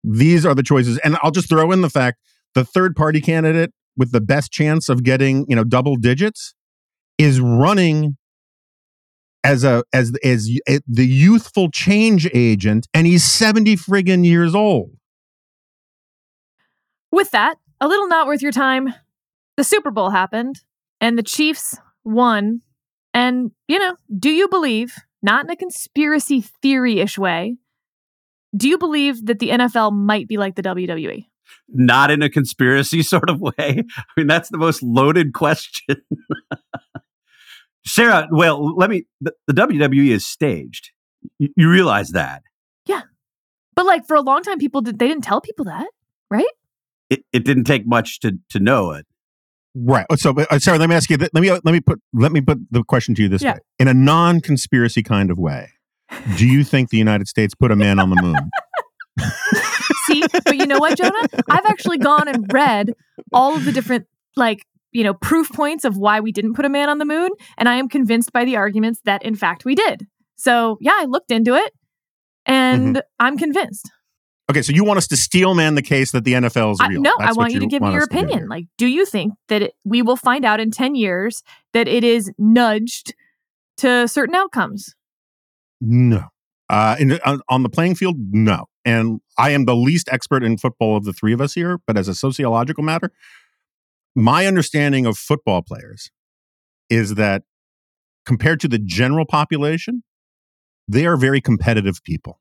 these 0.04 0.44
are 0.46 0.54
the 0.54 0.62
choices. 0.62 0.98
And 0.98 1.16
I'll 1.22 1.30
just 1.30 1.48
throw 1.48 1.70
in 1.72 1.80
the 1.80 1.90
fact 1.90 2.18
the 2.54 2.64
third 2.64 2.96
party 2.96 3.20
candidate 3.20 3.72
with 3.96 4.12
the 4.12 4.20
best 4.20 4.50
chance 4.50 4.88
of 4.88 5.02
getting, 5.02 5.44
you 5.48 5.56
know, 5.56 5.64
double 5.64 5.96
digits 5.96 6.54
is 7.18 7.40
running 7.40 8.16
as 9.44 9.64
a 9.64 9.82
as 9.92 10.12
as 10.24 10.48
the 10.86 11.06
youthful 11.06 11.68
change 11.70 12.28
agent 12.32 12.86
and 12.94 13.06
he's 13.06 13.24
70 13.24 13.76
friggin 13.76 14.24
years 14.24 14.54
old. 14.54 14.92
With 17.10 17.30
that, 17.32 17.56
a 17.82 17.88
little 17.88 18.06
not 18.06 18.28
worth 18.28 18.40
your 18.40 18.52
time. 18.52 18.94
the 19.56 19.64
Super 19.64 19.90
Bowl 19.90 20.08
happened 20.08 20.60
and 21.00 21.18
the 21.18 21.22
Chiefs 21.22 21.76
won. 22.04 22.62
And, 23.12 23.50
you 23.68 23.78
know, 23.78 23.96
do 24.18 24.30
you 24.30 24.48
believe, 24.48 24.94
not 25.20 25.44
in 25.44 25.50
a 25.50 25.56
conspiracy 25.56 26.40
theory 26.40 27.00
ish 27.00 27.18
way, 27.18 27.58
do 28.56 28.68
you 28.68 28.78
believe 28.78 29.26
that 29.26 29.40
the 29.40 29.50
NFL 29.50 29.92
might 29.92 30.28
be 30.28 30.38
like 30.38 30.54
the 30.54 30.62
WWE? 30.62 31.26
Not 31.68 32.10
in 32.10 32.22
a 32.22 32.30
conspiracy 32.30 33.02
sort 33.14 33.28
of 33.28 33.40
way. 33.40 33.52
I 33.58 34.02
mean, 34.16 34.28
that's 34.28 34.48
the 34.48 34.58
most 34.58 34.82
loaded 34.82 35.34
question. 35.34 35.96
Sarah, 37.84 38.28
well, 38.30 38.76
let 38.76 38.90
me, 38.90 39.06
the, 39.20 39.32
the 39.48 39.54
WWE 39.54 40.10
is 40.10 40.24
staged. 40.24 40.92
You, 41.38 41.48
you 41.56 41.68
realize 41.68 42.10
that. 42.10 42.42
Yeah. 42.86 43.02
But 43.74 43.86
like 43.86 44.06
for 44.06 44.14
a 44.14 44.20
long 44.20 44.44
time, 44.44 44.58
people 44.58 44.82
did, 44.82 45.00
they 45.00 45.08
didn't 45.08 45.24
tell 45.24 45.40
people 45.40 45.64
that, 45.64 45.88
right? 46.30 46.46
It, 47.12 47.24
it 47.32 47.44
didn't 47.44 47.64
take 47.64 47.86
much 47.86 48.20
to, 48.20 48.38
to 48.50 48.58
know 48.58 48.92
it. 48.92 49.06
Right. 49.74 50.06
So, 50.16 50.34
uh, 50.36 50.58
Sarah, 50.58 50.78
let 50.78 50.88
me 50.88 50.94
ask 50.94 51.08
you. 51.10 51.16
Th- 51.16 51.30
let 51.32 51.40
me 51.40 51.50
let 51.50 51.64
me 51.64 51.80
put 51.80 52.00
let 52.12 52.30
me 52.32 52.40
put 52.40 52.58
the 52.70 52.82
question 52.84 53.14
to 53.14 53.22
you 53.22 53.28
this 53.28 53.42
Yeah. 53.42 53.54
way: 53.54 53.58
in 53.78 53.88
a 53.88 53.94
non-conspiracy 53.94 55.02
kind 55.02 55.30
of 55.30 55.38
way, 55.38 55.70
do 56.36 56.46
you 56.46 56.62
think 56.62 56.90
the 56.90 56.98
United 56.98 57.26
States 57.28 57.54
put 57.54 57.70
a 57.70 57.76
man 57.76 57.98
on 57.98 58.10
the 58.10 58.16
moon? 58.16 58.50
See, 60.06 60.22
but 60.44 60.56
you 60.56 60.66
know 60.66 60.78
what, 60.78 60.96
Jonah? 60.96 61.26
I've 61.50 61.64
actually 61.66 61.98
gone 61.98 62.28
and 62.28 62.52
read 62.52 62.92
all 63.32 63.56
of 63.56 63.64
the 63.64 63.72
different, 63.72 64.06
like, 64.36 64.66
you 64.90 65.04
know, 65.04 65.14
proof 65.14 65.50
points 65.52 65.84
of 65.84 65.96
why 65.96 66.20
we 66.20 66.32
didn't 66.32 66.54
put 66.54 66.64
a 66.64 66.68
man 66.68 66.88
on 66.88 66.98
the 66.98 67.04
moon. 67.04 67.30
And 67.56 67.68
I 67.68 67.76
am 67.76 67.88
convinced 67.88 68.32
by 68.32 68.44
the 68.44 68.56
arguments 68.56 69.00
that, 69.04 69.22
in 69.22 69.34
fact, 69.34 69.64
we 69.64 69.74
did. 69.74 70.06
So, 70.36 70.76
yeah, 70.80 70.92
I 70.94 71.04
looked 71.06 71.30
into 71.30 71.54
it 71.54 71.72
and 72.46 73.02
I'm 73.18 73.38
convinced. 73.38 73.90
Okay, 74.50 74.62
so 74.62 74.72
you 74.72 74.84
want 74.84 74.98
us 74.98 75.06
to 75.08 75.16
steel 75.16 75.54
man 75.54 75.76
the 75.76 75.82
case 75.82 76.12
that 76.12 76.24
the 76.24 76.32
NFL 76.34 76.72
is 76.72 76.78
I, 76.80 76.88
real? 76.88 77.00
no, 77.00 77.14
That's 77.18 77.30
I 77.30 77.38
want 77.38 77.52
you 77.52 77.60
to 77.60 77.66
give 77.66 77.80
me 77.80 77.92
your 77.92 78.02
us 78.02 78.08
to 78.08 78.14
do 78.14 78.24
opinion. 78.24 78.48
like, 78.48 78.66
do 78.76 78.86
you 78.86 79.06
think 79.06 79.34
that 79.48 79.62
it, 79.62 79.74
we 79.84 80.02
will 80.02 80.16
find 80.16 80.44
out 80.44 80.60
in 80.60 80.70
10 80.70 80.94
years 80.94 81.42
that 81.72 81.88
it 81.88 82.04
is 82.04 82.30
nudged 82.38 83.14
to 83.78 84.08
certain 84.08 84.34
outcomes? 84.34 84.94
No. 85.80 86.24
Uh, 86.68 86.96
in, 86.98 87.18
on 87.48 87.62
the 87.62 87.68
playing 87.68 87.94
field, 87.94 88.16
no. 88.30 88.66
And 88.84 89.20
I 89.38 89.50
am 89.50 89.64
the 89.64 89.76
least 89.76 90.08
expert 90.10 90.42
in 90.42 90.58
football 90.58 90.96
of 90.96 91.04
the 91.04 91.12
three 91.12 91.32
of 91.32 91.40
us 91.40 91.54
here, 91.54 91.78
but 91.86 91.96
as 91.96 92.08
a 92.08 92.14
sociological 92.14 92.82
matter, 92.82 93.12
my 94.14 94.46
understanding 94.46 95.06
of 95.06 95.16
football 95.16 95.62
players 95.62 96.10
is 96.90 97.14
that 97.14 97.42
compared 98.26 98.60
to 98.60 98.68
the 98.68 98.78
general 98.78 99.24
population, 99.24 100.02
they 100.88 101.06
are 101.06 101.16
very 101.16 101.40
competitive 101.40 102.02
people. 102.04 102.40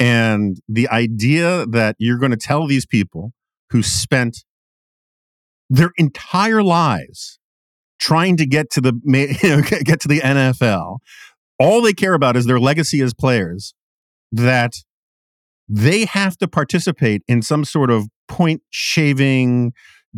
And 0.00 0.58
the 0.68 0.88
idea 0.88 1.66
that 1.66 1.94
you're 1.98 2.18
going 2.18 2.32
to 2.32 2.36
tell 2.36 2.66
these 2.66 2.86
people 2.86 3.32
who 3.70 3.82
spent 3.82 4.38
their 5.68 5.92
entire 5.96 6.62
lives 6.62 7.38
trying 8.00 8.36
to 8.38 8.46
get 8.46 8.70
to 8.70 8.80
the 8.80 8.98
you 9.42 9.56
know, 9.56 9.62
get 9.62 10.00
to 10.00 10.08
the 10.08 10.20
NFL 10.20 10.98
all 11.60 11.82
they 11.82 11.92
care 11.92 12.14
about 12.14 12.36
is 12.36 12.46
their 12.46 12.58
legacy 12.58 13.02
as 13.02 13.12
players 13.12 13.74
that 14.32 14.72
they 15.68 16.06
have 16.06 16.36
to 16.38 16.48
participate 16.48 17.22
in 17.28 17.42
some 17.42 17.64
sort 17.64 17.90
of 17.90 18.08
point 18.26 18.62
shaving 18.70 19.72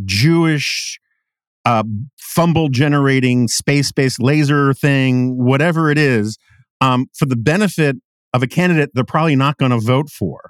jewish 0.05 0.99
uh, 1.64 1.85
fumble 2.16 2.68
generating 2.68 3.49
space 3.49 3.93
based 3.93 4.22
laser 4.22 4.72
thing 4.72 5.37
whatever 5.37 5.91
it 5.91 5.99
is 5.99 6.39
um, 6.80 7.07
for 7.14 7.26
the 7.26 7.37
benefit 7.37 7.97
of 8.33 8.43
a 8.43 8.47
candidate 8.47 8.91
they're 8.95 9.05
probably 9.05 9.37
not 9.37 9.57
going 9.59 9.72
to 9.72 9.78
vote 9.78 10.09
for 10.09 10.41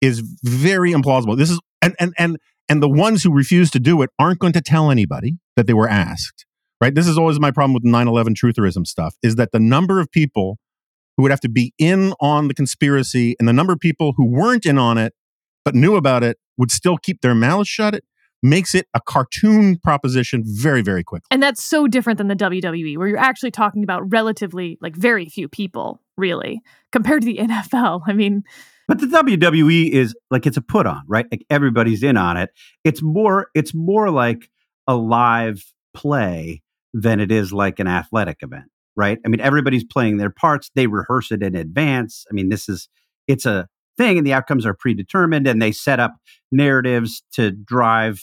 is 0.00 0.22
very 0.42 0.92
implausible 0.92 1.36
this 1.36 1.50
is 1.50 1.60
and 1.80 1.94
and 1.98 2.12
and 2.18 2.38
and 2.68 2.82
the 2.82 2.88
ones 2.88 3.22
who 3.22 3.32
refuse 3.32 3.70
to 3.70 3.80
do 3.80 4.02
it 4.02 4.10
aren't 4.18 4.38
going 4.38 4.52
to 4.52 4.60
tell 4.60 4.90
anybody 4.90 5.38
that 5.56 5.66
they 5.66 5.74
were 5.74 5.88
asked 5.88 6.46
right? 6.82 6.96
This 6.96 7.06
is 7.06 7.16
always 7.16 7.38
my 7.38 7.52
problem 7.52 7.74
with 7.74 7.84
9 7.84 8.08
11 8.08 8.34
trutherism 8.34 8.86
stuff 8.86 9.14
is 9.22 9.36
that 9.36 9.52
the 9.52 9.60
number 9.60 10.00
of 10.00 10.10
people 10.10 10.58
who 11.16 11.22
would 11.22 11.30
have 11.30 11.40
to 11.40 11.48
be 11.48 11.72
in 11.78 12.12
on 12.20 12.48
the 12.48 12.54
conspiracy 12.54 13.36
and 13.38 13.46
the 13.46 13.52
number 13.52 13.72
of 13.72 13.78
people 13.78 14.14
who 14.16 14.26
weren't 14.26 14.66
in 14.66 14.78
on 14.78 14.98
it 14.98 15.14
but 15.64 15.76
knew 15.76 15.94
about 15.94 16.24
it 16.24 16.38
would 16.58 16.72
still 16.72 16.96
keep 16.96 17.20
their 17.20 17.36
mouths 17.36 17.68
shut 17.68 17.94
it 17.94 18.04
makes 18.42 18.74
it 18.74 18.88
a 18.92 19.00
cartoon 19.00 19.78
proposition 19.78 20.42
very, 20.44 20.82
very 20.82 21.04
quickly. 21.04 21.28
And 21.30 21.40
that's 21.40 21.62
so 21.62 21.86
different 21.86 22.18
than 22.18 22.26
the 22.26 22.34
WWE, 22.34 22.98
where 22.98 23.06
you're 23.06 23.16
actually 23.16 23.52
talking 23.52 23.84
about 23.84 24.02
relatively, 24.10 24.78
like, 24.80 24.96
very 24.96 25.26
few 25.26 25.48
people, 25.48 26.00
really, 26.16 26.60
compared 26.90 27.22
to 27.22 27.26
the 27.26 27.38
NFL. 27.38 28.02
I 28.06 28.12
mean, 28.12 28.42
But 28.88 29.00
the 29.00 29.06
WWE 29.06 29.90
is 29.90 30.14
like 30.30 30.46
it's 30.46 30.56
a 30.56 30.62
put 30.62 30.86
on, 30.86 31.02
right? 31.06 31.26
Like 31.30 31.44
everybody's 31.50 32.02
in 32.02 32.16
on 32.16 32.36
it. 32.36 32.50
It's 32.84 33.02
more 33.02 33.48
it's 33.54 33.74
more 33.74 34.10
like 34.10 34.48
a 34.86 34.96
live 34.96 35.72
play 35.94 36.62
than 36.94 37.20
it 37.20 37.30
is 37.30 37.52
like 37.52 37.78
an 37.78 37.86
athletic 37.86 38.38
event, 38.42 38.64
right? 38.96 39.18
I 39.24 39.28
mean, 39.28 39.40
everybody's 39.40 39.84
playing 39.84 40.18
their 40.18 40.30
parts. 40.30 40.70
They 40.74 40.86
rehearse 40.86 41.30
it 41.32 41.42
in 41.42 41.54
advance. 41.54 42.26
I 42.30 42.34
mean, 42.34 42.48
this 42.48 42.68
is 42.68 42.88
it's 43.28 43.46
a 43.46 43.68
thing 43.96 44.18
and 44.18 44.26
the 44.26 44.32
outcomes 44.32 44.66
are 44.66 44.74
predetermined 44.74 45.46
and 45.46 45.60
they 45.60 45.72
set 45.72 46.00
up 46.00 46.16
narratives 46.50 47.22
to 47.32 47.50
drive 47.50 48.22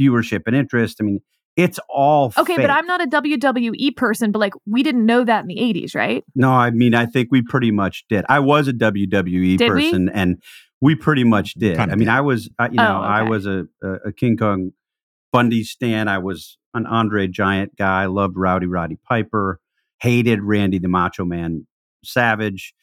viewership 0.00 0.42
and 0.46 0.56
interest. 0.56 0.98
I 1.00 1.04
mean, 1.04 1.20
it's 1.56 1.78
all 1.88 2.32
okay, 2.36 2.56
fake. 2.56 2.64
but 2.64 2.70
I'm 2.70 2.86
not 2.86 3.00
a 3.02 3.06
WWE 3.06 3.96
person, 3.96 4.32
but 4.32 4.38
like, 4.40 4.54
we 4.66 4.82
didn't 4.82 5.06
know 5.06 5.24
that 5.24 5.42
in 5.42 5.46
the 5.48 5.56
80s, 5.56 5.94
right? 5.94 6.24
No, 6.34 6.50
I 6.50 6.70
mean, 6.70 6.94
I 6.94 7.06
think 7.06 7.28
we 7.30 7.42
pretty 7.42 7.70
much 7.70 8.04
did. 8.08 8.24
I 8.28 8.40
was 8.40 8.66
a 8.68 8.72
WWE 8.72 9.56
Did 9.56 9.72
we? 9.72 9.84
person, 9.84 10.08
and 10.08 10.42
we 10.80 10.94
pretty 10.94 11.24
much 11.24 11.54
did. 11.54 11.76
Kinda 11.76 11.92
I 11.92 11.96
mean, 11.96 12.06
did. 12.06 12.14
I 12.14 12.20
was, 12.22 12.50
uh, 12.58 12.68
you 12.70 12.76
know, 12.76 12.98
Oh, 12.98 13.02
I 13.02 13.22
was 13.22 13.46
a, 13.46 13.66
a, 13.82 13.88
a 14.06 14.12
King 14.12 14.36
Kong 14.36 14.72
Bundy 15.32 15.62
stan. 15.62 16.08
I 16.08 16.18
was 16.18 16.58
an 16.74 16.86
Andre 16.86 17.28
Giant 17.28 17.76
guy. 17.76 18.06
Loved 18.06 18.36
Rowdy 18.36 18.66
Roddy 18.66 18.98
Piper. 19.08 19.60
Hated 20.00 20.42
Randy 20.42 20.78
the 20.78 20.88
Macho 20.88 21.24
Man 21.24 21.66
Savage. 22.04 22.74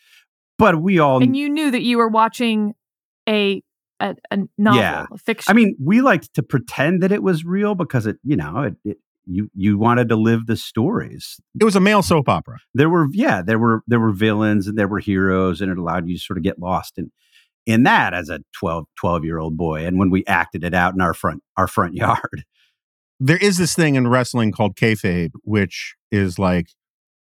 But 0.57 0.81
we 0.81 0.97
all, 0.99 1.21
And 1.21 1.35
you 1.35 1.49
knew 1.49 1.71
that 1.71 1.81
you 1.81 1.97
were 1.97 2.07
watching 2.07 2.73
a 3.27 3.61
a, 4.01 4.15
a 4.31 4.37
novel, 4.57 4.81
Yeah. 4.81 5.05
a 5.11 5.17
fiction. 5.17 5.49
I 5.51 5.53
mean, 5.53 5.75
we 5.83 6.01
liked 6.01 6.33
to 6.33 6.43
pretend 6.43 7.01
that 7.03 7.11
it 7.11 7.23
was 7.23 7.45
real 7.45 7.75
because 7.75 8.05
it, 8.05 8.17
you 8.23 8.35
know, 8.35 8.63
it, 8.63 8.75
it 8.83 8.97
you 9.25 9.49
you 9.55 9.77
wanted 9.77 10.09
to 10.09 10.15
live 10.15 10.47
the 10.47 10.57
stories. 10.57 11.39
It 11.59 11.63
was 11.63 11.75
a 11.75 11.79
male 11.79 12.01
soap 12.01 12.27
opera. 12.27 12.57
there 12.73 12.89
were 12.89 13.07
yeah 13.11 13.41
there 13.43 13.59
were 13.59 13.83
there 13.87 13.99
were 13.99 14.11
villains 14.11 14.67
and 14.67 14.77
there 14.77 14.87
were 14.87 14.99
heroes 14.99 15.61
and 15.61 15.71
it 15.71 15.77
allowed 15.77 16.07
you 16.07 16.15
to 16.17 16.19
sort 16.21 16.37
of 16.37 16.43
get 16.43 16.57
lost 16.59 16.97
in 16.97 17.11
in 17.67 17.83
that 17.83 18.15
as 18.15 18.29
a 18.29 18.39
12 18.59 18.85
12 18.99 19.23
year 19.23 19.37
old 19.37 19.55
boy 19.55 19.85
and 19.85 19.99
when 19.99 20.09
we 20.09 20.25
acted 20.25 20.63
it 20.63 20.73
out 20.73 20.95
in 20.95 21.01
our 21.01 21.13
front 21.13 21.43
our 21.55 21.67
front 21.67 21.93
yard 22.03 22.43
There 23.19 23.37
is 23.37 23.59
this 23.59 23.75
thing 23.75 23.93
in 23.93 24.07
wrestling 24.07 24.51
called 24.51 24.75
kayfabe, 24.75 25.31
which 25.43 25.95
is 26.11 26.39
like 26.39 26.69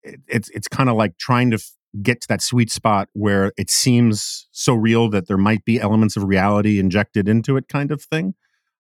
it, 0.04 0.20
it's 0.28 0.48
it's 0.50 0.68
kind 0.68 0.88
of 0.88 0.94
like 0.94 1.18
trying 1.18 1.50
to 1.50 1.56
f- 1.56 1.72
get 2.02 2.20
to 2.20 2.28
that 2.28 2.42
sweet 2.42 2.70
spot 2.70 3.08
where 3.12 3.52
it 3.56 3.70
seems 3.70 4.48
so 4.52 4.74
real 4.74 5.08
that 5.10 5.28
there 5.28 5.36
might 5.36 5.64
be 5.64 5.80
elements 5.80 6.16
of 6.16 6.24
reality 6.24 6.78
injected 6.78 7.28
into 7.28 7.56
it, 7.56 7.68
kind 7.68 7.90
of 7.90 8.02
thing. 8.02 8.34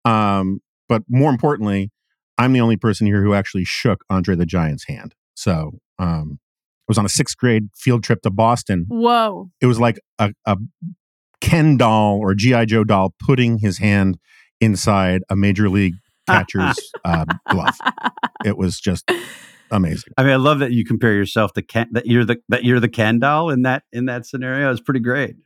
Um, 0.04 0.60
but 0.88 1.02
more 1.08 1.30
importantly, 1.30 1.90
I'm 2.38 2.52
the 2.52 2.60
only 2.60 2.76
person 2.76 3.06
here 3.06 3.22
who 3.22 3.34
actually 3.34 3.64
shook 3.64 4.04
Andre 4.10 4.34
the 4.34 4.46
Giant's 4.46 4.86
hand. 4.86 5.14
So 5.34 5.78
um, 5.98 6.38
I 6.40 6.88
was 6.88 6.98
on 6.98 7.04
a 7.04 7.10
sixth 7.10 7.36
grade 7.36 7.68
field 7.76 8.02
trip 8.02 8.22
to 8.22 8.30
Boston. 8.30 8.86
whoa. 8.88 9.50
It 9.60 9.66
was 9.66 9.78
like 9.78 9.98
a, 10.18 10.32
a 10.46 10.56
Ken 11.40 11.76
doll 11.76 12.18
or 12.18 12.34
GI 12.34 12.66
Joe 12.66 12.84
doll 12.84 13.14
putting 13.18 13.58
his 13.58 13.78
hand 13.78 14.18
inside 14.60 15.22
a 15.28 15.36
major 15.36 15.68
league 15.68 15.94
catcher's 16.26 16.78
uh, 17.04 17.26
glove. 17.50 17.76
It 18.44 18.56
was 18.56 18.80
just 18.80 19.10
amazing. 19.74 20.12
i 20.16 20.22
mean 20.22 20.32
i 20.32 20.36
love 20.36 20.60
that 20.60 20.72
you 20.72 20.84
compare 20.84 21.12
yourself 21.14 21.52
to 21.52 21.62
ken 21.62 21.88
that 21.92 22.06
you're 22.06 22.24
the 22.24 22.36
that 22.48 22.64
you're 22.64 22.80
the 22.80 22.88
ken 22.88 23.18
doll 23.18 23.50
in 23.50 23.62
that 23.62 23.82
in 23.92 24.06
that 24.06 24.24
scenario 24.26 24.70
it's 24.70 24.80
pretty 24.80 25.00
great 25.00 25.36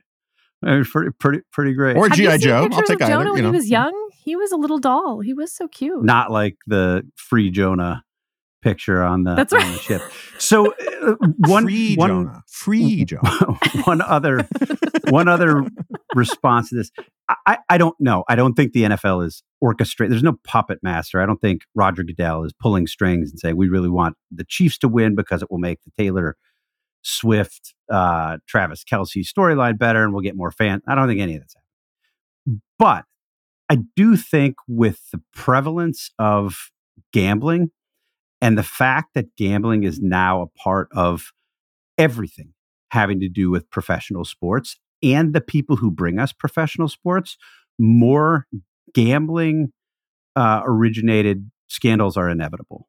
it 0.61 0.77
was 0.77 0.89
pretty 0.89 1.11
pretty 1.19 1.39
pretty 1.53 1.73
great 1.73 1.95
Or 1.95 2.09
GI 2.09 2.39
Joe. 2.39 2.63
I'll 2.63 2.69
pictures 2.69 2.87
take 2.89 2.95
of 2.97 3.01
either. 3.03 3.11
Jonah 3.13 3.25
you 3.29 3.33
when 3.33 3.43
know. 3.43 3.51
he 3.51 3.55
was 3.55 3.69
young? 3.69 4.09
He 4.25 4.35
was 4.35 4.51
a 4.51 4.57
little 4.57 4.77
doll. 4.77 5.21
He 5.21 5.33
was 5.33 5.53
so 5.53 5.69
cute. 5.69 6.03
not 6.03 6.31
like 6.31 6.57
the 6.67 7.03
free 7.15 7.49
jonah 7.49 8.03
picture 8.61 9.03
on 9.03 9.23
the, 9.23 9.35
That's 9.35 9.53
on 9.53 9.59
right. 9.59 9.73
the 9.73 9.79
ship 9.79 10.01
so 10.37 10.73
uh, 11.01 11.15
one 11.47 11.63
Free 11.65 11.95
one 11.95 12.09
Jonah. 12.09 12.43
Free 12.47 13.05
Jonah. 13.05 13.57
one 13.85 14.01
other 14.01 14.47
one 15.09 15.27
other 15.27 15.63
response 16.15 16.69
to 16.69 16.75
this. 16.75 16.91
I- 17.27 17.35
I, 17.45 17.57
I 17.69 17.77
don't 17.77 17.95
know. 17.99 18.23
I 18.27 18.35
don't 18.35 18.55
think 18.55 18.73
the 18.73 18.83
NFL 18.83 19.23
is 19.23 19.43
orchestrated. 19.61 20.11
There's 20.11 20.23
no 20.23 20.37
puppet 20.43 20.79
master. 20.81 21.21
I 21.21 21.27
don't 21.27 21.39
think 21.39 21.61
Roger 21.75 22.03
Goodell 22.03 22.43
is 22.43 22.53
pulling 22.59 22.87
strings 22.87 23.29
and 23.29 23.39
saying 23.39 23.55
we 23.55 23.69
really 23.69 23.87
want 23.89 24.15
the 24.31 24.43
Chiefs 24.43 24.79
to 24.79 24.87
win 24.87 25.13
because 25.13 25.43
it 25.43 25.51
will 25.51 25.59
make 25.59 25.77
the 25.83 25.91
Taylor 25.95 26.37
Swift, 27.03 27.75
uh, 27.91 28.37
Travis 28.47 28.83
Kelce 28.83 29.23
storyline 29.23 29.77
better 29.77 30.03
and 30.03 30.11
we'll 30.11 30.23
get 30.23 30.35
more 30.35 30.49
fans. 30.49 30.81
I 30.87 30.95
don't 30.95 31.07
think 31.07 31.21
any 31.21 31.35
of 31.35 31.41
that's 31.41 31.53
happening. 31.53 32.61
But 32.79 33.05
I 33.69 33.83
do 33.95 34.17
think 34.17 34.55
with 34.67 34.99
the 35.11 35.21
prevalence 35.31 36.09
of 36.17 36.71
gambling 37.13 37.69
and 38.41 38.57
the 38.57 38.63
fact 38.63 39.13
that 39.15 39.35
gambling 39.35 39.83
is 39.83 39.99
now 39.99 40.41
a 40.41 40.47
part 40.47 40.89
of 40.93 41.31
everything 41.97 42.53
having 42.91 43.19
to 43.19 43.29
do 43.29 43.49
with 43.49 43.69
professional 43.69 44.25
sports 44.25 44.77
and 45.03 45.33
the 45.33 45.41
people 45.41 45.75
who 45.75 45.91
bring 45.91 46.19
us 46.19 46.33
professional 46.33 46.87
sports, 46.87 47.37
more 47.77 48.47
gambling 48.93 49.71
uh, 50.35 50.61
originated 50.65 51.49
scandals 51.67 52.17
are 52.17 52.29
inevitable 52.29 52.87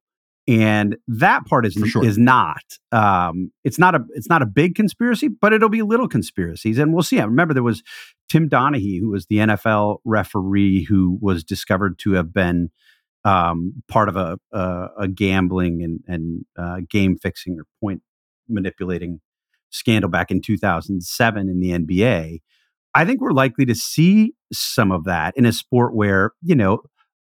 and 0.50 0.96
that 1.06 1.44
part 1.46 1.66
is 1.66 1.74
sure. 1.74 2.04
is 2.04 2.18
not 2.18 2.62
um, 2.92 3.52
it's 3.62 3.78
not 3.78 3.94
a 3.94 4.00
it's 4.10 4.28
not 4.28 4.42
a 4.42 4.46
big 4.46 4.74
conspiracy 4.74 5.28
but 5.28 5.52
it'll 5.52 5.68
be 5.68 5.82
little 5.82 6.08
conspiracies 6.08 6.78
and 6.78 6.92
we'll 6.92 7.02
see 7.02 7.20
I 7.20 7.24
remember 7.24 7.54
there 7.54 7.62
was 7.62 7.82
Tim 8.28 8.48
Donaghy 8.48 8.98
who 8.98 9.10
was 9.10 9.26
the 9.26 9.36
NFL 9.36 9.98
referee 10.04 10.84
who 10.84 11.18
was 11.20 11.44
discovered 11.44 11.98
to 12.00 12.12
have 12.12 12.32
been 12.32 12.70
um, 13.24 13.82
part 13.88 14.08
of 14.08 14.16
a, 14.16 14.38
a, 14.52 14.86
a 15.00 15.08
gambling 15.08 15.82
and, 15.82 16.00
and 16.06 16.44
uh, 16.58 16.80
game 16.88 17.16
fixing 17.16 17.58
or 17.58 17.64
point 17.80 18.02
manipulating 18.48 19.20
scandal 19.70 20.10
back 20.10 20.30
in 20.30 20.40
2007 20.40 21.48
in 21.48 21.60
the 21.60 21.70
NBA. 21.70 22.38
I 22.94 23.04
think 23.04 23.20
we're 23.20 23.32
likely 23.32 23.64
to 23.66 23.74
see 23.74 24.32
some 24.52 24.90
of 24.90 25.04
that 25.04 25.36
in 25.36 25.46
a 25.46 25.52
sport 25.52 25.94
where, 25.94 26.32
you 26.42 26.56
know, 26.56 26.80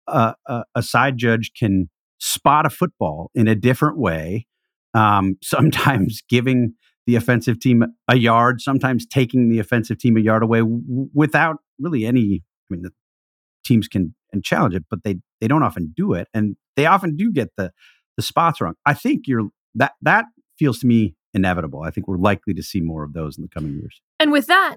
uh, 0.07 0.35
a, 0.47 0.65
a 0.77 0.83
side 0.83 1.17
judge 1.17 1.53
can 1.59 1.91
spot 2.19 2.67
a 2.67 2.71
football 2.71 3.31
in 3.35 3.49
a 3.49 3.55
different 3.55 3.99
way, 3.99 4.47
um, 4.95 5.37
sometimes 5.43 6.23
giving 6.29 6.75
the 7.07 7.17
offensive 7.17 7.61
team 7.61 7.85
a 8.09 8.17
yard, 8.17 8.61
sometimes 8.61 9.07
taking 9.07 9.49
the 9.49 9.59
offensive 9.59 9.99
team 9.99 10.17
a 10.17 10.21
yard 10.21 10.43
away 10.43 10.61
w- 10.61 11.09
without 11.15 11.57
really 11.79 12.05
any. 12.05 12.43
I 12.71 12.75
mean, 12.75 12.83
the 12.83 12.91
teams 13.65 13.89
can 13.89 14.15
and 14.33 14.45
challenge 14.45 14.75
it, 14.75 14.85
but 14.91 15.05
they 15.05 15.17
they 15.41 15.49
don't 15.49 15.63
often 15.63 15.93
do 15.97 16.13
it, 16.15 16.29
and 16.35 16.57
they 16.77 16.87
often 16.87 17.17
do 17.17 17.33
get 17.33 17.51
the 17.57 17.73
the 18.17 18.23
spots 18.23 18.61
wrong. 18.61 18.75
I 18.85 18.95
think 18.95 19.27
you're 19.27 19.49
that 19.75 19.93
that 20.03 20.27
feels 20.59 20.79
to 20.81 20.87
me 20.87 21.15
inevitable. 21.35 21.83
I 21.83 21.91
think 21.91 22.09
we're 22.09 22.17
likely 22.17 22.55
to 22.55 22.63
see 22.63 22.81
more 22.81 23.05
of 23.05 23.13
those 23.13 23.37
in 23.37 23.43
the 23.43 23.49
coming 23.49 23.75
years. 23.75 24.01
And 24.19 24.33
with 24.33 24.47
that, 24.47 24.77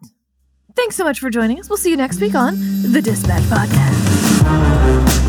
thanks 0.76 0.96
so 0.96 1.04
much 1.04 1.20
for 1.20 1.30
joining 1.30 1.60
us. 1.60 1.70
We'll 1.70 1.78
see 1.78 1.90
you 1.90 1.98
next 1.98 2.20
week 2.20 2.36
on 2.36 2.56
the 2.84 3.02
Dispatch 3.02 3.44
Podcast. 3.44 5.29